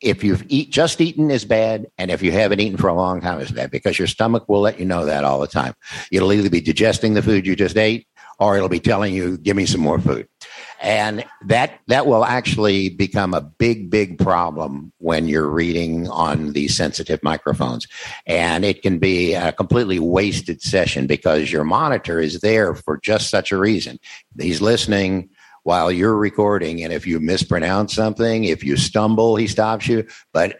if 0.00 0.22
you've 0.22 0.44
eat, 0.48 0.70
just 0.70 1.00
eaten 1.00 1.30
is 1.30 1.44
bad, 1.44 1.86
and 1.96 2.10
if 2.10 2.22
you 2.22 2.30
haven't 2.30 2.60
eaten 2.60 2.76
for 2.76 2.88
a 2.88 2.94
long 2.94 3.20
time 3.20 3.40
is 3.40 3.50
bad 3.50 3.70
because 3.70 3.98
your 3.98 4.06
stomach 4.06 4.44
will 4.48 4.60
let 4.60 4.78
you 4.78 4.84
know 4.84 5.06
that 5.06 5.24
all 5.24 5.40
the 5.40 5.46
time. 5.46 5.74
It'll 6.12 6.32
either 6.32 6.50
be 6.50 6.60
digesting 6.60 7.14
the 7.14 7.22
food 7.22 7.46
you 7.46 7.56
just 7.56 7.76
ate, 7.76 8.06
or 8.38 8.56
it'll 8.56 8.68
be 8.68 8.80
telling 8.80 9.14
you, 9.14 9.38
"Give 9.38 9.56
me 9.56 9.64
some 9.64 9.80
more 9.80 9.98
food." 9.98 10.28
And 10.84 11.24
that 11.46 11.80
that 11.86 12.06
will 12.06 12.26
actually 12.26 12.90
become 12.90 13.32
a 13.32 13.40
big 13.40 13.88
big 13.88 14.18
problem 14.18 14.92
when 14.98 15.26
you're 15.26 15.48
reading 15.48 16.08
on 16.10 16.52
these 16.52 16.76
sensitive 16.76 17.22
microphones. 17.22 17.88
And 18.26 18.66
it 18.66 18.82
can 18.82 18.98
be 18.98 19.32
a 19.32 19.52
completely 19.52 19.98
wasted 19.98 20.60
session 20.60 21.06
because 21.06 21.50
your 21.50 21.64
monitor 21.64 22.20
is 22.20 22.40
there 22.40 22.74
for 22.74 23.00
just 23.02 23.30
such 23.30 23.50
a 23.50 23.56
reason. 23.56 23.98
He's 24.38 24.60
listening 24.60 25.30
while 25.62 25.90
you're 25.90 26.16
recording 26.16 26.84
and 26.84 26.92
if 26.92 27.06
you 27.06 27.18
mispronounce 27.18 27.94
something 27.94 28.44
if 28.44 28.62
you 28.62 28.76
stumble 28.76 29.36
he 29.36 29.46
stops 29.46 29.88
you. 29.88 30.06
But 30.34 30.58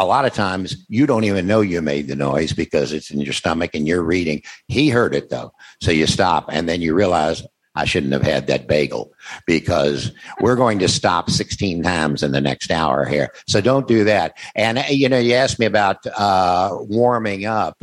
a 0.00 0.04
lot 0.04 0.24
of 0.24 0.32
times 0.32 0.84
you 0.88 1.06
don't 1.06 1.24
even 1.24 1.46
know 1.46 1.60
you 1.60 1.80
made 1.80 2.08
the 2.08 2.16
noise 2.16 2.52
because 2.52 2.92
it's 2.92 3.12
in 3.12 3.20
your 3.20 3.34
stomach 3.34 3.74
and 3.74 3.86
you're 3.86 4.02
reading. 4.02 4.42
He 4.66 4.88
heard 4.88 5.14
it 5.14 5.30
though. 5.30 5.52
So 5.80 5.92
you 5.92 6.08
stop 6.08 6.46
and 6.48 6.68
then 6.68 6.82
you 6.82 6.92
realize 6.92 7.44
I 7.74 7.84
shouldn't 7.84 8.12
have 8.12 8.22
had 8.22 8.46
that 8.48 8.66
bagel 8.66 9.12
because 9.46 10.12
we're 10.40 10.56
going 10.56 10.80
to 10.80 10.88
stop 10.88 11.30
16 11.30 11.82
times 11.82 12.22
in 12.22 12.32
the 12.32 12.40
next 12.40 12.70
hour 12.70 13.04
here. 13.04 13.32
So 13.46 13.60
don't 13.60 13.86
do 13.86 14.04
that. 14.04 14.36
And, 14.56 14.78
uh, 14.78 14.84
you 14.88 15.08
know, 15.08 15.18
you 15.18 15.34
asked 15.34 15.58
me 15.58 15.66
about 15.66 16.04
uh, 16.06 16.70
warming 16.72 17.46
up. 17.46 17.82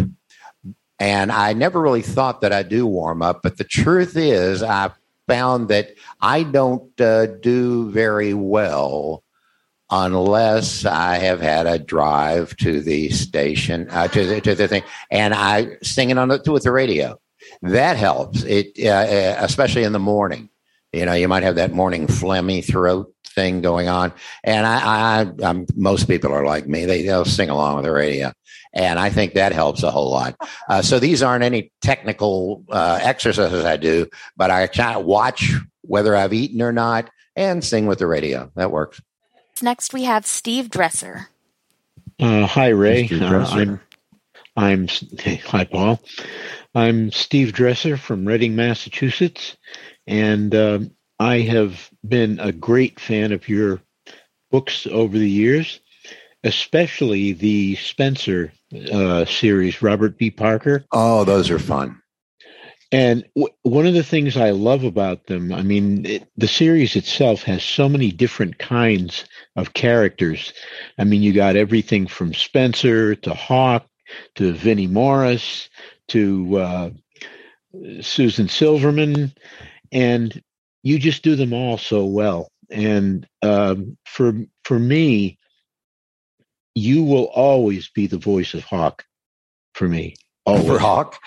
And 0.99 1.31
I 1.31 1.53
never 1.53 1.79
really 1.79 2.01
thought 2.01 2.41
that 2.41 2.51
I 2.51 2.63
do 2.63 2.85
warm 2.85 3.21
up. 3.21 3.41
But 3.43 3.57
the 3.57 3.63
truth 3.63 4.17
is, 4.17 4.63
I 4.63 4.91
found 5.27 5.69
that 5.69 5.91
I 6.21 6.43
don't 6.43 6.99
uh, 6.99 7.27
do 7.27 7.91
very 7.91 8.33
well 8.33 9.23
unless 9.89 10.85
I 10.85 11.17
have 11.17 11.39
had 11.39 11.65
a 11.65 11.79
drive 11.79 12.57
to 12.57 12.81
the 12.81 13.09
station, 13.09 13.87
uh, 13.91 14.07
to, 14.09 14.25
the, 14.25 14.41
to 14.41 14.55
the 14.55 14.67
thing, 14.67 14.83
and 15.11 15.33
I 15.33 15.77
sing 15.81 16.09
it 16.09 16.17
on 16.17 16.27
the, 16.27 16.41
with 16.51 16.63
the 16.63 16.71
radio 16.71 17.17
that 17.61 17.97
helps. 17.97 18.43
It 18.43 18.73
uh, 18.79 18.89
uh, 18.89 19.35
especially 19.39 19.83
in 19.83 19.93
the 19.93 19.99
morning. 19.99 20.49
You 20.93 21.05
know, 21.05 21.13
you 21.13 21.27
might 21.27 21.43
have 21.43 21.55
that 21.55 21.73
morning 21.73 22.07
phlegmy 22.07 22.63
throat 22.63 23.13
thing 23.25 23.61
going 23.61 23.87
on, 23.87 24.13
and 24.43 24.65
I, 24.65 25.21
I 25.21 25.31
I'm, 25.43 25.65
most 25.75 26.07
people 26.07 26.31
are 26.33 26.45
like 26.45 26.67
me; 26.67 26.85
they, 26.85 27.03
they'll 27.03 27.25
sing 27.25 27.49
along 27.49 27.75
with 27.75 27.85
the 27.85 27.91
radio, 27.91 28.31
and 28.73 28.97
I 28.97 29.09
think 29.09 29.33
that 29.33 29.51
helps 29.51 29.83
a 29.83 29.91
whole 29.91 30.11
lot. 30.11 30.35
Uh, 30.69 30.81
so 30.81 30.99
these 30.99 31.21
aren't 31.21 31.43
any 31.43 31.71
technical 31.81 32.63
uh, 32.69 32.99
exercises 33.01 33.65
I 33.65 33.77
do, 33.77 34.07
but 34.37 34.49
I 34.49 34.67
try 34.67 34.93
to 34.93 34.99
watch 34.99 35.53
whether 35.81 36.15
I've 36.15 36.33
eaten 36.33 36.61
or 36.61 36.71
not, 36.71 37.09
and 37.35 37.63
sing 37.63 37.85
with 37.85 37.99
the 37.99 38.07
radio. 38.07 38.51
That 38.55 38.71
works. 38.71 39.01
Next, 39.61 39.93
we 39.93 40.03
have 40.03 40.25
Steve 40.25 40.69
Dresser. 40.69 41.29
Uh, 42.19 42.45
hi, 42.47 42.69
Ray. 42.69 43.09
Uh, 43.11 43.45
I'm 43.49 43.79
I'm 44.55 44.87
hi, 45.45 45.65
Paul. 45.65 46.01
I'm 46.77 47.11
Steve 47.11 47.53
Dresser 47.53 47.97
from 47.97 48.27
Reading, 48.27 48.55
Massachusetts, 48.55 49.57
and 50.05 50.53
uh, 50.53 50.81
I 51.19 51.39
have 51.39 51.89
been 52.07 52.39
a 52.39 52.51
great 52.51 52.99
fan 52.99 53.31
of 53.31 53.49
your 53.49 53.81
books 54.51 54.85
over 54.85 55.17
the 55.17 55.27
years, 55.27 55.79
especially 56.43 57.33
the 57.33 57.77
Spenser 57.77 58.51
uh, 58.93 59.25
series, 59.25 59.81
Robert 59.81 60.19
B. 60.19 60.29
Parker. 60.29 60.85
Oh, 60.91 61.23
those 61.23 61.49
are 61.49 61.57
fun. 61.57 61.99
And 62.91 63.25
w- 63.35 63.55
one 63.63 63.87
of 63.87 63.95
the 63.95 64.03
things 64.03 64.37
I 64.37 64.51
love 64.51 64.83
about 64.83 65.25
them, 65.25 65.51
I 65.51 65.63
mean, 65.63 66.05
it, 66.05 66.29
the 66.37 66.47
series 66.47 66.95
itself 66.95 67.41
has 67.41 67.63
so 67.63 67.89
many 67.89 68.11
different 68.11 68.59
kinds 68.59 69.25
of 69.55 69.73
characters. 69.73 70.53
I 70.99 71.05
mean, 71.05 71.23
you 71.23 71.33
got 71.33 71.55
everything 71.55 72.05
from 72.05 72.35
Spenser 72.35 73.15
to 73.15 73.33
Hawk 73.33 73.87
to 74.35 74.53
Vinnie 74.53 74.85
Morris 74.85 75.69
to 76.09 76.57
uh, 76.57 76.89
Susan 78.01 78.47
Silverman, 78.47 79.33
and 79.91 80.41
you 80.83 80.99
just 80.99 81.23
do 81.23 81.35
them 81.35 81.53
all 81.53 81.77
so 81.77 82.05
well. 82.05 82.49
And 82.69 83.27
um, 83.41 83.97
for 84.05 84.33
for 84.63 84.79
me, 84.79 85.37
you 86.75 87.03
will 87.03 87.25
always 87.25 87.89
be 87.89 88.07
the 88.07 88.17
voice 88.17 88.53
of 88.53 88.63
Hawk 88.63 89.05
for 89.73 89.87
me. 89.87 90.15
Always. 90.45 90.65
For 90.65 90.79
Hawk, 90.79 91.19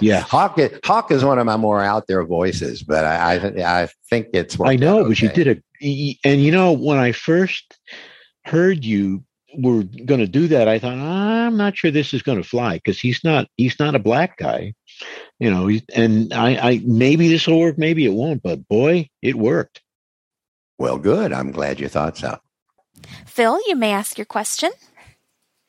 yeah, 0.00 0.20
Hawk. 0.28 0.58
Hawk 0.84 1.12
is 1.12 1.24
one 1.24 1.38
of 1.38 1.46
my 1.46 1.56
more 1.56 1.80
out 1.80 2.08
there 2.08 2.24
voices, 2.24 2.82
but 2.82 3.04
I 3.04 3.36
I, 3.36 3.82
I 3.82 3.88
think 4.10 4.28
it's. 4.32 4.58
I 4.60 4.74
know, 4.74 5.00
okay. 5.00 5.08
but 5.08 5.22
you 5.22 5.28
did 5.28 5.48
a, 5.48 6.18
and 6.24 6.42
you 6.42 6.50
know 6.50 6.72
when 6.72 6.98
I 6.98 7.12
first 7.12 7.78
heard 8.44 8.84
you 8.84 9.22
were 9.56 9.82
going 9.82 10.20
to 10.20 10.26
do 10.26 10.48
that, 10.48 10.68
I 10.68 10.78
thought 10.78 10.98
I'm 10.98 11.56
not 11.56 11.76
sure 11.76 11.90
this 11.90 12.12
is 12.12 12.22
going 12.22 12.40
to 12.40 12.48
fly 12.48 12.76
because 12.76 13.00
he's 13.00 13.22
not 13.24 13.48
he's 13.56 13.78
not 13.78 13.94
a 13.94 13.98
black 13.98 14.36
guy, 14.36 14.74
you 15.38 15.50
know. 15.50 15.70
And 15.94 16.32
I, 16.32 16.56
I 16.56 16.80
maybe 16.84 17.28
this 17.28 17.46
will 17.46 17.60
work, 17.60 17.78
maybe 17.78 18.04
it 18.04 18.12
won't, 18.12 18.42
but 18.42 18.66
boy, 18.68 19.08
it 19.22 19.36
worked. 19.36 19.82
Well, 20.78 20.98
good. 20.98 21.32
I'm 21.32 21.50
glad 21.50 21.80
you 21.80 21.88
thought 21.88 22.16
so. 22.16 22.38
Phil, 23.26 23.58
you 23.66 23.76
may 23.76 23.92
ask 23.92 24.18
your 24.18 24.26
question. 24.26 24.70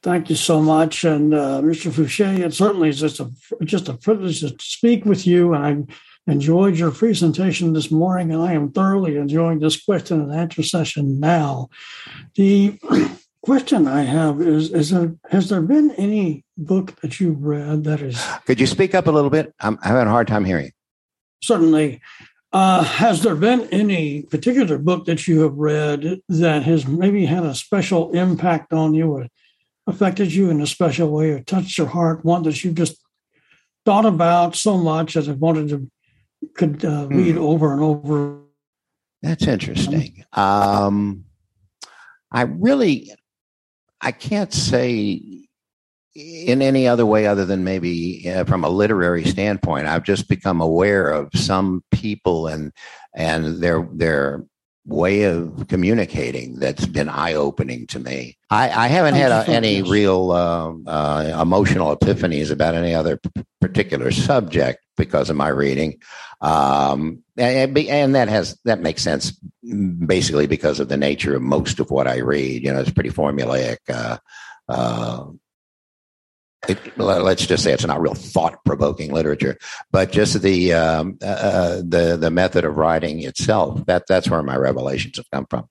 Thank 0.02 0.30
you 0.30 0.36
so 0.36 0.62
much, 0.62 1.04
and 1.04 1.34
uh, 1.34 1.62
Mr. 1.62 1.92
Foushee. 1.92 2.40
It 2.40 2.54
certainly 2.54 2.90
is 2.90 3.02
just 3.02 3.20
a 3.20 3.30
just 3.66 3.90
a 3.90 3.94
privilege 3.94 4.40
to 4.40 4.56
speak 4.60 5.04
with 5.04 5.28
you, 5.28 5.54
and 5.54 5.92
I 6.26 6.32
enjoyed 6.32 6.78
your 6.78 6.92
presentation 6.92 7.74
this 7.74 7.92
morning, 7.92 8.32
and 8.32 8.42
I 8.42 8.54
am 8.54 8.72
thoroughly 8.72 9.18
enjoying 9.18 9.60
this 9.60 9.84
question 9.84 10.22
and 10.22 10.34
answer 10.34 10.64
session 10.64 11.20
now. 11.20 11.70
The 12.36 12.80
question 13.44 13.88
I 13.88 14.04
have 14.04 14.42
is: 14.42 14.72
Is 14.72 14.90
there 14.90 15.16
has 15.30 15.50
there 15.50 15.62
been 15.62 15.92
any 15.92 16.46
book 16.58 17.00
that 17.02 17.20
you've 17.20 17.42
read 17.42 17.84
that 17.86 18.02
is? 18.02 18.24
Could 18.46 18.60
you 18.60 18.68
speak 18.68 18.96
up 18.96 19.08
a 19.08 19.12
little 19.12 19.30
bit? 19.30 19.54
I'm 19.60 19.78
having 19.78 20.08
a 20.08 20.12
hard 20.12 20.28
time 20.28 20.46
hearing. 20.46 20.72
Certainly. 21.42 22.02
Uh, 22.52 22.84
has 22.84 23.22
there 23.22 23.36
been 23.36 23.70
any 23.72 24.24
particular 24.24 24.80
book 24.80 25.06
that 25.06 25.28
you 25.28 25.42
have 25.42 25.54
read 25.54 26.20
that 26.28 26.64
has 26.64 26.88
maybe 26.88 27.24
had 27.28 27.44
a 27.44 27.54
special 27.54 28.12
impact 28.14 28.74
on 28.74 28.96
you 28.96 29.12
or 29.12 29.28
affected 29.86 30.34
you 30.34 30.50
in 30.50 30.60
a 30.60 30.66
special 30.66 31.12
way 31.12 31.30
or 31.30 31.42
touched 31.42 31.78
your 31.78 31.86
heart? 31.86 32.26
One 32.26 32.42
that 32.44 32.64
you 32.64 32.72
just 32.72 32.98
thought 33.86 34.06
about 34.06 34.56
so 34.56 34.78
much 34.78 35.14
that 35.14 35.30
I 35.30 35.34
wanted 35.34 35.70
to 35.70 35.92
could 36.56 36.84
uh, 36.84 37.08
read 37.10 37.36
hmm. 37.36 37.42
over 37.42 37.74
and 37.74 37.82
over. 37.82 38.40
That's 39.22 39.46
interesting. 39.46 40.24
Um, 40.34 41.26
I 42.32 42.44
really 42.44 43.12
I 44.02 44.12
can't 44.12 44.54
say 44.54 45.22
in 46.16 46.62
any 46.62 46.88
other 46.88 47.06
way 47.06 47.28
other 47.28 47.46
than 47.46 47.64
maybe 47.64 48.30
uh, 48.30 48.44
from 48.44 48.64
a 48.64 48.70
literary 48.70 49.24
standpoint. 49.24 49.88
I've 49.88 50.04
just 50.04 50.28
become 50.28 50.62
aware 50.62 51.10
of 51.10 51.30
some 51.34 51.84
people 51.92 52.48
and 52.48 52.72
and 53.16 53.62
their 53.62 53.88
their 53.94 54.44
way 54.90 55.24
of 55.24 55.68
communicating 55.68 56.56
that's 56.56 56.86
been 56.86 57.08
eye 57.10 57.34
opening 57.34 57.88
to 57.88 58.00
me. 58.00 58.38
I, 58.50 58.70
I 58.70 58.88
haven't 58.88 59.16
had 59.16 59.32
a, 59.32 59.50
any 59.50 59.82
real 59.84 60.32
uh, 60.32 60.74
uh, 60.88 61.40
emotional 61.42 61.96
epiphanies 61.96 62.52
about 62.52 62.76
any 62.76 62.94
other 62.94 63.18
p- 63.18 63.46
particular 63.62 64.12
subject 64.12 64.84
because 64.98 65.30
of 65.30 65.36
my 65.36 65.48
reading, 65.48 66.02
um, 66.42 67.24
and, 67.38 67.78
and, 67.78 68.16
that 68.16 68.28
has 68.28 68.60
that 68.66 68.82
makes 68.82 69.02
sense 69.02 69.32
basically 69.62 70.48
because 70.48 70.80
of 70.80 70.90
the 70.90 70.98
nature 70.98 71.36
of 71.36 71.42
most 71.42 71.80
of 71.80 71.92
what 71.92 72.08
I 72.08 72.18
read. 72.20 72.64
You 72.64 72.74
know, 72.74 72.80
it's 72.80 72.92
pretty 72.92 73.12
formulaic. 73.12 73.78
Uh, 73.88 74.18
uh 74.68 75.26
it, 76.68 76.98
let's 76.98 77.46
just 77.46 77.64
say 77.64 77.72
it's 77.72 77.86
not 77.86 78.02
real 78.02 78.14
thought 78.14 78.64
provoking 78.66 79.14
literature, 79.14 79.58
but 79.92 80.12
just 80.12 80.42
the 80.42 80.74
um, 80.74 81.18
uh, 81.22 81.26
uh, 81.26 81.76
the 81.78 82.18
the 82.20 82.30
method 82.30 82.66
of 82.66 82.76
writing 82.76 83.24
itself. 83.24 83.86
That 83.86 84.08
that's 84.08 84.30
where 84.30 84.44
my 84.44 84.58
revelations 84.58 85.18
have 85.18 85.30
come 85.32 85.46
from. 85.50 85.70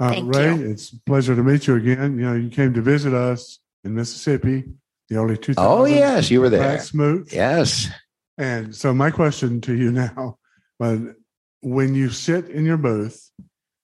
Uh, 0.00 0.22
Ray, 0.24 0.54
you. 0.54 0.70
it's 0.70 0.92
a 0.92 1.00
pleasure 1.06 1.34
to 1.34 1.42
meet 1.42 1.66
you 1.66 1.76
again. 1.76 2.18
You 2.18 2.26
know, 2.26 2.34
you 2.34 2.50
came 2.50 2.74
to 2.74 2.82
visit 2.82 3.14
us 3.14 3.58
in 3.84 3.94
Mississippi 3.94 4.64
the 5.08 5.16
early 5.16 5.36
2000s. 5.36 5.54
Oh 5.58 5.84
yes, 5.86 6.30
you 6.30 6.40
were 6.40 6.50
there. 6.50 6.78
Smoot. 6.80 7.32
Yes. 7.32 7.88
And 8.36 8.74
so 8.74 8.94
my 8.94 9.10
question 9.10 9.60
to 9.62 9.74
you 9.74 9.90
now, 9.92 10.38
but 10.78 10.98
when 11.60 11.94
you 11.94 12.10
sit 12.10 12.48
in 12.48 12.64
your 12.64 12.76
booth, 12.76 13.30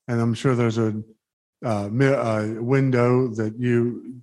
and 0.07 0.21
I'm 0.21 0.35
sure 0.35 0.55
there's 0.55 0.79
a 0.79 1.03
uh, 1.65 1.89
window 1.91 3.29
that 3.29 3.55
you 3.59 4.23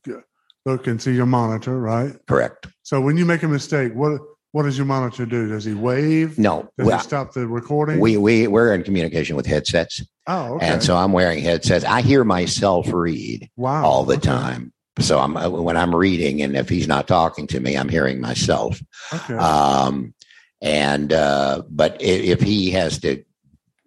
look 0.66 0.88
and 0.88 1.02
see 1.02 1.14
your 1.14 1.26
monitor, 1.26 1.80
right? 1.80 2.14
Correct. 2.28 2.68
So 2.84 3.02
when 3.02 3.18
you 3.18 3.26
make 3.26 3.44
a 3.44 3.48
mistake, 3.48 3.94
what 3.94 4.20
what 4.52 4.64
does 4.64 4.78
your 4.78 4.86
monitor 4.86 5.26
do? 5.26 5.48
Does 5.48 5.64
he 5.64 5.74
wave? 5.74 6.38
No. 6.38 6.70
Does 6.78 6.88
well, 6.88 6.98
he 6.98 7.04
stop 7.04 7.34
the 7.34 7.48
recording? 7.48 8.00
We 8.00 8.18
we 8.18 8.48
we're 8.48 8.74
in 8.74 8.84
communication 8.84 9.36
with 9.36 9.46
headsets. 9.46 10.04
Oh, 10.28 10.56
okay. 10.56 10.68
And 10.68 10.84
so 10.84 10.98
I'm 10.98 11.14
wearing 11.14 11.40
headsets. 11.40 11.86
I 11.86 12.02
hear 12.02 12.24
myself 12.24 12.92
read 12.92 13.50
wow. 13.56 13.84
all 13.84 14.04
the 14.04 14.16
okay. 14.16 14.28
time. 14.28 14.74
So 15.00 15.20
I'm 15.20 15.38
uh, 15.38 15.50
when 15.50 15.78
I'm 15.78 15.96
reading, 15.96 16.42
and 16.42 16.56
if 16.58 16.68
he's 16.68 16.88
not 16.88 17.08
talking 17.08 17.48
to 17.48 17.60
me, 17.60 17.76
I'm 17.76 17.90
hearing 17.90 18.20
myself. 18.20 18.82
Okay. 19.14 19.36
Um, 19.36 20.14
and 20.62 21.14
uh, 21.14 21.64
but 21.70 22.02
if, 22.02 22.40
if 22.40 22.42
he 22.42 22.72
has 22.72 23.00
to 23.00 23.24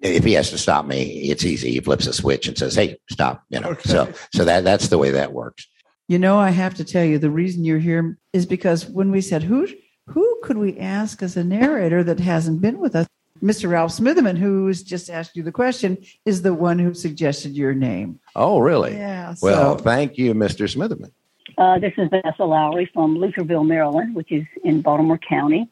if 0.00 0.24
he 0.24 0.32
has 0.32 0.50
to 0.50 0.58
stop 0.58 0.86
me, 0.86 1.30
it's 1.30 1.44
easy. 1.44 1.72
He 1.72 1.80
flips 1.80 2.06
a 2.06 2.12
switch 2.12 2.48
and 2.48 2.56
says, 2.56 2.74
"Hey, 2.74 2.98
stop!" 3.10 3.44
You 3.50 3.60
know. 3.60 3.70
Okay. 3.70 3.88
So 3.88 4.12
so 4.34 4.44
that 4.46 4.64
that's 4.64 4.88
the 4.88 4.98
way 4.98 5.10
that 5.10 5.32
works. 5.32 5.66
You 6.06 6.18
know, 6.18 6.38
I 6.38 6.50
have 6.50 6.74
to 6.74 6.84
tell 6.84 7.04
you, 7.04 7.18
the 7.18 7.30
reason 7.30 7.64
you're 7.64 7.78
here 7.78 8.18
is 8.34 8.44
because 8.44 8.86
when 8.86 9.10
we 9.10 9.22
said, 9.22 9.42
who, 9.42 9.66
who 10.06 10.38
could 10.42 10.58
we 10.58 10.78
ask 10.78 11.22
as 11.22 11.36
a 11.36 11.44
narrator 11.44 12.04
that 12.04 12.20
hasn't 12.20 12.60
been 12.60 12.78
with 12.78 12.94
us? 12.94 13.06
Mr. 13.42 13.70
Ralph 13.70 13.90
Smitherman, 13.90 14.36
who's 14.36 14.82
just 14.82 15.08
asked 15.08 15.34
you 15.34 15.42
the 15.42 15.50
question, 15.50 15.96
is 16.26 16.42
the 16.42 16.52
one 16.52 16.78
who 16.78 16.92
suggested 16.92 17.52
your 17.52 17.72
name. 17.72 18.20
Oh, 18.36 18.58
really? 18.58 18.94
Yeah. 18.94 19.34
Well, 19.40 19.78
so. 19.78 19.84
thank 19.84 20.18
you, 20.18 20.34
Mr. 20.34 20.72
Smitherman. 20.72 21.10
Uh, 21.56 21.78
this 21.78 21.92
is 21.96 22.08
Vanessa 22.10 22.44
Lowry 22.44 22.90
from 22.92 23.16
Lutherville, 23.16 23.66
Maryland, 23.66 24.14
which 24.14 24.30
is 24.30 24.44
in 24.62 24.82
Baltimore 24.82 25.18
County. 25.18 25.70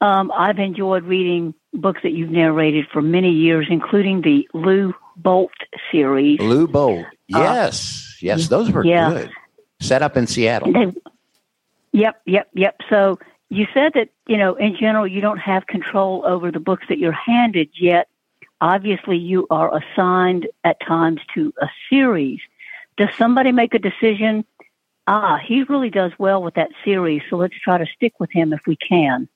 Um, 0.00 0.32
I've 0.34 0.58
enjoyed 0.58 1.04
reading 1.04 1.54
books 1.74 2.00
that 2.02 2.10
you've 2.10 2.30
narrated 2.30 2.86
for 2.92 3.02
many 3.02 3.30
years, 3.30 3.66
including 3.70 4.22
the 4.22 4.48
Lou 4.52 4.94
Boldt 5.20 5.48
series. 5.92 6.40
Lou 6.40 6.66
Boldt. 6.66 7.06
Yes. 7.28 8.16
Uh, 8.16 8.26
yes, 8.26 8.48
those 8.48 8.70
were 8.72 8.84
yeah. 8.84 9.10
good 9.10 9.30
set 9.80 10.02
up 10.02 10.16
in 10.16 10.26
Seattle. 10.26 10.72
They, 10.72 10.92
yep, 11.92 12.20
yep, 12.26 12.48
yep. 12.54 12.80
So 12.88 13.18
you 13.48 13.66
said 13.74 13.92
that, 13.94 14.10
you 14.26 14.36
know, 14.36 14.54
in 14.54 14.76
general, 14.76 15.06
you 15.06 15.20
don't 15.20 15.38
have 15.38 15.66
control 15.66 16.24
over 16.24 16.52
the 16.52 16.60
books 16.60 16.86
that 16.88 16.98
you're 16.98 17.12
handed, 17.12 17.70
yet 17.78 18.08
obviously 18.60 19.16
you 19.16 19.46
are 19.50 19.76
assigned 19.76 20.46
at 20.64 20.78
times 20.80 21.20
to 21.34 21.52
a 21.60 21.68
series. 21.88 22.40
Does 22.96 23.08
somebody 23.18 23.52
make 23.52 23.74
a 23.74 23.78
decision? 23.78 24.44
Ah, 25.06 25.38
he 25.44 25.62
really 25.64 25.90
does 25.90 26.12
well 26.18 26.42
with 26.42 26.54
that 26.54 26.70
series, 26.84 27.22
so 27.28 27.36
let's 27.36 27.58
try 27.58 27.78
to 27.78 27.86
stick 27.86 28.20
with 28.20 28.30
him 28.30 28.52
if 28.52 28.60
we 28.66 28.76
can. 28.76 29.28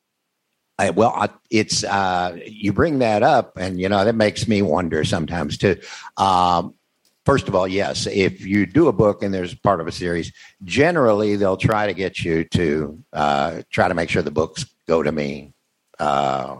I, 0.78 0.90
well, 0.90 1.12
I, 1.14 1.30
it's 1.50 1.84
uh, 1.84 2.38
you 2.46 2.72
bring 2.72 2.98
that 2.98 3.22
up, 3.22 3.56
and 3.56 3.80
you 3.80 3.88
know 3.88 4.04
that 4.04 4.14
makes 4.14 4.46
me 4.46 4.60
wonder 4.60 5.04
sometimes 5.04 5.56
too. 5.56 5.76
Um, 6.16 6.74
first 7.24 7.48
of 7.48 7.54
all, 7.54 7.66
yes, 7.66 8.06
if 8.06 8.44
you 8.44 8.66
do 8.66 8.88
a 8.88 8.92
book 8.92 9.22
and 9.22 9.32
there's 9.32 9.54
part 9.54 9.80
of 9.80 9.86
a 9.86 9.92
series, 9.92 10.32
generally 10.64 11.36
they'll 11.36 11.56
try 11.56 11.86
to 11.86 11.94
get 11.94 12.24
you 12.24 12.44
to 12.44 13.02
uh, 13.12 13.62
try 13.70 13.88
to 13.88 13.94
make 13.94 14.10
sure 14.10 14.22
the 14.22 14.30
books 14.30 14.66
go 14.86 15.02
to 15.02 15.12
me 15.12 15.52
uh, 15.98 16.56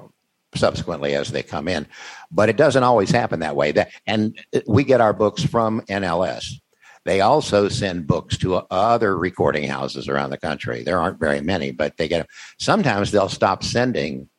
subsequently 0.54 1.14
as 1.14 1.30
they 1.30 1.42
come 1.42 1.68
in. 1.68 1.86
But 2.30 2.48
it 2.48 2.56
doesn't 2.56 2.82
always 2.82 3.10
happen 3.10 3.40
that 3.40 3.56
way. 3.56 3.72
That 3.72 3.90
and 4.06 4.38
we 4.66 4.84
get 4.84 5.00
our 5.00 5.12
books 5.12 5.42
from 5.42 5.82
NLS. 5.82 6.60
They 7.04 7.20
also 7.20 7.68
send 7.68 8.06
books 8.06 8.38
to 8.38 8.56
other 8.70 9.18
recording 9.18 9.68
houses 9.68 10.08
around 10.08 10.30
the 10.30 10.38
country. 10.38 10.82
There 10.82 10.98
aren't 10.98 11.20
very 11.20 11.42
many, 11.42 11.70
but 11.70 11.98
they 11.98 12.08
get 12.08 12.18
them. 12.18 12.26
Sometimes 12.58 13.10
they'll 13.10 13.28
stop 13.28 13.62
sending 13.62 14.30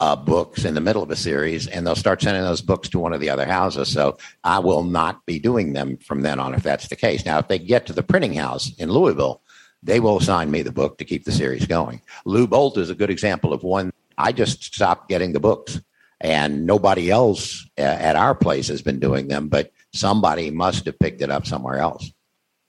uh, 0.00 0.16
books 0.16 0.64
in 0.64 0.74
the 0.74 0.80
middle 0.80 1.02
of 1.02 1.10
a 1.10 1.16
series, 1.16 1.66
and 1.66 1.86
they'll 1.86 1.96
start 1.96 2.20
sending 2.20 2.42
those 2.42 2.60
books 2.60 2.88
to 2.90 2.98
one 2.98 3.12
of 3.12 3.20
the 3.20 3.30
other 3.30 3.46
houses. 3.46 3.90
So 3.90 4.18
I 4.44 4.58
will 4.58 4.82
not 4.82 5.24
be 5.26 5.38
doing 5.38 5.72
them 5.72 5.96
from 5.96 6.22
then 6.22 6.38
on 6.38 6.54
if 6.54 6.62
that's 6.62 6.88
the 6.88 6.96
case. 6.96 7.24
Now, 7.24 7.38
if 7.38 7.48
they 7.48 7.58
get 7.58 7.86
to 7.86 7.92
the 7.92 8.02
printing 8.02 8.34
house 8.34 8.74
in 8.76 8.90
Louisville, 8.90 9.40
they 9.82 10.00
will 10.00 10.18
assign 10.18 10.50
me 10.50 10.62
the 10.62 10.72
book 10.72 10.98
to 10.98 11.04
keep 11.04 11.24
the 11.24 11.32
series 11.32 11.66
going. 11.66 12.02
Lou 12.24 12.46
Boldt 12.46 12.76
is 12.78 12.90
a 12.90 12.94
good 12.94 13.10
example 13.10 13.52
of 13.52 13.62
one. 13.62 13.92
I 14.18 14.32
just 14.32 14.62
stopped 14.62 15.08
getting 15.08 15.32
the 15.32 15.40
books, 15.40 15.80
and 16.20 16.66
nobody 16.66 17.10
else 17.10 17.66
uh, 17.78 17.82
at 17.82 18.16
our 18.16 18.34
place 18.34 18.68
has 18.68 18.82
been 18.82 18.98
doing 18.98 19.28
them, 19.28 19.48
but 19.48 19.70
somebody 19.92 20.50
must 20.50 20.86
have 20.86 20.98
picked 20.98 21.22
it 21.22 21.30
up 21.30 21.46
somewhere 21.46 21.78
else. 21.78 22.10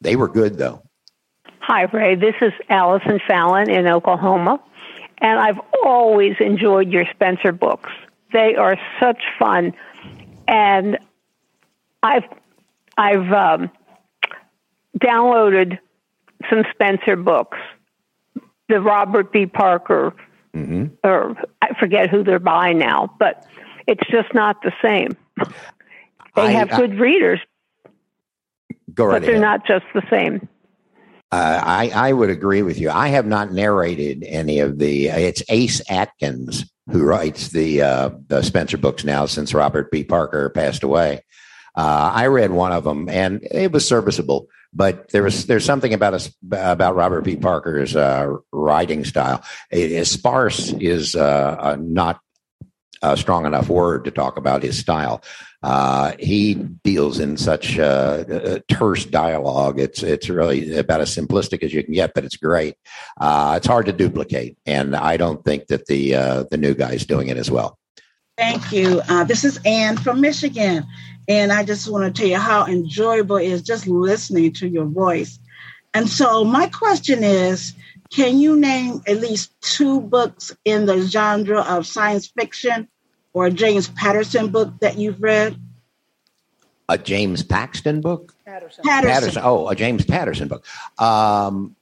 They 0.01 0.15
were 0.15 0.27
good, 0.27 0.57
though. 0.57 0.83
Hi, 1.61 1.83
Ray. 1.83 2.15
This 2.15 2.35
is 2.41 2.53
Allison 2.69 3.19
Fallon 3.27 3.69
in 3.69 3.87
Oklahoma 3.87 4.61
and 5.19 5.39
I've 5.39 5.59
always 5.83 6.35
enjoyed 6.39 6.91
your 6.91 7.05
Spenser 7.05 7.51
books. 7.51 7.89
They 8.33 8.55
are 8.55 8.77
such 8.99 9.23
fun, 9.39 9.73
and 10.47 10.97
I've 12.03 12.25
I've 12.97 13.31
um, 13.31 13.71
downloaded 14.99 15.79
some 16.49 16.63
Spenser 16.73 17.15
books, 17.15 17.57
the 18.69 18.81
Robert 18.81 19.31
B. 19.31 19.45
Parker, 19.45 20.13
mm-hmm. 20.53 20.87
or 21.03 21.35
I 21.61 21.73
forget 21.79 22.09
who 22.09 22.23
they're 22.23 22.39
by 22.39 22.73
now, 22.73 23.13
but 23.17 23.45
it's 23.87 24.07
just 24.09 24.33
not 24.33 24.61
the 24.61 24.73
same. 24.83 25.15
They 26.35 26.43
I- 26.43 26.51
have 26.51 26.71
I- 26.71 26.77
good 26.77 26.99
readers, 26.99 27.39
Go 28.93 29.05
right 29.05 29.21
but 29.21 29.25
they're 29.25 29.39
not 29.39 29.65
just 29.65 29.85
the 29.93 30.03
same. 30.09 30.47
Uh, 31.31 31.61
I, 31.63 31.91
I 31.93 32.13
would 32.13 32.29
agree 32.29 32.61
with 32.61 32.79
you. 32.79 32.89
I 32.89 33.09
have 33.09 33.25
not 33.25 33.51
narrated 33.51 34.23
any 34.25 34.59
of 34.59 34.79
the. 34.79 35.07
It's 35.07 35.43
Ace 35.49 35.81
Atkins 35.89 36.65
who 36.89 37.03
writes 37.03 37.49
the 37.49 37.81
uh, 37.81 38.09
the 38.27 38.41
Spenser 38.41 38.77
books 38.77 39.03
now 39.03 39.25
since 39.25 39.53
Robert 39.53 39.91
B. 39.91 40.03
Parker 40.03 40.49
passed 40.49 40.83
away. 40.83 41.23
Uh, 41.75 42.11
I 42.13 42.27
read 42.27 42.51
one 42.51 42.71
of 42.71 42.85
them 42.85 43.09
and 43.09 43.45
it 43.51 43.71
was 43.71 43.87
serviceable, 43.87 44.47
but 44.73 45.09
there 45.09 45.23
was 45.23 45.45
there's 45.47 45.65
something 45.65 45.93
about 45.93 46.13
us 46.13 46.33
about 46.49 46.95
Robert 46.95 47.21
B. 47.21 47.35
Parker's 47.35 47.95
uh, 47.95 48.33
writing 48.51 49.03
style. 49.03 49.43
It 49.69 49.91
is 49.91 50.09
sparse 50.09 50.71
is 50.73 51.15
uh, 51.15 51.77
not 51.79 52.19
a 53.01 53.17
strong 53.17 53.45
enough 53.45 53.69
word 53.69 54.05
to 54.05 54.11
talk 54.11 54.37
about 54.37 54.63
his 54.63 54.77
style. 54.77 55.23
Uh, 55.63 56.13
he 56.19 56.53
deals 56.53 57.19
in 57.19 57.35
such 57.35 57.79
uh, 57.79 58.23
uh, 58.31 58.59
terse 58.69 59.05
dialogue. 59.05 59.79
It's 59.79 60.03
it's 60.03 60.29
really 60.29 60.77
about 60.77 61.01
as 61.01 61.15
simplistic 61.15 61.63
as 61.63 61.73
you 61.73 61.83
can 61.83 61.93
get, 61.93 62.13
but 62.13 62.25
it's 62.25 62.37
great. 62.37 62.75
Uh, 63.19 63.55
it's 63.57 63.67
hard 63.67 63.87
to 63.87 63.93
duplicate, 63.93 64.57
and 64.65 64.95
I 64.95 65.17
don't 65.17 65.43
think 65.43 65.67
that 65.67 65.87
the 65.87 66.15
uh, 66.15 66.43
the 66.51 66.57
new 66.57 66.75
guy's 66.75 67.05
doing 67.05 67.29
it 67.29 67.37
as 67.37 67.49
well. 67.49 67.77
Thank 68.37 68.71
you. 68.71 69.01
Uh, 69.09 69.23
this 69.23 69.43
is 69.43 69.59
Anne 69.65 69.97
from 69.97 70.21
Michigan. 70.21 70.85
And 71.27 71.51
I 71.51 71.63
just 71.63 71.89
want 71.89 72.05
to 72.05 72.21
tell 72.21 72.29
you 72.29 72.37
how 72.37 72.65
enjoyable 72.65 73.35
it 73.37 73.47
is 73.47 73.61
just 73.61 73.85
listening 73.87 74.53
to 74.53 74.67
your 74.67 74.85
voice. 74.85 75.39
And 75.93 76.07
so, 76.07 76.43
my 76.43 76.67
question 76.67 77.23
is 77.23 77.73
can 78.09 78.39
you 78.39 78.57
name 78.57 79.01
at 79.07 79.17
least 79.17 79.51
two 79.61 80.01
books 80.01 80.55
in 80.65 80.85
the 80.85 81.01
genre 81.01 81.61
of 81.61 81.85
science 81.85 82.27
fiction 82.27 82.87
or 83.33 83.47
a 83.47 83.51
James 83.51 83.87
Patterson 83.89 84.49
book 84.49 84.73
that 84.79 84.97
you've 84.97 85.21
read? 85.21 85.59
A 86.89 86.97
James 86.97 87.43
Paxton 87.43 88.01
book. 88.01 88.33
Patterson. 88.45 88.83
Patterson. 88.83 89.41
Oh, 89.43 89.67
a 89.67 89.75
James 89.75 90.05
Patterson 90.05 90.47
book. 90.47 90.65
Um, 90.97 91.75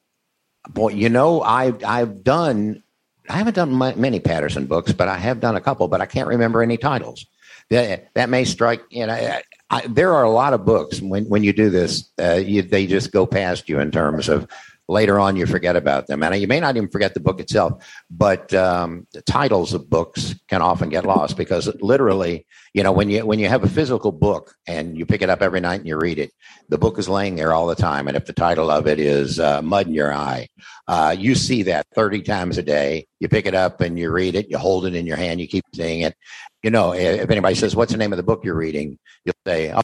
boy, 0.70 0.90
you 0.90 1.10
know, 1.10 1.42
I've 1.42 1.84
I've 1.84 2.24
done. 2.24 2.82
I 3.30 3.38
haven't 3.38 3.56
done 3.56 3.72
my, 3.72 3.96
many 3.96 4.20
Patterson 4.20 4.66
books, 4.66 4.92
but 4.92 5.08
I 5.08 5.18
have 5.18 5.40
done 5.40 5.56
a 5.56 5.62
couple. 5.62 5.88
But 5.88 6.02
I 6.02 6.06
can't 6.06 6.28
remember 6.28 6.62
any 6.64 6.78
titles. 6.78 7.26
That 7.70 8.14
that 8.16 8.30
may 8.30 8.46
strike. 8.46 8.82
You 8.90 9.08
know, 9.08 9.14
I, 9.14 9.44
I, 9.70 9.88
there 9.88 10.14
are 10.14 10.24
a 10.24 10.32
lot 10.32 10.54
of 10.54 10.66
books 10.66 11.02
when 11.02 11.26
when 11.26 11.44
you 11.44 11.54
do 11.54 11.70
this, 11.70 12.10
uh, 12.20 12.34
you, 12.34 12.62
they 12.62 12.88
just 12.88 13.12
go 13.12 13.26
past 13.26 13.70
you 13.70 13.80
in 13.80 13.92
terms 13.92 14.28
of 14.28 14.48
later 14.88 15.20
on 15.20 15.36
you 15.36 15.46
forget 15.46 15.76
about 15.76 16.08
them, 16.08 16.24
and 16.24 16.36
you 16.40 16.48
may 16.48 16.60
not 16.60 16.76
even 16.78 16.90
forget 16.90 17.14
the 17.14 17.20
book 17.20 17.40
itself. 17.40 17.84
But 18.10 18.54
um, 18.54 19.08
the 19.14 19.22
titles 19.22 19.74
of 19.74 19.90
books 19.90 20.36
can 20.48 20.62
often 20.62 20.90
get 20.90 21.06
lost 21.06 21.38
because 21.38 21.68
literally, 21.82 22.46
you 22.74 22.84
know, 22.84 22.92
when 22.92 23.10
you 23.10 23.26
when 23.26 23.40
you 23.40 23.48
have 23.48 23.64
a 23.64 23.70
physical 23.70 24.12
book 24.12 24.54
and 24.68 24.98
you 24.98 25.06
pick 25.06 25.22
it 25.22 25.30
up 25.30 25.42
every 25.42 25.60
night 25.60 25.80
and 25.80 25.88
you 25.88 25.98
read 25.98 26.20
it, 26.20 26.32
the 26.70 26.78
book 26.78 27.00
is 27.00 27.10
laying 27.10 27.36
there 27.36 27.54
all 27.54 27.68
the 27.68 27.76
time. 27.76 28.08
And 28.08 28.18
if 28.18 28.26
the 28.26 28.34
title 28.34 28.70
of 28.70 28.88
it 28.88 29.00
is 29.00 29.40
uh, 29.40 29.62
"Mud 29.62 29.88
in 29.88 29.94
Your 29.94 30.14
Eye," 30.14 30.48
uh, 30.88 31.16
you 31.18 31.36
see 31.36 31.64
that 31.64 31.88
thirty 31.96 32.22
times 32.22 32.58
a 32.58 32.64
day. 32.64 33.08
You 33.20 33.28
pick 33.28 33.46
it 33.46 33.56
up 33.56 33.82
and 33.82 33.98
you 33.98 34.12
read 34.12 34.36
it. 34.36 34.50
You 34.50 34.58
hold 34.58 34.86
it 34.86 34.96
in 34.96 35.06
your 35.06 35.18
hand. 35.18 35.42
You 35.42 35.48
keep 35.48 35.66
seeing 35.74 36.02
it. 36.02 36.16
You 36.64 36.72
know, 36.72 36.94
if 36.94 37.30
anybody 37.30 37.56
says, 37.56 37.76
"What's 37.76 37.92
the 37.92 37.98
name 37.98 38.14
of 38.14 38.18
the 38.18 38.24
book 38.24 38.44
you're 38.44 38.56
reading?" 38.56 39.00
You'll 39.24 39.36
say, 39.48 39.74
oh, 39.74 39.82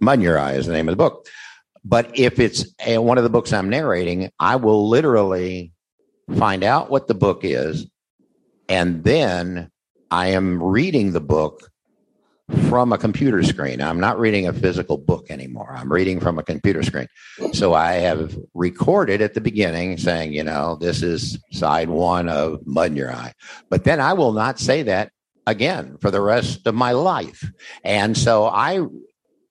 "Mud 0.00 0.18
in 0.18 0.22
Your 0.22 0.38
Eye" 0.38 0.54
is 0.54 0.66
the 0.66 0.72
name 0.72 0.88
of 0.88 0.92
the 0.92 0.96
book. 0.96 1.28
But 1.88 2.18
if 2.18 2.38
it's 2.38 2.66
a, 2.84 2.98
one 2.98 3.16
of 3.16 3.24
the 3.24 3.30
books 3.30 3.52
I'm 3.52 3.70
narrating, 3.70 4.30
I 4.38 4.56
will 4.56 4.90
literally 4.90 5.72
find 6.36 6.62
out 6.62 6.90
what 6.90 7.08
the 7.08 7.14
book 7.14 7.40
is, 7.44 7.86
and 8.68 9.02
then 9.04 9.70
I 10.10 10.28
am 10.28 10.62
reading 10.62 11.12
the 11.12 11.20
book 11.20 11.70
from 12.68 12.92
a 12.92 12.98
computer 12.98 13.42
screen. 13.42 13.80
I'm 13.80 14.00
not 14.00 14.18
reading 14.18 14.46
a 14.46 14.52
physical 14.52 14.98
book 14.98 15.30
anymore. 15.30 15.74
I'm 15.74 15.90
reading 15.90 16.20
from 16.20 16.38
a 16.38 16.42
computer 16.42 16.82
screen. 16.82 17.08
So 17.52 17.72
I 17.72 17.92
have 17.94 18.36
recorded 18.54 19.22
at 19.22 19.34
the 19.34 19.40
beginning 19.40 19.96
saying, 19.98 20.32
you 20.32 20.44
know, 20.44 20.76
this 20.76 21.02
is 21.02 21.38
side 21.52 21.88
one 21.88 22.28
of 22.28 22.66
Mud 22.66 22.90
in 22.90 22.96
Your 22.96 23.12
Eye. 23.12 23.32
But 23.70 23.84
then 23.84 24.00
I 24.00 24.12
will 24.12 24.32
not 24.32 24.58
say 24.58 24.82
that 24.84 25.12
again 25.46 25.96
for 26.00 26.10
the 26.10 26.20
rest 26.20 26.66
of 26.66 26.74
my 26.74 26.92
life. 26.92 27.50
And 27.84 28.16
so 28.16 28.46
I 28.46 28.80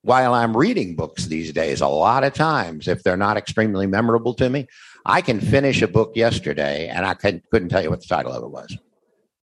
while 0.02 0.34
I'm 0.34 0.56
reading 0.56 0.96
books 0.96 1.26
these 1.26 1.52
days, 1.52 1.80
a 1.80 1.88
lot 1.88 2.24
of 2.24 2.34
times, 2.34 2.88
if 2.88 3.02
they're 3.02 3.16
not 3.16 3.36
extremely 3.36 3.86
memorable 3.86 4.34
to 4.34 4.48
me, 4.48 4.66
I 5.04 5.20
can 5.20 5.40
finish 5.40 5.82
a 5.82 5.88
book 5.88 6.12
yesterday 6.14 6.88
and 6.88 7.04
I 7.04 7.14
couldn't, 7.14 7.68
tell 7.68 7.82
you 7.82 7.90
what 7.90 8.00
the 8.00 8.06
title 8.06 8.32
of 8.32 8.42
it 8.42 8.50
was. 8.50 8.76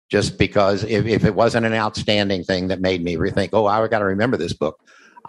Just 0.09 0.39
because 0.39 0.83
if, 0.83 1.05
if 1.05 1.23
it 1.23 1.35
wasn't 1.35 1.67
an 1.67 1.73
outstanding 1.73 2.43
thing 2.43 2.69
that 2.69 2.81
made 2.81 3.03
me 3.03 3.15
rethink, 3.15 3.49
oh, 3.53 3.67
I 3.67 3.87
got 3.87 3.99
to 3.99 4.05
remember 4.05 4.37
this 4.37 4.53
book, 4.53 4.79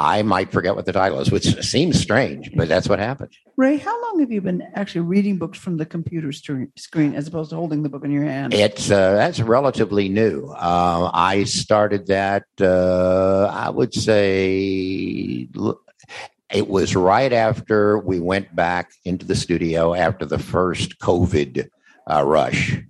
I 0.00 0.22
might 0.22 0.50
forget 0.50 0.74
what 0.74 0.86
the 0.86 0.94
title 0.94 1.20
is, 1.20 1.30
which 1.30 1.44
seems 1.62 2.00
strange, 2.00 2.50
but 2.56 2.68
that's 2.68 2.88
what 2.88 2.98
happens. 2.98 3.36
Ray, 3.58 3.76
how 3.76 4.02
long 4.02 4.20
have 4.20 4.32
you 4.32 4.40
been 4.40 4.66
actually 4.74 5.02
reading 5.02 5.36
books 5.36 5.58
from 5.58 5.76
the 5.76 5.84
computer 5.84 6.32
screen, 6.32 6.72
screen 6.76 7.14
as 7.14 7.28
opposed 7.28 7.50
to 7.50 7.56
holding 7.56 7.82
the 7.82 7.90
book 7.90 8.02
in 8.02 8.10
your 8.10 8.24
hand? 8.24 8.54
It's 8.54 8.90
uh, 8.90 9.12
that's 9.12 9.40
relatively 9.40 10.08
new. 10.08 10.46
Uh, 10.46 11.10
I 11.12 11.44
started 11.44 12.06
that. 12.06 12.44
Uh, 12.58 13.50
I 13.52 13.68
would 13.68 13.92
say 13.92 15.46
it 16.50 16.68
was 16.68 16.96
right 16.96 17.32
after 17.34 17.98
we 17.98 18.20
went 18.20 18.56
back 18.56 18.92
into 19.04 19.26
the 19.26 19.36
studio 19.36 19.92
after 19.92 20.24
the 20.24 20.38
first 20.38 20.98
COVID 20.98 21.68
uh, 22.10 22.24
rush. 22.24 22.80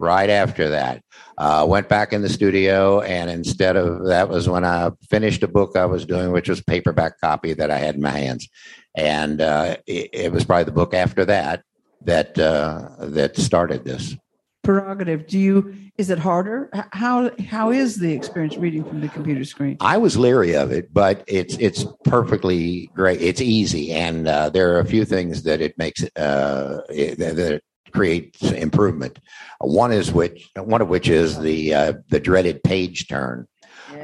Right 0.00 0.30
after 0.30 0.70
that, 0.70 1.04
uh, 1.36 1.66
went 1.68 1.90
back 1.90 2.14
in 2.14 2.22
the 2.22 2.30
studio, 2.30 3.02
and 3.02 3.28
instead 3.28 3.76
of 3.76 4.06
that 4.06 4.30
was 4.30 4.48
when 4.48 4.64
I 4.64 4.92
finished 5.10 5.42
a 5.42 5.48
book 5.48 5.76
I 5.76 5.84
was 5.84 6.06
doing, 6.06 6.32
which 6.32 6.48
was 6.48 6.62
paperback 6.62 7.20
copy 7.20 7.52
that 7.52 7.70
I 7.70 7.76
had 7.76 7.96
in 7.96 8.00
my 8.00 8.08
hands, 8.08 8.48
and 8.96 9.42
uh, 9.42 9.76
it, 9.86 10.08
it 10.14 10.32
was 10.32 10.46
probably 10.46 10.64
the 10.64 10.72
book 10.72 10.94
after 10.94 11.26
that 11.26 11.64
that 12.06 12.38
uh, 12.38 12.88
that 13.00 13.36
started 13.36 13.84
this. 13.84 14.16
Prerogative. 14.62 15.26
Do 15.26 15.38
you? 15.38 15.74
Is 15.98 16.08
it 16.08 16.18
harder? 16.18 16.70
How 16.92 17.30
how 17.48 17.70
is 17.70 17.96
the 17.96 18.14
experience 18.14 18.56
reading 18.56 18.82
from 18.84 19.02
the 19.02 19.08
computer 19.08 19.44
screen? 19.44 19.76
I 19.80 19.98
was 19.98 20.16
leery 20.16 20.54
of 20.54 20.70
it, 20.70 20.94
but 20.94 21.24
it's 21.26 21.58
it's 21.58 21.84
perfectly 22.04 22.90
great. 22.94 23.20
It's 23.20 23.42
easy, 23.42 23.92
and 23.92 24.26
uh, 24.26 24.48
there 24.48 24.74
are 24.74 24.80
a 24.80 24.86
few 24.86 25.04
things 25.04 25.42
that 25.42 25.60
it 25.60 25.76
makes 25.76 26.04
uh, 26.16 26.80
it, 26.88 27.18
that 27.18 27.60
it 27.90 27.92
create 27.92 28.36
improvement. 28.42 29.18
One 29.60 29.92
is 29.92 30.12
which 30.12 30.50
one 30.56 30.80
of 30.80 30.88
which 30.88 31.08
is 31.08 31.38
the 31.38 31.74
uh, 31.74 31.92
the 32.08 32.20
dreaded 32.20 32.62
page 32.62 33.08
turn. 33.08 33.46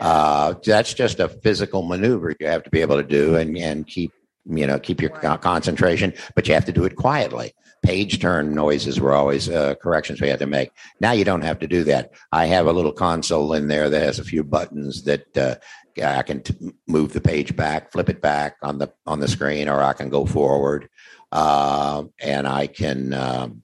Uh, 0.00 0.54
that's 0.64 0.94
just 0.94 1.20
a 1.20 1.28
physical 1.28 1.82
maneuver 1.82 2.34
you 2.40 2.46
have 2.46 2.64
to 2.64 2.70
be 2.70 2.80
able 2.80 2.96
to 2.96 3.02
do 3.02 3.36
and 3.36 3.56
and 3.56 3.86
keep 3.86 4.12
you 4.44 4.66
know 4.66 4.78
keep 4.78 5.00
your 5.00 5.10
concentration, 5.10 6.12
but 6.34 6.48
you 6.48 6.54
have 6.54 6.64
to 6.64 6.72
do 6.72 6.84
it 6.84 6.96
quietly. 6.96 7.52
Page 7.82 8.20
turn 8.20 8.54
noises 8.54 8.98
were 8.98 9.14
always 9.14 9.48
uh, 9.48 9.74
corrections 9.76 10.20
we 10.20 10.28
had 10.28 10.40
to 10.40 10.46
make. 10.46 10.70
Now 11.00 11.12
you 11.12 11.24
don't 11.24 11.42
have 11.42 11.60
to 11.60 11.68
do 11.68 11.84
that. 11.84 12.10
I 12.32 12.46
have 12.46 12.66
a 12.66 12.72
little 12.72 12.92
console 12.92 13.52
in 13.52 13.68
there 13.68 13.88
that 13.88 14.02
has 14.02 14.18
a 14.18 14.24
few 14.24 14.42
buttons 14.42 15.04
that 15.04 15.38
uh, 15.38 15.54
I 16.02 16.22
can 16.22 16.42
t- 16.42 16.72
move 16.86 17.12
the 17.12 17.20
page 17.20 17.54
back, 17.54 17.92
flip 17.92 18.08
it 18.08 18.20
back 18.20 18.56
on 18.62 18.78
the 18.78 18.92
on 19.06 19.20
the 19.20 19.28
screen, 19.28 19.68
or 19.68 19.82
I 19.82 19.92
can 19.92 20.08
go 20.08 20.26
forward, 20.26 20.88
uh, 21.32 22.04
and 22.20 22.46
I 22.48 22.66
can 22.66 23.14
um, 23.14 23.62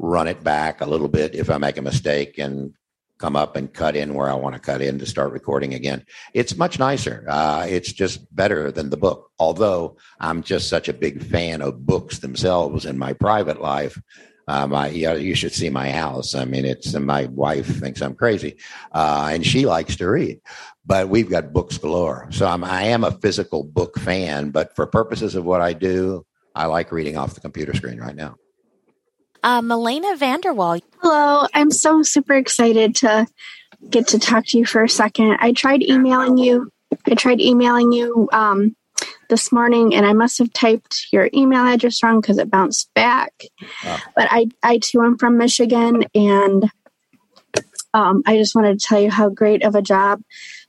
run 0.00 0.26
it 0.26 0.42
back 0.42 0.80
a 0.80 0.86
little 0.86 1.08
bit 1.08 1.34
if 1.34 1.50
I 1.50 1.58
make 1.58 1.76
a 1.76 1.82
mistake 1.82 2.38
and 2.38 2.72
come 3.18 3.36
up 3.36 3.54
and 3.54 3.72
cut 3.72 3.94
in 3.94 4.14
where 4.14 4.30
I 4.30 4.34
want 4.34 4.54
to 4.54 4.60
cut 4.60 4.80
in 4.80 4.98
to 4.98 5.04
start 5.04 5.32
recording 5.32 5.74
again. 5.74 6.06
It's 6.32 6.56
much 6.56 6.78
nicer. 6.78 7.26
Uh, 7.28 7.66
it's 7.68 7.92
just 7.92 8.34
better 8.34 8.72
than 8.72 8.88
the 8.88 8.96
book. 8.96 9.30
Although 9.38 9.98
I'm 10.18 10.42
just 10.42 10.70
such 10.70 10.88
a 10.88 10.94
big 10.94 11.22
fan 11.22 11.60
of 11.60 11.84
books 11.84 12.20
themselves 12.20 12.86
in 12.86 12.96
my 12.96 13.12
private 13.12 13.60
life. 13.60 14.00
Um, 14.48 14.74
I, 14.74 14.88
you, 14.88 15.06
know, 15.06 15.14
you 15.14 15.34
should 15.34 15.52
see 15.52 15.68
my 15.68 15.90
house. 15.90 16.34
I 16.34 16.46
mean, 16.46 16.64
it's 16.64 16.94
my 16.94 17.26
wife 17.26 17.66
thinks 17.66 18.00
I'm 18.00 18.14
crazy, 18.16 18.56
uh, 18.90 19.28
and 19.30 19.46
she 19.46 19.64
likes 19.64 19.94
to 19.96 20.08
read, 20.08 20.40
but 20.84 21.08
we've 21.08 21.30
got 21.30 21.52
books 21.52 21.78
galore. 21.78 22.26
So 22.32 22.48
I'm, 22.48 22.64
I 22.64 22.84
am 22.84 23.04
a 23.04 23.12
physical 23.12 23.62
book 23.62 23.96
fan, 24.00 24.50
but 24.50 24.74
for 24.74 24.86
purposes 24.86 25.36
of 25.36 25.44
what 25.44 25.60
I 25.60 25.72
do, 25.72 26.26
I 26.56 26.66
like 26.66 26.90
reading 26.90 27.16
off 27.16 27.34
the 27.34 27.40
computer 27.40 27.74
screen 27.74 28.00
right 28.00 28.16
now. 28.16 28.38
Uh, 29.42 29.60
Melena 29.62 30.16
Vanderwall. 30.18 30.82
Hello, 31.00 31.46
I'm 31.54 31.70
so 31.70 32.02
super 32.02 32.34
excited 32.34 32.96
to 32.96 33.26
get 33.88 34.08
to 34.08 34.18
talk 34.18 34.46
to 34.48 34.58
you 34.58 34.66
for 34.66 34.84
a 34.84 34.88
second. 34.88 35.38
I 35.40 35.52
tried 35.52 35.82
emailing 35.82 36.36
you. 36.36 36.70
I 37.06 37.14
tried 37.14 37.40
emailing 37.40 37.92
you 37.92 38.28
um, 38.32 38.76
this 39.28 39.50
morning, 39.50 39.94
and 39.94 40.04
I 40.04 40.12
must 40.12 40.38
have 40.38 40.52
typed 40.52 41.06
your 41.12 41.30
email 41.32 41.66
address 41.66 42.02
wrong 42.02 42.20
because 42.20 42.36
it 42.38 42.50
bounced 42.50 42.92
back. 42.94 43.32
But 44.14 44.28
I, 44.30 44.48
I 44.62 44.78
too 44.78 45.00
am 45.02 45.16
from 45.16 45.38
Michigan, 45.38 46.04
and 46.14 46.70
um, 47.94 48.22
I 48.26 48.36
just 48.36 48.54
wanted 48.54 48.78
to 48.78 48.86
tell 48.86 49.00
you 49.00 49.10
how 49.10 49.30
great 49.30 49.64
of 49.64 49.74
a 49.74 49.82
job 49.82 50.20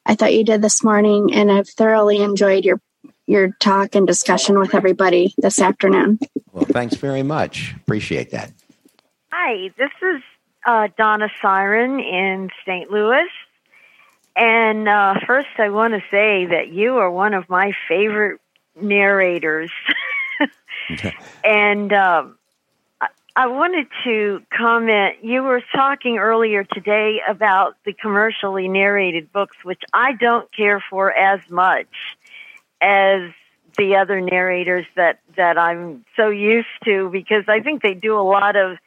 I 0.06 0.16
thought 0.16 0.34
you 0.34 0.46
did 0.46 0.62
this 0.62 0.84
morning, 0.84 1.34
and 1.34 1.52
I've 1.52 1.70
thoroughly 1.70 2.22
enjoyed 2.22 2.64
your 2.64 2.80
your 3.28 3.52
talk 3.60 3.96
and 3.96 4.06
discussion 4.08 4.60
with 4.60 4.76
everybody 4.76 5.34
this 5.38 5.62
afternoon. 5.62 6.20
Well, 6.52 6.66
thanks 6.66 6.96
very 6.96 7.24
much. 7.24 7.74
Appreciate 7.78 8.32
that. 8.32 8.52
Hi, 9.34 9.72
this 9.78 9.92
is 10.02 10.22
uh, 10.66 10.90
Donna 10.98 11.30
Siren 11.42 12.02
in 12.02 12.50
St. 12.66 12.92
Louis. 12.92 13.30
And 14.36 14.90
uh, 14.90 15.16
first, 15.26 15.48
I 15.58 15.70
want 15.70 15.94
to 15.94 16.02
say 16.12 16.48
that 16.48 16.68
you 16.70 16.98
are 16.98 17.10
one 17.10 17.34
of 17.34 17.50
my 17.50 17.72
favorite 17.88 18.42
narrators. 18.76 19.72
and 21.46 21.94
um, 21.94 22.38
I, 23.00 23.08
I 23.36 23.48
wanted 23.48 23.88
to 24.04 24.42
comment. 24.52 25.24
You 25.24 25.44
were 25.44 25.62
talking 25.74 26.18
earlier 26.18 26.66
today 26.66 27.22
about 27.26 27.76
the 27.86 27.94
commercially 27.94 28.68
narrated 28.68 29.32
books, 29.32 29.56
which 29.64 29.82
I 29.94 30.12
don't 30.12 30.52
care 30.52 30.84
for 30.90 31.10
as 31.10 31.40
much 31.50 31.88
as 32.82 33.32
the 33.78 33.96
other 33.96 34.20
narrators 34.20 34.86
that 34.96 35.20
that 35.38 35.58
I'm 35.58 36.04
so 36.18 36.28
used 36.28 36.68
to 36.84 37.10
because 37.10 37.46
I 37.48 37.62
think 37.62 37.82
they 37.82 37.94
do 37.94 38.20
a 38.20 38.22
lot 38.22 38.58
of 38.58 38.78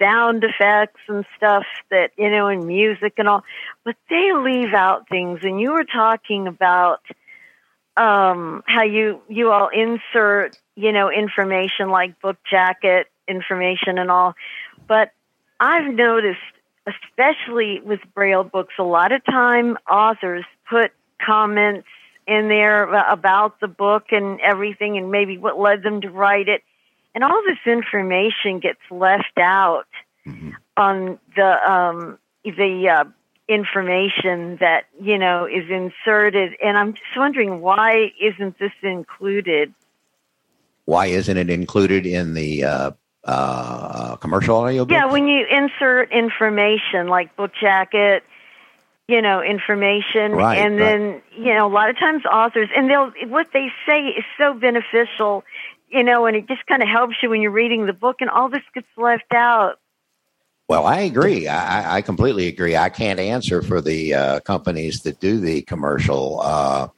sound 0.00 0.44
effects 0.44 1.00
and 1.08 1.24
stuff 1.36 1.64
that 1.90 2.10
you 2.16 2.30
know 2.30 2.48
and 2.48 2.66
music 2.66 3.14
and 3.18 3.28
all 3.28 3.44
but 3.84 3.96
they 4.08 4.32
leave 4.32 4.72
out 4.74 5.08
things 5.08 5.40
and 5.42 5.60
you 5.60 5.72
were 5.72 5.84
talking 5.84 6.46
about 6.46 7.00
um 7.96 8.62
how 8.66 8.84
you 8.84 9.20
you 9.28 9.50
all 9.50 9.68
insert 9.68 10.56
you 10.76 10.92
know 10.92 11.10
information 11.10 11.90
like 11.90 12.20
book 12.20 12.36
jacket 12.50 13.06
information 13.28 13.98
and 13.98 14.10
all 14.10 14.34
but 14.88 15.12
I've 15.60 15.92
noticed 15.92 16.38
especially 16.86 17.80
with 17.80 18.00
braille 18.14 18.44
books 18.44 18.74
a 18.78 18.82
lot 18.84 19.12
of 19.12 19.24
time 19.24 19.76
authors 19.88 20.44
put 20.68 20.92
comments 21.24 21.86
in 22.26 22.48
there 22.48 22.84
about 22.84 23.60
the 23.60 23.68
book 23.68 24.06
and 24.12 24.40
everything 24.40 24.96
and 24.96 25.10
maybe 25.10 25.36
what 25.36 25.58
led 25.58 25.82
them 25.82 26.00
to 26.00 26.10
write 26.10 26.48
it. 26.48 26.62
And 27.14 27.24
all 27.24 27.42
this 27.46 27.58
information 27.66 28.60
gets 28.60 28.80
left 28.90 29.38
out 29.38 29.86
on 30.76 31.18
the 31.36 31.70
um, 31.70 32.18
the 32.44 32.88
uh, 32.88 33.04
information 33.48 34.56
that 34.60 34.84
you 35.00 35.18
know 35.18 35.46
is 35.46 35.68
inserted. 35.68 36.52
And 36.62 36.78
I'm 36.78 36.94
just 36.94 37.16
wondering 37.16 37.60
why 37.60 38.12
isn't 38.20 38.58
this 38.58 38.72
included? 38.82 39.74
Why 40.84 41.06
isn't 41.06 41.36
it 41.36 41.50
included 41.50 42.06
in 42.06 42.34
the 42.34 42.64
uh, 42.64 42.90
uh, 43.24 44.16
commercial 44.16 44.56
audio? 44.56 44.86
Yeah, 44.88 45.06
when 45.06 45.28
you 45.28 45.46
insert 45.50 46.12
information 46.12 47.08
like 47.08 47.36
book 47.36 47.52
jacket 47.60 48.24
you 49.10 49.20
know 49.20 49.42
information 49.42 50.32
Right, 50.32 50.58
and 50.58 50.78
right. 50.78 50.84
then 50.84 51.22
you 51.36 51.52
know 51.52 51.66
a 51.66 51.72
lot 51.72 51.90
of 51.90 51.98
times 51.98 52.24
authors 52.24 52.68
and 52.74 52.88
they'll 52.88 53.10
what 53.28 53.48
they 53.52 53.66
say 53.86 54.00
is 54.06 54.24
so 54.38 54.54
beneficial 54.54 55.42
you 55.90 56.02
know 56.02 56.26
and 56.26 56.36
it 56.36 56.46
just 56.48 56.66
kind 56.66 56.82
of 56.82 56.88
helps 56.88 57.16
you 57.22 57.30
when 57.30 57.42
you're 57.42 57.50
reading 57.50 57.86
the 57.86 57.92
book 57.92 58.16
and 58.20 58.30
all 58.30 58.48
this 58.48 58.62
gets 58.74 58.86
left 58.96 59.32
out 59.32 59.78
Well, 60.68 60.86
I 60.86 61.00
agree. 61.00 61.48
I, 61.48 61.96
I 61.96 62.02
completely 62.02 62.46
agree. 62.46 62.76
I 62.76 62.90
can't 62.90 63.18
answer 63.18 63.60
for 63.60 63.80
the 63.80 64.14
uh, 64.14 64.40
companies 64.40 65.02
that 65.02 65.18
do 65.18 65.40
the 65.40 65.62
commercial 65.62 66.40
uh, 66.42 66.88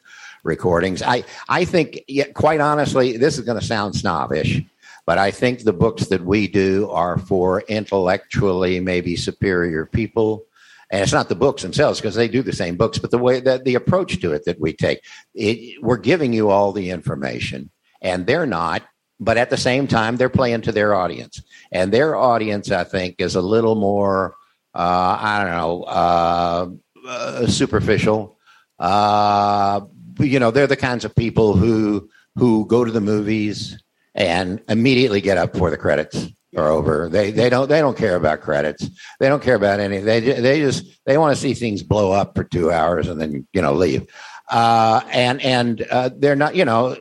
recordings. 0.45 1.03
I, 1.03 1.25
I 1.49 1.65
think, 1.65 2.03
yeah, 2.09 2.27
quite 2.35 2.61
honestly, 2.61 3.17
this 3.17 3.39
is 3.39 3.45
going 3.45 3.59
to 3.59 3.65
sound 3.65 3.95
snobbish, 3.97 4.61
but 5.07 5.19
I 5.19 5.31
think 5.31 5.63
the 5.63 5.73
books 5.73 6.07
that 6.09 6.25
we 6.25 6.49
do 6.49 6.91
are 6.91 7.19
for 7.19 7.63
intellectually 7.63 8.81
maybe 8.81 9.17
superior 9.17 9.87
people. 9.87 10.45
And 10.91 11.01
it's 11.01 11.13
not 11.13 11.31
the 11.31 11.35
books 11.35 11.63
themselves 11.63 12.01
because 12.01 12.15
they 12.15 12.29
do 12.29 12.43
the 12.43 12.53
same 12.53 12.77
books, 12.77 12.99
but 12.99 13.11
the 13.11 13.19
way 13.19 13.41
that 13.41 13.65
the 13.65 13.77
approach 13.77 14.21
to 14.21 14.33
it 14.33 14.45
that 14.45 14.61
we 14.61 14.75
take, 14.75 15.03
it, 15.35 15.83
we're 15.83 15.97
giving 15.97 16.35
you 16.35 16.51
all 16.51 16.73
the 16.73 16.91
information, 16.91 17.71
and 18.03 18.27
they're 18.27 18.47
not. 18.47 18.83
But 19.19 19.39
at 19.39 19.51
the 19.51 19.57
same 19.57 19.87
time, 19.87 20.17
they're 20.17 20.29
playing 20.29 20.63
to 20.63 20.73
their 20.73 20.95
audience, 20.95 21.41
and 21.71 21.93
their 21.93 22.17
audience, 22.17 22.71
I 22.71 22.83
think, 22.83 23.17
is 23.19 23.37
a 23.37 23.41
little 23.41 23.77
more, 23.77 24.35
uh, 24.75 25.17
I 25.21 25.43
don't 25.43 25.53
know, 25.53 25.83
uh, 25.85 26.69
uh, 27.07 27.47
superficial. 27.47 28.37
Uh, 28.81 29.83
you 30.19 30.41
know, 30.41 30.51
they're 30.51 30.67
the 30.67 30.77
kinds 30.77 31.05
of 31.05 31.15
people 31.15 31.55
who 31.55 32.11
who 32.35 32.67
go 32.67 32.85
to 32.85 32.91
the 32.91 33.01
movies 33.01 33.81
and 34.15 34.61
immediately 34.69 35.21
get 35.21 35.39
up 35.39 35.53
before 35.53 35.71
the 35.71 35.77
credits 35.77 36.29
are 36.57 36.69
over. 36.69 37.09
They 37.09 37.31
they 37.31 37.49
don't 37.49 37.69
they 37.69 37.81
don't 37.81 37.97
care 37.97 38.17
about 38.17 38.41
credits. 38.41 38.89
They 39.21 39.29
don't 39.29 39.43
care 39.43 39.55
about 39.55 39.81
any. 39.81 39.99
They 39.99 40.21
they 40.21 40.61
just 40.61 40.85
they 41.07 41.17
want 41.19 41.35
to 41.35 41.41
see 41.41 41.55
things 41.55 41.83
blow 41.83 42.13
up 42.13 42.35
for 42.35 42.45
two 42.45 42.71
hours 42.71 43.09
and 43.09 43.21
then 43.21 43.47
you 43.53 43.63
know 43.63 43.73
leave. 43.73 44.07
Uh, 44.51 45.01
and 45.11 45.41
and 45.43 45.83
uh, 45.91 46.11
they're 46.15 46.37
not 46.37 46.55
you 46.55 46.65
know 46.65 46.97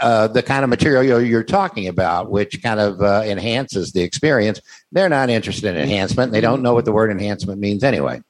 uh, 0.00 0.28
the 0.28 0.42
kind 0.42 0.64
of 0.64 0.70
material 0.70 1.02
you're, 1.02 1.22
you're 1.22 1.42
talking 1.44 1.88
about, 1.88 2.30
which 2.30 2.62
kind 2.62 2.78
of 2.80 3.00
uh, 3.02 3.22
enhances 3.24 3.92
the 3.92 4.02
experience. 4.02 4.60
They're 4.92 5.08
not 5.08 5.30
interested 5.30 5.74
in 5.74 5.82
enhancement. 5.82 6.32
They 6.32 6.40
don't 6.40 6.62
know 6.62 6.74
what 6.74 6.84
the 6.84 6.92
word 6.92 7.10
enhancement 7.10 7.60
means 7.60 7.82
anyway. 7.82 8.22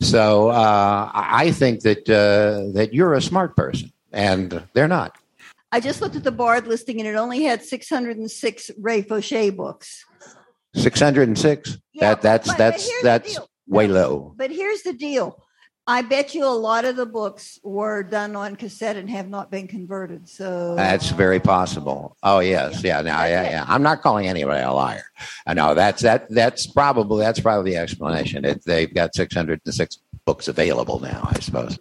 So 0.00 0.48
uh, 0.48 1.10
I 1.14 1.52
think 1.52 1.80
that 1.82 2.08
uh, 2.08 2.72
that 2.74 2.92
you're 2.92 3.14
a 3.14 3.22
smart 3.22 3.56
person, 3.56 3.92
and 4.12 4.62
they're 4.74 4.88
not. 4.88 5.16
I 5.72 5.80
just 5.80 6.00
looked 6.00 6.16
at 6.16 6.24
the 6.24 6.32
Bard 6.32 6.66
listing 6.66 7.00
and 7.00 7.08
it 7.08 7.16
only 7.16 7.42
had 7.42 7.62
606 7.62 8.70
Ray 8.78 9.02
Foushee 9.02 9.54
books. 9.54 10.04
Six 10.74 11.00
hundred 11.00 11.28
and 11.28 11.38
six. 11.38 11.78
that 12.00 12.20
that's 12.22 12.46
but- 12.46 12.52
but 12.52 12.58
that's 12.58 12.88
here's 12.88 13.02
that's 13.02 13.38
way 13.66 13.88
low. 13.88 14.34
But 14.36 14.50
here's 14.50 14.82
the 14.82 14.92
deal. 14.92 15.42
I 15.88 16.02
bet 16.02 16.34
you 16.34 16.44
a 16.44 16.50
lot 16.50 16.84
of 16.84 16.96
the 16.96 17.06
books 17.06 17.60
were 17.62 18.02
done 18.02 18.34
on 18.34 18.56
cassette 18.56 18.96
and 18.96 19.08
have 19.08 19.28
not 19.28 19.52
been 19.52 19.68
converted. 19.68 20.28
So 20.28 20.74
That's 20.74 21.10
very 21.10 21.38
possible. 21.38 22.16
Oh 22.24 22.40
yes, 22.40 22.82
yeah. 22.82 23.02
Now, 23.02 23.24
yeah, 23.24 23.42
yeah. 23.50 23.64
I'm 23.68 23.82
not 23.82 24.02
calling 24.02 24.26
anybody 24.26 24.62
a 24.62 24.72
liar. 24.72 25.04
I 25.46 25.54
know 25.54 25.74
that's 25.74 26.02
that. 26.02 26.28
That's 26.28 26.66
probably 26.66 27.20
that's 27.20 27.38
probably 27.38 27.70
the 27.72 27.76
explanation. 27.76 28.44
It, 28.44 28.64
they've 28.64 28.92
got 28.92 29.14
606 29.14 29.98
books 30.24 30.48
available 30.48 30.98
now. 30.98 31.28
I 31.30 31.38
suppose. 31.38 31.78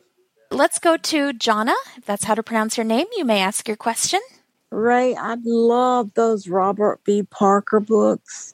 Let's 0.52 0.78
go 0.78 0.98
to 0.98 1.34
Jonna. 1.34 1.74
If 1.98 2.06
that's 2.06 2.26
how 2.26 2.36
to 2.36 2.44
pronounce 2.44 2.78
your 2.78 2.86
name, 2.86 3.08
you 3.18 3.26
may 3.26 3.40
ask 3.40 3.68
your 3.68 3.78
question. 3.78 4.22
Ray, 4.70 5.16
I 5.16 5.38
love 5.44 6.14
those 6.14 6.48
Robert 6.48 7.00
B. 7.04 7.24
Parker 7.24 7.80
books. 7.80 8.54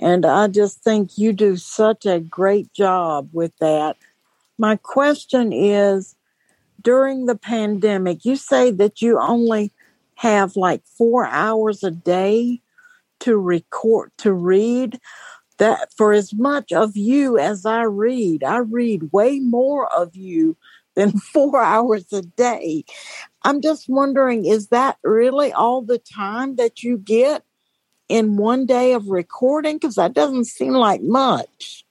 And 0.00 0.24
I 0.24 0.48
just 0.48 0.82
think 0.82 1.18
you 1.18 1.32
do 1.32 1.56
such 1.56 2.06
a 2.06 2.20
great 2.20 2.72
job 2.72 3.28
with 3.32 3.52
that. 3.58 3.96
My 4.58 4.76
question 4.76 5.52
is 5.52 6.16
during 6.82 7.26
the 7.26 7.36
pandemic, 7.36 8.24
you 8.24 8.36
say 8.36 8.70
that 8.72 9.00
you 9.00 9.18
only 9.18 9.72
have 10.16 10.56
like 10.56 10.82
four 10.84 11.26
hours 11.26 11.84
a 11.84 11.90
day 11.90 12.60
to 13.20 13.36
record, 13.36 14.10
to 14.18 14.32
read 14.32 14.98
that 15.58 15.92
for 15.96 16.12
as 16.12 16.32
much 16.32 16.72
of 16.72 16.96
you 16.96 17.38
as 17.38 17.66
I 17.66 17.82
read, 17.82 18.44
I 18.44 18.58
read 18.58 19.12
way 19.12 19.40
more 19.40 19.92
of 19.92 20.16
you 20.16 20.56
than 20.94 21.12
four 21.12 21.62
hours 21.62 22.12
a 22.12 22.22
day. 22.22 22.84
I'm 23.42 23.60
just 23.60 23.88
wondering, 23.88 24.46
is 24.46 24.68
that 24.68 24.98
really 25.04 25.52
all 25.52 25.80
the 25.80 25.98
time 25.98 26.56
that 26.56 26.82
you 26.82 26.98
get 26.98 27.44
in 28.08 28.36
one 28.36 28.66
day 28.66 28.94
of 28.94 29.06
recording? 29.06 29.76
Because 29.76 29.94
that 29.94 30.12
doesn't 30.12 30.46
seem 30.46 30.72
like 30.72 31.02
much. 31.02 31.84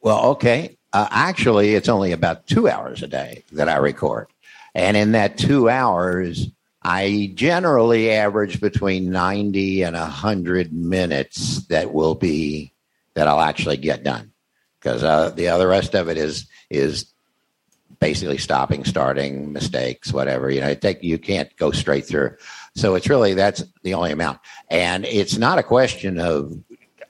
Well, 0.00 0.24
okay. 0.30 0.78
Uh, 0.96 1.06
actually, 1.10 1.74
it's 1.74 1.90
only 1.90 2.12
about 2.12 2.46
two 2.46 2.70
hours 2.70 3.02
a 3.02 3.06
day 3.06 3.44
that 3.52 3.68
I 3.68 3.76
record. 3.76 4.28
And 4.74 4.96
in 4.96 5.12
that 5.12 5.36
two 5.36 5.68
hours, 5.68 6.48
I 6.82 7.32
generally 7.34 8.10
average 8.10 8.62
between 8.62 9.10
90 9.10 9.82
and 9.82 9.94
100 9.94 10.72
minutes 10.72 11.66
that 11.66 11.92
will 11.92 12.14
be 12.14 12.72
that 13.12 13.28
I'll 13.28 13.42
actually 13.42 13.76
get 13.76 14.04
done. 14.04 14.32
Because 14.80 15.02
uh, 15.02 15.28
the 15.36 15.48
other 15.48 15.68
rest 15.68 15.94
of 15.94 16.08
it 16.08 16.16
is 16.16 16.46
is 16.70 17.12
basically 18.00 18.38
stopping, 18.38 18.86
starting, 18.86 19.52
mistakes, 19.52 20.14
whatever. 20.14 20.50
You 20.50 20.62
know, 20.62 20.74
you 21.02 21.18
can't 21.18 21.54
go 21.58 21.72
straight 21.72 22.06
through. 22.06 22.36
So 22.74 22.94
it's 22.94 23.10
really 23.10 23.34
that's 23.34 23.62
the 23.82 23.92
only 23.92 24.12
amount, 24.12 24.40
and 24.70 25.04
it's 25.04 25.36
not 25.36 25.58
a 25.58 25.62
question 25.62 26.18
of 26.18 26.58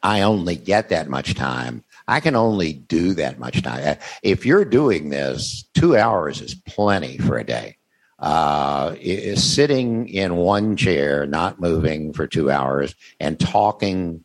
I 0.03 0.23
only 0.23 0.57
get 0.57 0.89
that 0.89 1.09
much 1.09 1.35
time. 1.35 1.85
I 2.09 2.21
can 2.21 2.37
only 2.37 2.73
do 2.73 3.15
that 3.15 3.39
much 3.39 3.63
time. 3.63 3.99
If 4.23 4.47
you're 4.47 4.65
doing 4.65 5.09
this, 5.09 5.65
two 5.75 5.97
hours 5.97 6.41
is 6.41 6.55
plenty 6.55 7.19
for 7.19 7.39
a 7.39 7.45
day. 7.45 7.77
Uh, 8.19 8.95
is 8.99 9.45
sitting 9.45 10.09
in 10.09 10.37
one 10.37 10.75
chair, 10.77 11.27
not 11.27 11.61
moving 11.61 12.15
for 12.15 12.27
two 12.27 12.51
hours, 12.51 12.95
and 13.21 13.39
talking 13.39 14.25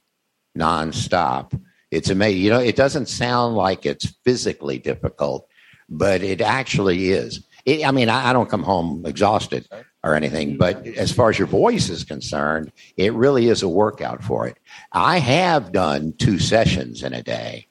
nonstop. 0.58 1.60
It's 1.90 2.10
amazing. 2.10 2.42
You 2.42 2.52
know, 2.52 2.60
it 2.60 2.78
doesn't 2.78 3.08
sound 3.08 3.56
like 3.56 3.86
it's 3.86 4.06
physically 4.24 4.80
difficult, 4.80 5.48
but 5.90 6.22
it 6.24 6.40
actually 6.40 7.10
is. 7.10 7.46
It, 7.66 7.86
I 7.86 7.92
mean, 7.92 8.08
I, 8.08 8.30
I, 8.30 8.34
don't 8.34 8.50
come 8.50 8.64
home 8.64 9.06
exhausted 9.06 9.68
or 10.04 10.16
anything, 10.16 10.58
but 10.58 10.88
as 10.88 11.12
far 11.12 11.30
as 11.30 11.38
your 11.38 11.48
voice 11.48 11.90
is 11.90 12.04
concerned, 12.04 12.72
it 12.98 13.14
really 13.14 13.50
is 13.50 13.62
a 13.62 13.70
workout 13.70 14.24
for 14.24 14.48
it. 14.48 14.58
I 14.94 15.20
have 15.20 15.74
done 15.74 16.14
two 16.18 16.40
sessions 16.40 17.04
in 17.04 17.14
a 17.14 17.22
day. 17.22 17.68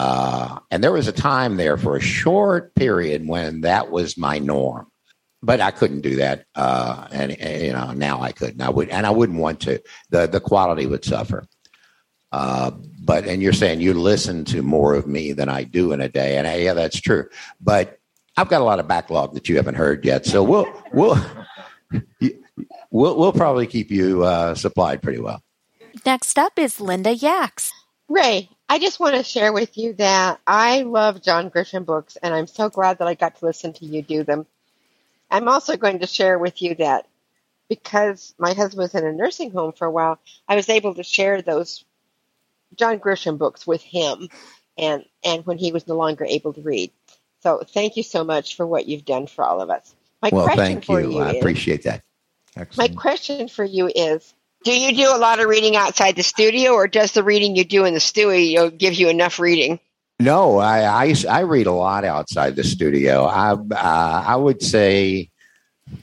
Uh, 0.00 0.60
and 0.70 0.84
there 0.84 0.92
was 0.92 1.08
a 1.08 1.12
time 1.12 1.56
there 1.56 1.76
for 1.76 1.96
a 1.96 2.00
short 2.00 2.72
period 2.76 3.26
when 3.26 3.62
that 3.62 3.90
was 3.90 4.16
my 4.16 4.38
norm, 4.38 4.86
but 5.42 5.60
I 5.60 5.72
couldn't 5.72 6.02
do 6.02 6.14
that. 6.16 6.44
Uh, 6.54 7.08
and, 7.10 7.32
and, 7.32 7.62
you 7.64 7.72
know, 7.72 7.90
now 7.90 8.20
I 8.20 8.30
couldn't. 8.30 8.60
I 8.60 8.70
would, 8.70 8.90
and 8.90 9.04
I 9.04 9.10
wouldn't 9.10 9.40
want 9.40 9.58
to. 9.62 9.82
the 10.10 10.28
The 10.28 10.38
quality 10.38 10.86
would 10.86 11.04
suffer. 11.04 11.48
Uh, 12.30 12.70
but 13.02 13.26
and 13.26 13.42
you're 13.42 13.52
saying 13.52 13.80
you 13.80 13.92
listen 13.92 14.44
to 14.44 14.62
more 14.62 14.94
of 14.94 15.08
me 15.08 15.32
than 15.32 15.48
I 15.48 15.64
do 15.64 15.90
in 15.90 16.00
a 16.00 16.08
day, 16.08 16.38
and 16.38 16.46
yeah, 16.62 16.74
that's 16.74 17.00
true. 17.00 17.28
But 17.60 17.98
I've 18.36 18.48
got 18.48 18.60
a 18.60 18.64
lot 18.64 18.78
of 18.78 18.86
backlog 18.86 19.34
that 19.34 19.48
you 19.48 19.56
haven't 19.56 19.74
heard 19.74 20.04
yet, 20.04 20.26
so 20.26 20.44
we'll 20.44 20.72
we'll 20.92 21.18
we'll, 22.92 23.18
we'll 23.18 23.32
probably 23.32 23.66
keep 23.66 23.90
you 23.90 24.22
uh, 24.22 24.54
supplied 24.54 25.02
pretty 25.02 25.18
well. 25.18 25.42
Next 26.06 26.38
up 26.38 26.56
is 26.56 26.80
Linda 26.80 27.14
Yaks. 27.16 27.72
Ray, 28.08 28.50
I 28.68 28.78
just 28.78 29.00
want 29.00 29.16
to 29.16 29.22
share 29.22 29.52
with 29.52 29.78
you 29.78 29.94
that 29.94 30.40
I 30.46 30.82
love 30.82 31.22
John 31.22 31.50
Grisham 31.50 31.86
books, 31.86 32.16
and 32.16 32.34
I'm 32.34 32.46
so 32.46 32.68
glad 32.68 32.98
that 32.98 33.08
I 33.08 33.14
got 33.14 33.36
to 33.38 33.46
listen 33.46 33.72
to 33.74 33.86
you 33.86 34.02
do 34.02 34.24
them. 34.24 34.46
I'm 35.30 35.48
also 35.48 35.76
going 35.76 36.00
to 36.00 36.06
share 36.06 36.38
with 36.38 36.60
you 36.60 36.74
that 36.76 37.06
because 37.68 38.34
my 38.38 38.52
husband 38.52 38.80
was 38.80 38.94
in 38.94 39.06
a 39.06 39.12
nursing 39.12 39.50
home 39.50 39.72
for 39.72 39.86
a 39.86 39.90
while, 39.90 40.18
I 40.46 40.56
was 40.56 40.68
able 40.68 40.94
to 40.94 41.02
share 41.02 41.40
those 41.40 41.84
John 42.74 42.98
Grisham 42.98 43.38
books 43.38 43.66
with 43.66 43.82
him, 43.82 44.28
and 44.76 45.04
and 45.24 45.46
when 45.46 45.56
he 45.56 45.72
was 45.72 45.86
no 45.86 45.96
longer 45.96 46.24
able 46.26 46.52
to 46.52 46.60
read. 46.60 46.90
So 47.42 47.62
thank 47.66 47.96
you 47.96 48.02
so 48.02 48.24
much 48.24 48.56
for 48.56 48.66
what 48.66 48.86
you've 48.86 49.04
done 49.04 49.26
for 49.26 49.44
all 49.44 49.60
of 49.62 49.70
us. 49.70 49.94
My 50.20 50.30
well, 50.32 50.44
question 50.44 50.82
for 50.82 51.00
you. 51.00 51.12
you 51.12 51.18
I 51.20 51.32
is, 51.32 51.38
appreciate 51.38 51.84
that. 51.84 52.02
Excellent. 52.56 52.94
My 52.94 53.00
question 53.00 53.48
for 53.48 53.64
you 53.64 53.90
is: 53.94 54.34
Do 54.64 54.78
you 54.78 54.94
do 54.94 55.14
a 55.14 55.18
lot 55.18 55.40
of 55.40 55.48
reading 55.48 55.76
outside 55.76 56.16
the 56.16 56.22
studio, 56.22 56.72
or 56.72 56.88
does 56.88 57.12
the 57.12 57.22
reading 57.22 57.56
you 57.56 57.64
do 57.64 57.84
in 57.84 57.94
the 57.94 58.00
studio 58.00 58.70
give 58.70 58.94
you 58.94 59.08
enough 59.08 59.38
reading? 59.38 59.78
No, 60.20 60.58
I, 60.58 61.06
I, 61.06 61.14
I 61.30 61.40
read 61.40 61.68
a 61.68 61.72
lot 61.72 62.04
outside 62.04 62.56
the 62.56 62.64
studio. 62.64 63.24
I 63.24 63.52
uh, 63.52 64.24
I 64.26 64.34
would 64.34 64.62
say 64.62 65.30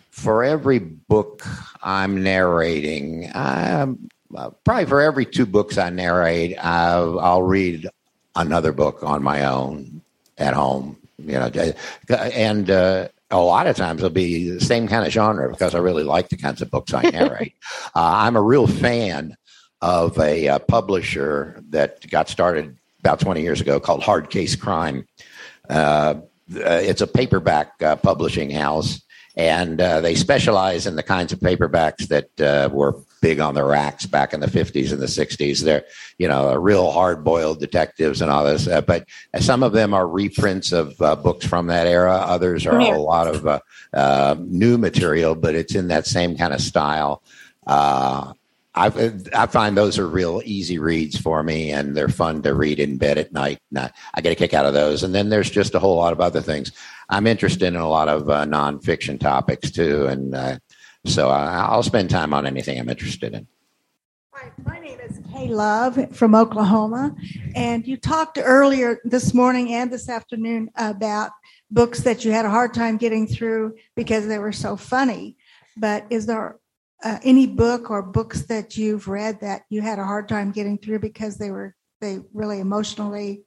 for 0.10 0.44
every 0.44 0.80
book 0.80 1.46
I'm 1.84 2.24
narrating, 2.24 3.30
I'm 3.36 4.10
uh, 4.36 4.52
probably 4.64 4.86
for 4.86 5.02
every 5.02 5.26
two 5.26 5.46
books 5.46 5.78
I 5.78 5.90
narrate, 5.90 6.58
I'll, 6.58 7.20
I'll 7.20 7.44
read 7.44 7.90
another 8.36 8.72
book 8.72 9.04
on 9.04 9.22
my 9.22 9.46
own 9.46 10.02
at 10.38 10.54
home. 10.54 10.98
You 11.18 11.34
know, 11.34 11.74
and 12.10 12.70
uh, 12.70 13.08
a 13.32 13.40
lot 13.40 13.68
of 13.68 13.76
times 13.76 14.02
it'll 14.02 14.10
be 14.10 14.50
the 14.52 14.62
same 14.62 14.88
kind 14.88 15.06
of 15.06 15.12
genre 15.12 15.50
because 15.50 15.74
I 15.74 15.80
really 15.80 16.04
like 16.04 16.30
the 16.30 16.38
kinds 16.38 16.62
of 16.62 16.72
books 16.72 16.94
I 16.94 17.02
narrate. 17.10 17.54
uh, 17.96 18.14
I'm 18.26 18.36
a 18.36 18.42
real 18.42 18.68
fan 18.68 19.36
of 19.82 20.18
a, 20.18 20.46
a, 20.46 20.56
uh, 20.56 20.60
publisher 20.60 21.62
that 21.70 22.10
got 22.10 22.30
started 22.30 22.78
about 23.00 23.20
20 23.20 23.42
years 23.42 23.62
ago 23.62 23.80
called 23.80 24.04
Hard 24.04 24.30
Case 24.30 24.56
Crime. 24.56 25.08
Uh, 25.70 26.16
it's 26.50 27.02
a 27.02 27.08
paperback 27.08 27.74
uh, 27.82 27.96
publishing 27.96 28.50
house, 28.50 29.02
and 29.38 29.82
uh, 29.82 30.02
they 30.02 30.16
specialize 30.16 30.88
in 30.88 30.96
the 30.96 31.04
kinds 31.04 31.34
of 31.34 31.40
paperbacks 31.40 32.08
that 32.08 32.42
uh, 32.42 32.70
were 32.72 32.96
big 33.22 33.40
on 33.40 33.56
the 33.56 33.64
racks 33.64 34.06
back 34.06 34.34
in 34.34 34.40
the 34.40 34.48
50s 34.48 34.92
and 34.92 35.02
the 35.02 35.08
60s. 35.08 35.62
They're, 35.62 35.84
you 36.18 36.28
know, 36.28 36.54
real 36.56 36.92
hard 36.92 37.24
boiled 37.24 37.60
detectives 37.60 38.22
and 38.22 38.30
all 38.30 38.46
this. 38.46 38.68
Uh, 38.68 38.82
but 38.82 39.08
some 39.40 39.64
of 39.64 39.74
them 39.74 39.94
are 39.94 40.08
reprints 40.08 40.72
of 40.72 41.02
uh, 41.02 41.16
books 41.16 41.46
from 41.46 41.68
that 41.68 41.88
era. 41.88 42.16
Others 42.16 42.66
are 42.66 42.80
a 42.80 43.00
lot 43.00 43.28
of 43.28 43.48
uh, 43.48 43.60
uh, 43.94 44.36
new 44.40 44.78
material, 44.78 45.36
but 45.36 45.56
it's 45.56 45.76
in 45.76 45.88
that 45.88 46.06
same 46.06 46.38
kind 46.38 46.54
of 46.54 46.62
style. 46.62 47.24
Uh, 47.66 48.34
I, 48.76 49.14
I 49.34 49.46
find 49.48 49.76
those 49.76 49.98
are 49.98 50.08
real 50.08 50.42
easy 50.46 50.80
reads 50.80 51.18
for 51.18 51.42
me, 51.42 51.72
and 51.72 51.96
they're 51.96 52.10
fun 52.10 52.42
to 52.42 52.54
read 52.54 52.80
in 52.80 52.98
bed 52.98 53.18
at 53.18 53.32
night. 53.32 53.60
I, 53.76 53.90
I 54.14 54.22
get 54.22 54.34
a 54.34 54.36
kick 54.36 54.54
out 54.54 54.66
of 54.66 54.74
those. 54.74 55.02
And 55.02 55.16
then 55.16 55.30
there's 55.30 55.50
just 55.50 55.76
a 55.76 55.80
whole 55.80 55.96
lot 55.96 56.14
of 56.14 56.20
other 56.20 56.42
things. 56.42 56.72
I'm 57.10 57.28
interested 57.28 57.68
in 57.68 57.76
a 57.76 57.90
lot 57.90 58.08
of 58.08 58.30
uh, 58.30 58.46
nonfiction 58.46 59.20
topics 59.20 59.72
too, 59.72 60.08
and 60.08 60.36
uh, 60.36 60.58
so 61.06 61.30
I, 61.30 61.76
will 61.76 61.84
spend 61.84 62.10
time 62.10 62.34
on 62.34 62.46
anything 62.46 62.80
I'm 62.80 62.90
interested 62.90 63.34
in. 63.34 63.48
Hi, 64.34 64.52
my 64.66 64.80
name 64.80 65.00
is 65.00 65.22
Kay 65.32 65.48
Love 65.48 66.16
from 66.16 66.34
Oklahoma, 66.34 67.16
and 67.56 67.88
you 67.88 67.98
talked 67.98 68.40
earlier 68.42 69.00
this 69.04 69.34
morning 69.34 69.74
and 69.74 69.92
this 69.92 70.10
afternoon 70.10 70.72
about 70.76 71.32
books 71.70 72.02
that 72.02 72.26
you 72.26 72.32
had 72.32 72.46
a 72.46 72.50
hard 72.50 72.74
time 72.74 72.98
getting 72.98 73.28
through 73.28 73.76
because 73.96 74.28
they 74.28 74.40
were 74.40 74.52
so 74.52 74.76
funny. 74.76 75.38
But 75.78 76.06
is 76.10 76.26
there 76.26 76.60
uh, 77.04 77.20
any 77.24 77.46
book 77.46 77.92
or 77.92 78.02
books 78.02 78.44
that 78.44 78.78
you've 78.78 79.08
read 79.08 79.42
that 79.42 79.64
you 79.70 79.82
had 79.82 80.00
a 80.00 80.06
hard 80.06 80.28
time 80.28 80.52
getting 80.52 80.78
through 80.78 81.00
because 81.00 81.38
they 81.38 81.52
were 81.52 81.76
they 82.02 82.20
really 82.34 82.60
emotionally 82.60 83.44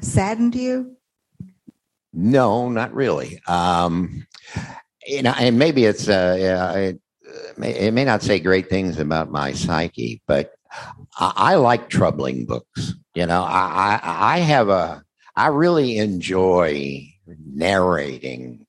saddened 0.00 0.54
you? 0.54 0.96
No, 2.14 2.68
not 2.68 2.94
really. 2.94 3.40
Um, 3.48 4.26
you 5.06 5.22
know, 5.22 5.34
and 5.38 5.58
maybe 5.58 5.84
it's 5.84 6.08
uh, 6.08 6.36
yeah, 6.38 6.72
it, 6.72 7.00
it 7.58 7.92
may 7.92 8.04
not 8.04 8.22
say 8.22 8.38
great 8.38 8.70
things 8.70 8.98
about 8.98 9.30
my 9.32 9.52
psyche, 9.52 10.22
but 10.26 10.54
I, 11.18 11.32
I 11.36 11.54
like 11.56 11.88
troubling 11.88 12.46
books. 12.46 12.94
You 13.14 13.26
know, 13.26 13.42
I, 13.42 14.00
I 14.02 14.36
I 14.36 14.38
have 14.38 14.68
a 14.68 15.02
I 15.34 15.48
really 15.48 15.98
enjoy 15.98 17.08
narrating 17.26 18.66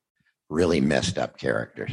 really 0.50 0.82
messed 0.82 1.18
up 1.18 1.38
characters. 1.38 1.92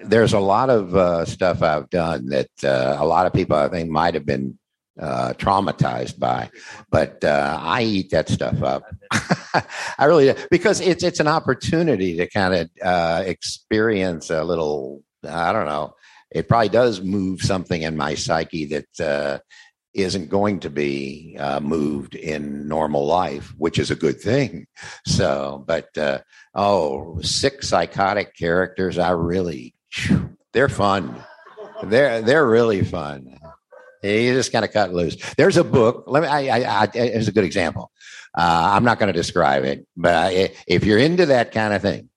There's 0.00 0.32
a 0.32 0.40
lot 0.40 0.70
of 0.70 0.94
uh, 0.96 1.26
stuff 1.26 1.62
I've 1.62 1.90
done 1.90 2.26
that 2.28 2.48
uh, 2.64 2.96
a 2.98 3.04
lot 3.04 3.26
of 3.26 3.34
people 3.34 3.56
I 3.56 3.68
think 3.68 3.90
might 3.90 4.14
have 4.14 4.24
been 4.24 4.58
uh, 5.00 5.32
traumatized 5.34 6.18
by, 6.18 6.50
but 6.90 7.22
uh, 7.24 7.58
I 7.60 7.82
eat 7.82 8.10
that 8.10 8.28
stuff 8.28 8.62
up. 8.62 8.84
I 9.98 10.04
really 10.04 10.34
because 10.50 10.80
it's 10.80 11.02
it's 11.02 11.20
an 11.20 11.28
opportunity 11.28 12.16
to 12.16 12.26
kind 12.26 12.54
of 12.54 12.70
uh, 12.82 13.22
experience 13.26 14.30
a 14.30 14.44
little. 14.44 15.02
I 15.28 15.52
don't 15.52 15.66
know. 15.66 15.94
It 16.30 16.48
probably 16.48 16.68
does 16.68 17.00
move 17.00 17.42
something 17.42 17.82
in 17.82 17.96
my 17.96 18.14
psyche 18.14 18.66
that 18.66 19.00
uh, 19.00 19.38
isn't 19.94 20.28
going 20.28 20.60
to 20.60 20.70
be 20.70 21.36
uh, 21.38 21.60
moved 21.60 22.14
in 22.14 22.66
normal 22.68 23.06
life, 23.06 23.54
which 23.56 23.78
is 23.78 23.90
a 23.90 23.96
good 23.96 24.20
thing. 24.20 24.66
So, 25.06 25.64
but 25.66 25.96
uh, 25.96 26.18
oh, 26.54 27.20
sick 27.22 27.62
psychotic 27.62 28.36
characters, 28.36 28.98
I 28.98 29.10
really 29.10 29.74
they're 30.52 30.68
fun. 30.68 31.22
They're 31.84 32.22
they're 32.22 32.46
really 32.46 32.84
fun. 32.84 33.38
You 34.04 34.34
just 34.34 34.52
kind 34.52 34.64
of 34.64 34.72
cut 34.72 34.92
loose. 34.92 35.16
There's 35.36 35.56
a 35.56 35.64
book. 35.64 36.04
Let 36.06 36.22
me. 36.22 36.28
I, 36.28 36.58
I, 36.58 36.82
I 36.82 36.96
a 36.96 37.32
good 37.32 37.44
example. 37.44 37.90
Uh, 38.36 38.72
I'm 38.74 38.84
not 38.84 38.98
going 38.98 39.12
to 39.12 39.18
describe 39.18 39.64
it, 39.64 39.86
but 39.96 40.52
if 40.66 40.84
you're 40.84 40.98
into 40.98 41.26
that 41.26 41.52
kind 41.52 41.72
of 41.72 41.82
thing, 41.82 42.10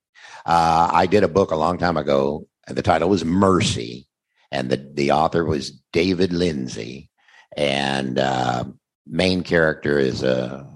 uh, 0.45 0.89
I 0.91 1.05
did 1.07 1.23
a 1.23 1.27
book 1.27 1.51
a 1.51 1.55
long 1.55 1.77
time 1.77 1.97
ago. 1.97 2.47
The 2.67 2.81
title 2.81 3.09
was 3.09 3.23
Mercy, 3.23 4.07
and 4.51 4.69
the 4.69 4.77
the 4.77 5.11
author 5.11 5.45
was 5.45 5.71
David 5.93 6.33
Lindsey. 6.33 7.09
and 7.55 8.19
uh, 8.19 8.65
main 9.07 9.43
character 9.43 9.99
is 9.99 10.23
a 10.23 10.67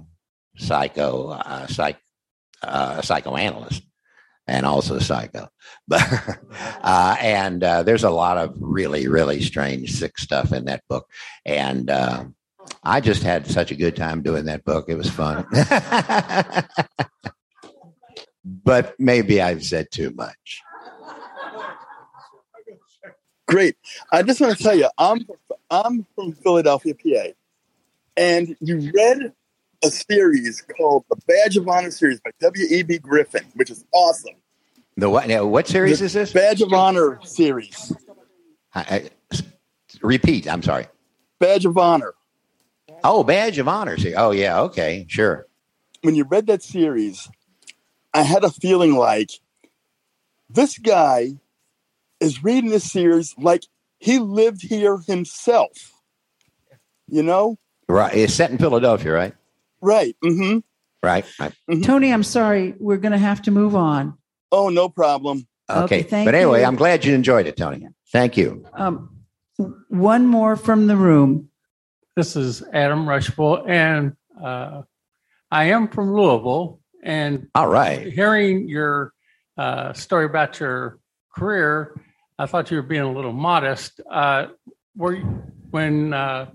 psycho 0.57 1.31
psych, 1.67 1.97
uh, 2.63 3.01
psychoanalyst 3.01 3.83
and 4.47 4.65
also 4.65 4.99
psycho. 4.99 5.47
But 5.87 6.03
uh, 6.83 7.17
and 7.19 7.63
uh, 7.63 7.83
there's 7.83 8.03
a 8.03 8.09
lot 8.09 8.37
of 8.37 8.55
really 8.59 9.07
really 9.07 9.41
strange 9.41 9.91
sick 9.91 10.17
stuff 10.17 10.53
in 10.53 10.65
that 10.65 10.83
book, 10.87 11.09
and 11.45 11.89
uh, 11.89 12.25
I 12.83 13.01
just 13.01 13.23
had 13.23 13.47
such 13.47 13.71
a 13.71 13.75
good 13.75 13.95
time 13.95 14.21
doing 14.21 14.45
that 14.45 14.63
book. 14.63 14.85
It 14.87 14.95
was 14.95 15.09
fun. 15.09 15.45
but 18.45 18.95
maybe 18.99 19.41
I've 19.41 19.63
said 19.63 19.91
too 19.91 20.11
much. 20.11 20.61
Great. 23.47 23.75
I 24.11 24.23
just 24.23 24.39
want 24.39 24.57
to 24.57 24.63
tell 24.63 24.75
you, 24.75 24.89
I'm 24.97 25.27
I'm 25.69 26.05
from 26.15 26.33
Philadelphia, 26.33 26.95
PA, 26.95 27.31
and 28.15 28.55
you 28.61 28.91
read 28.95 29.33
a 29.83 29.89
series 29.89 30.61
called 30.77 31.05
the 31.09 31.17
Badge 31.27 31.57
of 31.57 31.67
Honor 31.67 31.91
series 31.91 32.19
by 32.19 32.31
W. 32.39 32.65
E. 32.69 32.83
B. 32.83 32.97
Griffin, 32.97 33.45
which 33.55 33.69
is 33.69 33.85
awesome. 33.93 34.35
The 34.97 35.09
what? 35.09 35.27
Now, 35.27 35.45
what 35.45 35.67
series 35.67 35.99
The 35.99 36.05
is 36.05 36.13
this? 36.13 36.33
Badge 36.33 36.61
of 36.61 36.73
Honor 36.73 37.19
series. 37.23 37.93
I, 38.75 39.09
I, 39.33 39.39
repeat. 40.01 40.47
I'm 40.47 40.61
sorry. 40.61 40.87
Badge 41.39 41.65
of 41.65 41.77
Honor. 41.77 42.13
Oh, 43.03 43.23
badge 43.23 43.57
of 43.57 43.67
honor. 43.67 43.97
Oh 44.15 44.31
yeah, 44.31 44.61
okay, 44.61 45.05
sure. 45.09 45.47
When 46.01 46.15
you 46.15 46.23
read 46.23 46.47
that 46.47 46.61
series, 46.61 47.29
I 48.13 48.23
had 48.23 48.43
a 48.43 48.51
feeling 48.51 48.95
like 48.95 49.31
this 50.49 50.77
guy 50.77 51.33
is 52.19 52.43
reading 52.43 52.69
this 52.69 52.91
series 52.91 53.33
like 53.37 53.63
he 53.99 54.19
lived 54.19 54.61
here 54.61 54.99
himself. 55.07 55.93
You 57.07 57.23
know? 57.23 57.57
Right. 57.89 58.15
It's 58.15 58.33
set 58.33 58.51
in 58.51 58.57
Philadelphia, 58.57 59.11
right? 59.11 59.33
Right. 59.81 60.15
Mm-hmm. 60.23 60.59
Right. 61.03 61.25
right. 61.39 61.53
Tony, 61.83 62.13
I'm 62.13 62.23
sorry. 62.23 62.75
We're 62.79 62.97
going 62.97 63.13
to 63.13 63.17
have 63.17 63.41
to 63.43 63.51
move 63.51 63.75
on. 63.75 64.17
Oh, 64.51 64.69
no 64.69 64.87
problem. 64.89 65.47
Okay. 65.69 65.83
Okay, 65.83 66.03
thank 66.03 66.27
but 66.27 66.35
anyway, 66.35 66.59
you. 66.59 66.65
I'm 66.65 66.75
glad 66.75 67.05
you 67.05 67.15
enjoyed 67.15 67.47
it, 67.47 67.57
Tony. 67.57 67.87
Thank 68.11 68.37
you. 68.37 68.65
Um, 68.73 69.21
one 69.87 70.27
more 70.27 70.55
from 70.55 70.87
the 70.87 70.97
room. 70.97 71.49
This 72.15 72.35
is 72.35 72.61
Adam 72.73 73.07
Rushville, 73.07 73.65
and 73.67 74.17
uh, 74.41 74.81
I 75.49 75.65
am 75.65 75.87
from 75.87 76.13
Louisville. 76.13 76.81
And 77.03 77.47
all 77.55 77.67
right, 77.67 78.11
hearing 78.11 78.67
your 78.67 79.13
uh, 79.57 79.93
story 79.93 80.25
about 80.25 80.59
your 80.59 80.99
career, 81.33 81.99
I 82.37 82.45
thought 82.47 82.69
you 82.69 82.77
were 82.77 82.83
being 82.83 83.01
a 83.01 83.11
little 83.11 83.33
modest. 83.33 84.01
Uh, 84.09 84.47
were 84.95 85.15
you, 85.15 85.43
when 85.69 86.13
uh, 86.13 86.51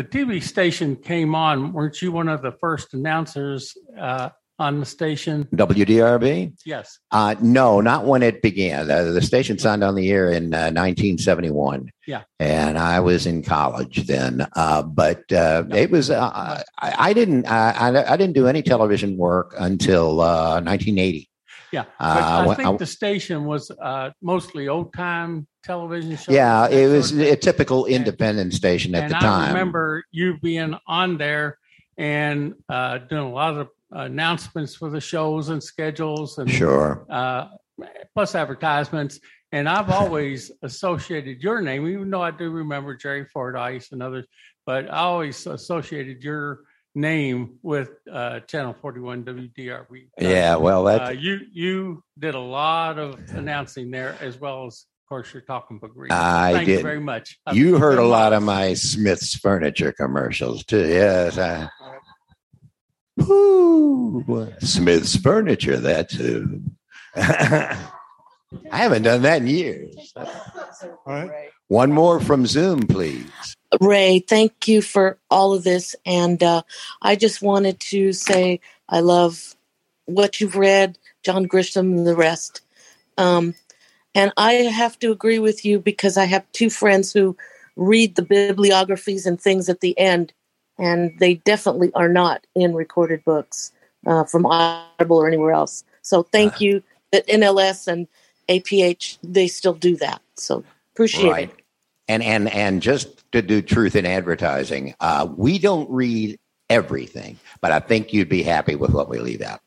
the 0.00 0.08
TV 0.08 0.42
station 0.42 0.96
came 0.96 1.34
on? 1.34 1.72
Weren't 1.74 2.00
you 2.00 2.10
one 2.12 2.28
of 2.28 2.40
the 2.40 2.52
first 2.52 2.94
announcers 2.94 3.76
uh, 3.98 4.30
on 4.58 4.80
the 4.80 4.86
station? 4.86 5.46
WDRB? 5.54 6.54
Yes. 6.64 6.98
Uh, 7.10 7.34
no, 7.42 7.80
not 7.82 8.06
when 8.06 8.22
it 8.22 8.40
began. 8.40 8.90
Uh, 8.90 9.02
the 9.04 9.20
station 9.20 9.58
signed 9.58 9.84
on 9.84 9.94
the 9.94 10.10
air 10.10 10.30
in 10.30 10.54
uh, 10.54 10.72
1971. 10.72 11.90
Yeah. 12.06 12.22
and 12.38 12.78
I 12.78 13.00
was 13.00 13.26
in 13.26 13.42
college 13.42 14.06
then. 14.06 14.46
Uh, 14.56 14.82
but 14.82 15.30
uh, 15.32 15.64
it 15.70 15.90
was 15.90 16.10
uh, 16.10 16.62
I, 16.78 16.94
I 17.10 17.12
didn't 17.12 17.46
I, 17.46 17.70
I, 17.72 18.12
I 18.14 18.16
didn't 18.16 18.34
do 18.34 18.46
any 18.46 18.62
television 18.62 19.16
work 19.18 19.54
until 19.58 20.20
uh, 20.20 20.60
1980. 20.62 21.28
Yeah, 21.72 21.82
Uh, 22.00 22.46
I 22.48 22.54
think 22.54 22.68
I- 22.68 22.76
the 22.78 22.86
station 22.86 23.44
was 23.44 23.70
uh, 23.70 24.10
mostly 24.22 24.66
old 24.66 24.92
time 24.94 25.46
television 25.62 26.16
shows. 26.16 26.28
Yeah, 26.34 26.68
it 26.68 26.88
was 26.88 27.12
a 27.12 27.36
typical 27.36 27.86
independent 27.86 28.54
station 28.54 28.94
at 28.94 29.04
and 29.04 29.12
the 29.12 29.16
I 29.16 29.20
time. 29.20 29.42
I 29.44 29.48
remember 29.48 30.04
you 30.10 30.38
being 30.38 30.74
on 30.86 31.18
there 31.18 31.58
and 31.96 32.54
uh, 32.68 32.98
doing 32.98 33.22
a 33.22 33.30
lot 33.30 33.56
of 33.56 33.68
announcements 33.90 34.74
for 34.74 34.90
the 34.90 35.00
shows 35.00 35.48
and 35.48 35.62
schedules 35.62 36.38
and 36.38 36.50
Sure. 36.50 37.04
uh, 37.10 37.48
plus 38.14 38.34
advertisements. 38.34 39.20
And 39.52 39.68
I've 39.68 39.90
always 40.00 40.50
associated 40.62 41.42
your 41.42 41.60
name, 41.60 41.86
even 41.88 42.10
though 42.10 42.22
I 42.22 42.30
do 42.30 42.50
remember 42.50 42.94
Jerry 42.94 43.24
Fordyce 43.26 43.92
and 43.92 44.02
others, 44.02 44.26
but 44.64 44.86
I 44.86 44.98
always 44.98 45.46
associated 45.46 46.22
your 46.22 46.60
name 46.94 47.58
with 47.62 47.90
uh, 48.10 48.40
Channel 48.40 48.74
41 48.80 49.24
WDRB. 49.24 50.08
Yeah, 50.18 50.56
well, 50.56 50.84
that- 50.84 51.02
uh, 51.02 51.10
you 51.10 51.40
you 51.52 52.02
did 52.18 52.34
a 52.34 52.40
lot 52.40 52.98
of 52.98 53.18
announcing 53.34 53.90
there, 53.90 54.16
as 54.20 54.38
well 54.40 54.66
as, 54.66 54.86
course, 55.10 55.34
your 55.34 55.42
talking 55.42 55.78
book 55.78 55.90
reading. 55.96 56.16
I 56.16 56.52
Thank 56.52 56.66
did. 56.66 56.76
you 56.78 56.82
very 56.82 57.00
much. 57.00 57.38
Uh, 57.44 57.52
You 57.52 57.76
heard 57.78 57.98
a 57.98 58.04
lot 58.06 58.32
of 58.32 58.44
my 58.44 58.74
Smith's 58.74 59.34
furniture 59.34 59.92
commercials 59.92 60.64
too. 60.64 60.86
Yes. 60.88 61.36
I, 61.36 61.68
Woo, 63.16 64.52
Smith's 64.60 65.16
furniture. 65.16 65.76
that 65.78 66.08
too. 66.10 66.62
I 67.16 67.76
haven't 68.70 69.02
done 69.02 69.22
that 69.22 69.42
in 69.42 69.48
years. 69.48 70.12
All 70.16 70.24
right. 71.06 71.50
One 71.66 71.92
more 71.92 72.20
from 72.20 72.46
Zoom, 72.46 72.86
please. 72.86 73.26
Ray, 73.80 74.20
thank 74.20 74.68
you 74.68 74.80
for 74.80 75.18
all 75.28 75.52
of 75.54 75.64
this. 75.64 75.94
And 76.06 76.40
uh, 76.42 76.62
I 77.02 77.16
just 77.16 77.42
wanted 77.42 77.80
to 77.80 78.12
say 78.12 78.60
I 78.88 79.00
love 79.00 79.56
what 80.06 80.40
you've 80.40 80.56
read, 80.56 80.98
John 81.24 81.46
Grisham 81.46 81.96
and 81.96 82.06
the 82.06 82.16
rest. 82.16 82.62
Um, 83.18 83.54
and 84.14 84.32
I 84.36 84.52
have 84.52 84.98
to 85.00 85.12
agree 85.12 85.38
with 85.38 85.64
you 85.64 85.78
because 85.78 86.16
I 86.16 86.24
have 86.24 86.50
two 86.52 86.70
friends 86.70 87.12
who 87.12 87.36
read 87.76 88.16
the 88.16 88.22
bibliographies 88.22 89.26
and 89.26 89.40
things 89.40 89.68
at 89.68 89.80
the 89.80 89.98
end, 89.98 90.32
and 90.78 91.16
they 91.18 91.34
definitely 91.34 91.92
are 91.94 92.08
not 92.08 92.46
in 92.54 92.74
recorded 92.74 93.24
books 93.24 93.72
uh, 94.06 94.24
from 94.24 94.46
Audible 94.46 95.18
or 95.18 95.28
anywhere 95.28 95.52
else. 95.52 95.84
So 96.02 96.22
thank 96.22 96.60
you 96.60 96.82
that 97.12 97.26
NLS 97.26 97.86
and 97.86 98.08
APH, 98.48 99.18
they 99.22 99.46
still 99.46 99.74
do 99.74 99.96
that. 99.96 100.20
So 100.34 100.64
appreciate 100.94 101.30
right. 101.30 101.50
it. 101.50 101.64
And 102.08 102.22
and 102.24 102.52
and 102.52 102.82
just 102.82 103.30
to 103.30 103.40
do 103.40 103.62
truth 103.62 103.94
in 103.94 104.04
advertising, 104.04 104.94
uh, 104.98 105.28
we 105.36 105.60
don't 105.60 105.88
read 105.88 106.38
everything, 106.68 107.38
but 107.60 107.70
I 107.70 107.78
think 107.78 108.12
you'd 108.12 108.28
be 108.28 108.42
happy 108.42 108.74
with 108.74 108.90
what 108.90 109.08
we 109.08 109.18
leave 109.18 109.42
out. 109.42 109.60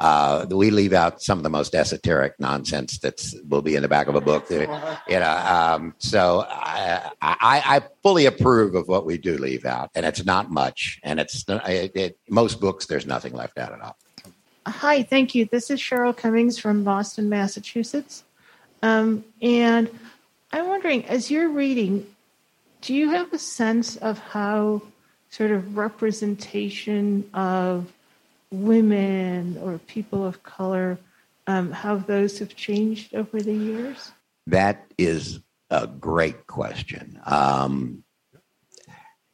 Uh, 0.00 0.46
we 0.48 0.70
leave 0.70 0.94
out 0.94 1.20
some 1.20 1.38
of 1.38 1.42
the 1.42 1.50
most 1.50 1.74
esoteric 1.74 2.32
nonsense 2.40 2.98
that's 2.98 3.36
will 3.46 3.60
be 3.60 3.76
in 3.76 3.82
the 3.82 3.88
back 3.88 4.06
of 4.06 4.14
a 4.14 4.20
book. 4.20 4.48
That, 4.48 5.02
you 5.06 5.18
know, 5.20 5.30
um, 5.30 5.94
so 5.98 6.46
I, 6.48 7.10
I, 7.20 7.62
I 7.76 7.82
fully 8.02 8.24
approve 8.24 8.74
of 8.74 8.88
what 8.88 9.04
we 9.04 9.18
do 9.18 9.36
leave 9.36 9.66
out, 9.66 9.90
and 9.94 10.06
it's 10.06 10.24
not 10.24 10.50
much. 10.50 10.98
And 11.02 11.20
it's 11.20 11.44
it, 11.48 11.92
it, 11.94 12.18
most 12.30 12.60
books. 12.60 12.86
There's 12.86 13.06
nothing 13.06 13.34
left 13.34 13.58
out 13.58 13.72
at 13.72 13.80
all. 13.82 13.96
Hi, 14.66 15.02
thank 15.02 15.34
you. 15.34 15.44
This 15.44 15.70
is 15.70 15.80
Cheryl 15.80 16.16
Cummings 16.16 16.58
from 16.58 16.82
Boston, 16.82 17.28
Massachusetts. 17.28 18.24
Um, 18.82 19.24
and 19.42 19.90
I'm 20.52 20.66
wondering, 20.66 21.04
as 21.06 21.30
you're 21.30 21.50
reading, 21.50 22.06
do 22.80 22.94
you 22.94 23.10
have 23.10 23.32
a 23.34 23.38
sense 23.38 23.96
of 23.96 24.18
how 24.18 24.80
sort 25.28 25.50
of 25.50 25.76
representation 25.76 27.28
of 27.34 27.92
women 28.50 29.58
or 29.62 29.78
people 29.78 30.26
of 30.26 30.42
color, 30.42 30.98
um, 31.46 31.70
how 31.70 31.96
those 31.96 32.38
have 32.38 32.54
changed 32.56 33.14
over 33.14 33.40
the 33.40 33.54
years? 33.54 34.12
That 34.46 34.86
is 34.98 35.40
a 35.70 35.86
great 35.86 36.46
question. 36.46 37.20
Um, 37.24 38.04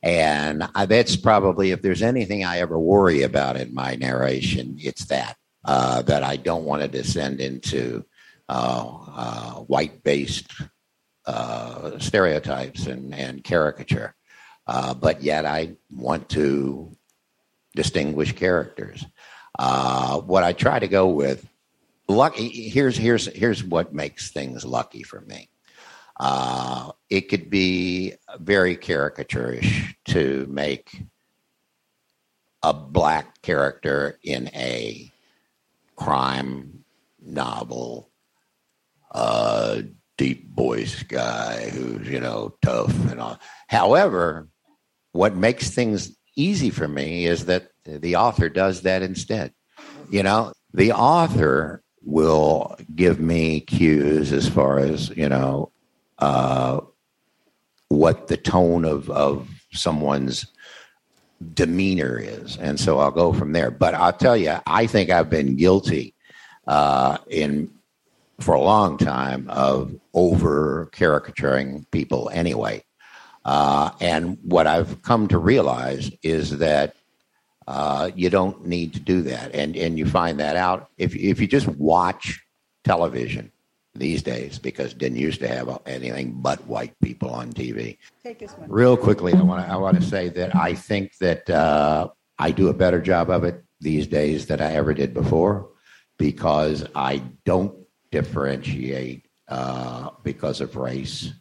and 0.03 0.69
I, 0.75 0.87
that's 0.87 1.17
probably, 1.17 1.71
if 1.71 1.83
there's 1.83 2.03
anything 2.03 2.45
I 2.45 2.59
ever 2.59 2.79
worry 2.79 3.23
about 3.23 3.57
in 3.57 3.75
my 3.75 3.97
narration, 3.97 4.77
it's 4.79 5.07
that, 5.07 5.37
uh, 5.65 6.03
that 6.03 6.23
I 6.23 6.37
don't 6.37 6.65
want 6.65 6.83
to 6.83 6.89
descend 6.89 7.41
into 7.41 8.05
uh, 8.49 8.87
uh, 9.17 9.53
white 9.63 10.05
based 10.05 10.53
uh, 11.27 11.99
stereotypes 11.99 12.87
and, 12.87 13.15
and 13.15 13.43
caricature. 13.43 14.15
Uh, 14.69 14.95
but 14.95 15.23
yet 15.23 15.47
I 15.47 15.73
want 15.91 16.29
to 16.31 16.97
distinguish 17.77 18.33
characters. 18.33 19.07
Uh, 19.57 20.21
what 20.21 20.43
I 20.43 20.53
try 20.53 20.81
to 20.81 20.89
go 20.89 21.07
with, 21.07 21.49
lucky 22.09 22.69
here's 22.69 22.97
here's 22.97 23.27
here's 23.27 23.63
what 23.63 23.95
makes 23.95 24.31
things 24.33 24.65
lucky 24.65 25.05
for 25.05 25.21
me. 25.21 25.49
Uh, 26.19 26.93
it 27.11 27.29
could 27.29 27.51
be 27.51 28.15
very 28.41 28.77
caricaturish 28.77 29.95
to 30.07 30.47
make 30.49 31.03
a 32.63 32.73
black 32.73 33.43
character 33.43 34.19
in 34.23 34.49
a 34.49 35.13
crime 35.95 36.85
novel, 37.21 38.11
a 39.13 39.85
deep 40.17 40.55
voice 40.55 41.03
guy 41.03 41.69
who's 41.71 42.09
you 42.09 42.21
know 42.21 42.57
tough 42.63 42.95
and 43.11 43.21
all. 43.21 43.39
However, 43.69 44.49
what 45.13 45.37
makes 45.37 45.71
things 45.71 46.17
easy 46.37 46.71
for 46.71 46.87
me 46.87 47.27
is 47.27 47.47
that 47.47 47.71
the 47.85 48.17
author 48.17 48.49
does 48.49 48.83
that 48.83 49.03
instead. 49.03 49.53
You 50.11 50.23
know, 50.23 50.53
the 50.73 50.93
author 50.93 51.83
will 52.03 52.77
give 52.95 53.19
me 53.19 53.61
cues 53.61 54.33
as 54.33 54.49
far 54.49 54.79
as 54.79 55.11
you 55.11 55.29
know 55.29 55.73
uh, 56.19 56.81
what 57.89 58.29
the 58.29 58.37
tone 58.37 58.85
of, 58.85 59.11
of 59.11 59.49
someone's 59.73 60.47
demeanor 61.55 62.19
is. 62.19 62.57
And 62.57 62.81
so 62.81 62.99
I'll 62.99 63.11
go 63.11 63.33
from 63.33 63.53
there. 63.53 63.71
But 63.71 63.95
I'll 63.95 64.13
tell 64.13 64.37
you, 64.37 64.57
I 64.67 64.87
think 64.87 65.11
I've 65.11 65.31
been 65.31 65.57
guilty 65.57 66.15
uh, 66.67 67.19
in 67.29 67.71
for 68.41 68.55
a 68.55 68.61
long 68.61 68.99
time 68.99 69.49
of 69.49 69.95
over 70.13 70.91
caricaturing 70.93 71.87
people 71.91 72.31
anyway. 72.33 72.85
Uh, 73.47 73.93
and 74.01 74.39
what 74.43 74.67
I've 74.67 75.01
come 75.03 75.29
to 75.29 75.39
realize 75.39 76.11
is 76.25 76.59
that 76.59 76.97
uh, 77.69 78.11
you 78.17 78.29
don't 78.29 78.67
need 78.67 78.95
to 78.95 79.01
do 79.01 79.23
that, 79.23 79.55
and 79.55 79.77
and 79.77 79.97
you 79.97 80.05
find 80.05 80.41
that 80.41 80.57
out 80.57 80.91
if 80.99 81.15
if 81.15 81.41
you 81.41 81.47
just 81.47 81.69
watch 81.69 82.45
television 82.83 83.53
these 83.95 84.21
days 84.21 84.59
because 84.59 84.95
didn't 84.95 85.19
used 85.19 85.41
to 85.41 85.49
have 85.49 85.81
anything 85.87 86.33
but 86.33 86.67
white 86.67 86.93
people 87.01 87.31
on 87.31 87.53
TV. 87.53 87.99
Take 88.25 88.41
this 88.41 88.53
one. 88.53 88.69
Real 88.69 88.97
quickly, 88.97 89.33
I 89.33 89.43
want 89.43 89.65
to 89.65 89.73
I 89.73 89.77
want 89.77 89.97
to 89.97 90.03
say 90.03 90.29
that 90.31 90.57
I 90.57 90.75
think 90.75 91.17
that 91.19 91.49
uh, 91.49 92.09
I 92.41 92.51
do 92.51 92.69
a 92.69 92.75
better 92.75 93.01
job 93.01 93.31
of 93.31 93.45
it 93.45 93.63
these 93.81 94.09
days 94.09 94.47
than 94.47 94.61
I 94.61 94.73
ever 94.73 94.93
did 94.93 95.15
before 95.15 95.69
because 96.19 96.85
I 96.97 97.23
don't 97.45 97.77
differentiate 98.11 99.29
uh, 99.47 100.11
because 100.25 100.61
of 100.61 100.75
race 100.75 101.33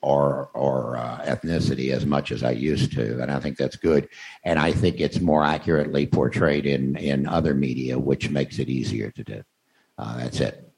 or 0.00 0.50
or 0.54 0.96
uh, 0.96 1.20
ethnicity 1.24 1.92
as 1.92 2.04
much 2.06 2.32
as 2.32 2.42
I 2.42 2.50
used 2.52 2.92
to, 2.92 3.20
and 3.20 3.30
I 3.30 3.40
think 3.40 3.56
that's 3.56 3.76
good. 3.76 4.08
And 4.44 4.58
I 4.58 4.72
think 4.72 5.00
it's 5.00 5.20
more 5.20 5.44
accurately 5.44 6.06
portrayed 6.06 6.66
in 6.66 6.96
in 6.96 7.26
other 7.26 7.54
media, 7.54 7.98
which 7.98 8.30
makes 8.30 8.58
it 8.58 8.68
easier 8.68 9.10
to 9.12 9.24
do. 9.24 9.42
Uh, 9.98 10.18
that's 10.18 10.40
it. 10.40 10.72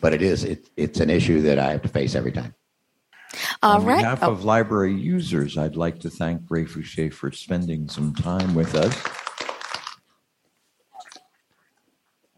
But 0.00 0.14
it 0.14 0.22
is 0.22 0.44
it, 0.44 0.70
it's 0.76 1.00
an 1.00 1.10
issue 1.10 1.42
that 1.42 1.58
I 1.58 1.72
have 1.72 1.82
to 1.82 1.88
face 1.88 2.14
every 2.14 2.32
time. 2.32 2.54
All 3.62 3.80
On 3.80 3.84
right. 3.84 3.98
behalf 3.98 4.20
Oh, 4.22 4.32
of 4.32 4.44
library 4.44 4.94
users, 4.94 5.58
I'd 5.58 5.76
like 5.76 6.00
to 6.00 6.10
thank 6.10 6.42
Ray 6.48 6.64
Foushee 6.64 7.12
for 7.12 7.30
spending 7.30 7.88
some 7.88 8.14
time 8.14 8.54
with 8.54 8.74
us. 8.74 8.96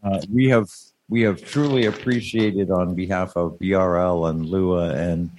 Uh, 0.03 0.21
we 0.33 0.49
have 0.49 0.69
we 1.09 1.23
have 1.23 1.43
truly 1.45 1.87
appreciated 1.87 2.71
on 2.71 2.95
behalf 2.95 3.37
of 3.37 3.59
BRL 3.59 4.31
and 4.31 4.47
Lua 4.47 4.95
and 4.95 5.31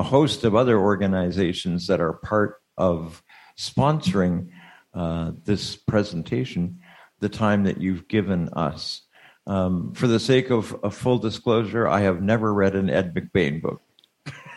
a 0.00 0.02
host 0.02 0.44
of 0.44 0.56
other 0.56 0.78
organizations 0.78 1.86
that 1.86 2.00
are 2.00 2.14
part 2.14 2.62
of 2.78 3.22
sponsoring 3.58 4.48
uh, 4.94 5.32
this 5.44 5.76
presentation, 5.76 6.80
the 7.18 7.28
time 7.28 7.64
that 7.64 7.78
you've 7.78 8.08
given 8.08 8.48
us. 8.54 9.02
Um, 9.46 9.92
for 9.92 10.06
the 10.06 10.18
sake 10.18 10.48
of, 10.48 10.74
of 10.82 10.94
full 10.94 11.18
disclosure, 11.18 11.86
I 11.86 12.00
have 12.00 12.22
never 12.22 12.54
read 12.54 12.76
an 12.76 12.88
Ed 12.88 13.14
McBain 13.14 13.60
book. 13.60 13.82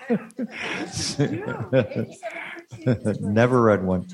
never 3.19 3.61
read 3.61 3.83
one. 3.83 4.07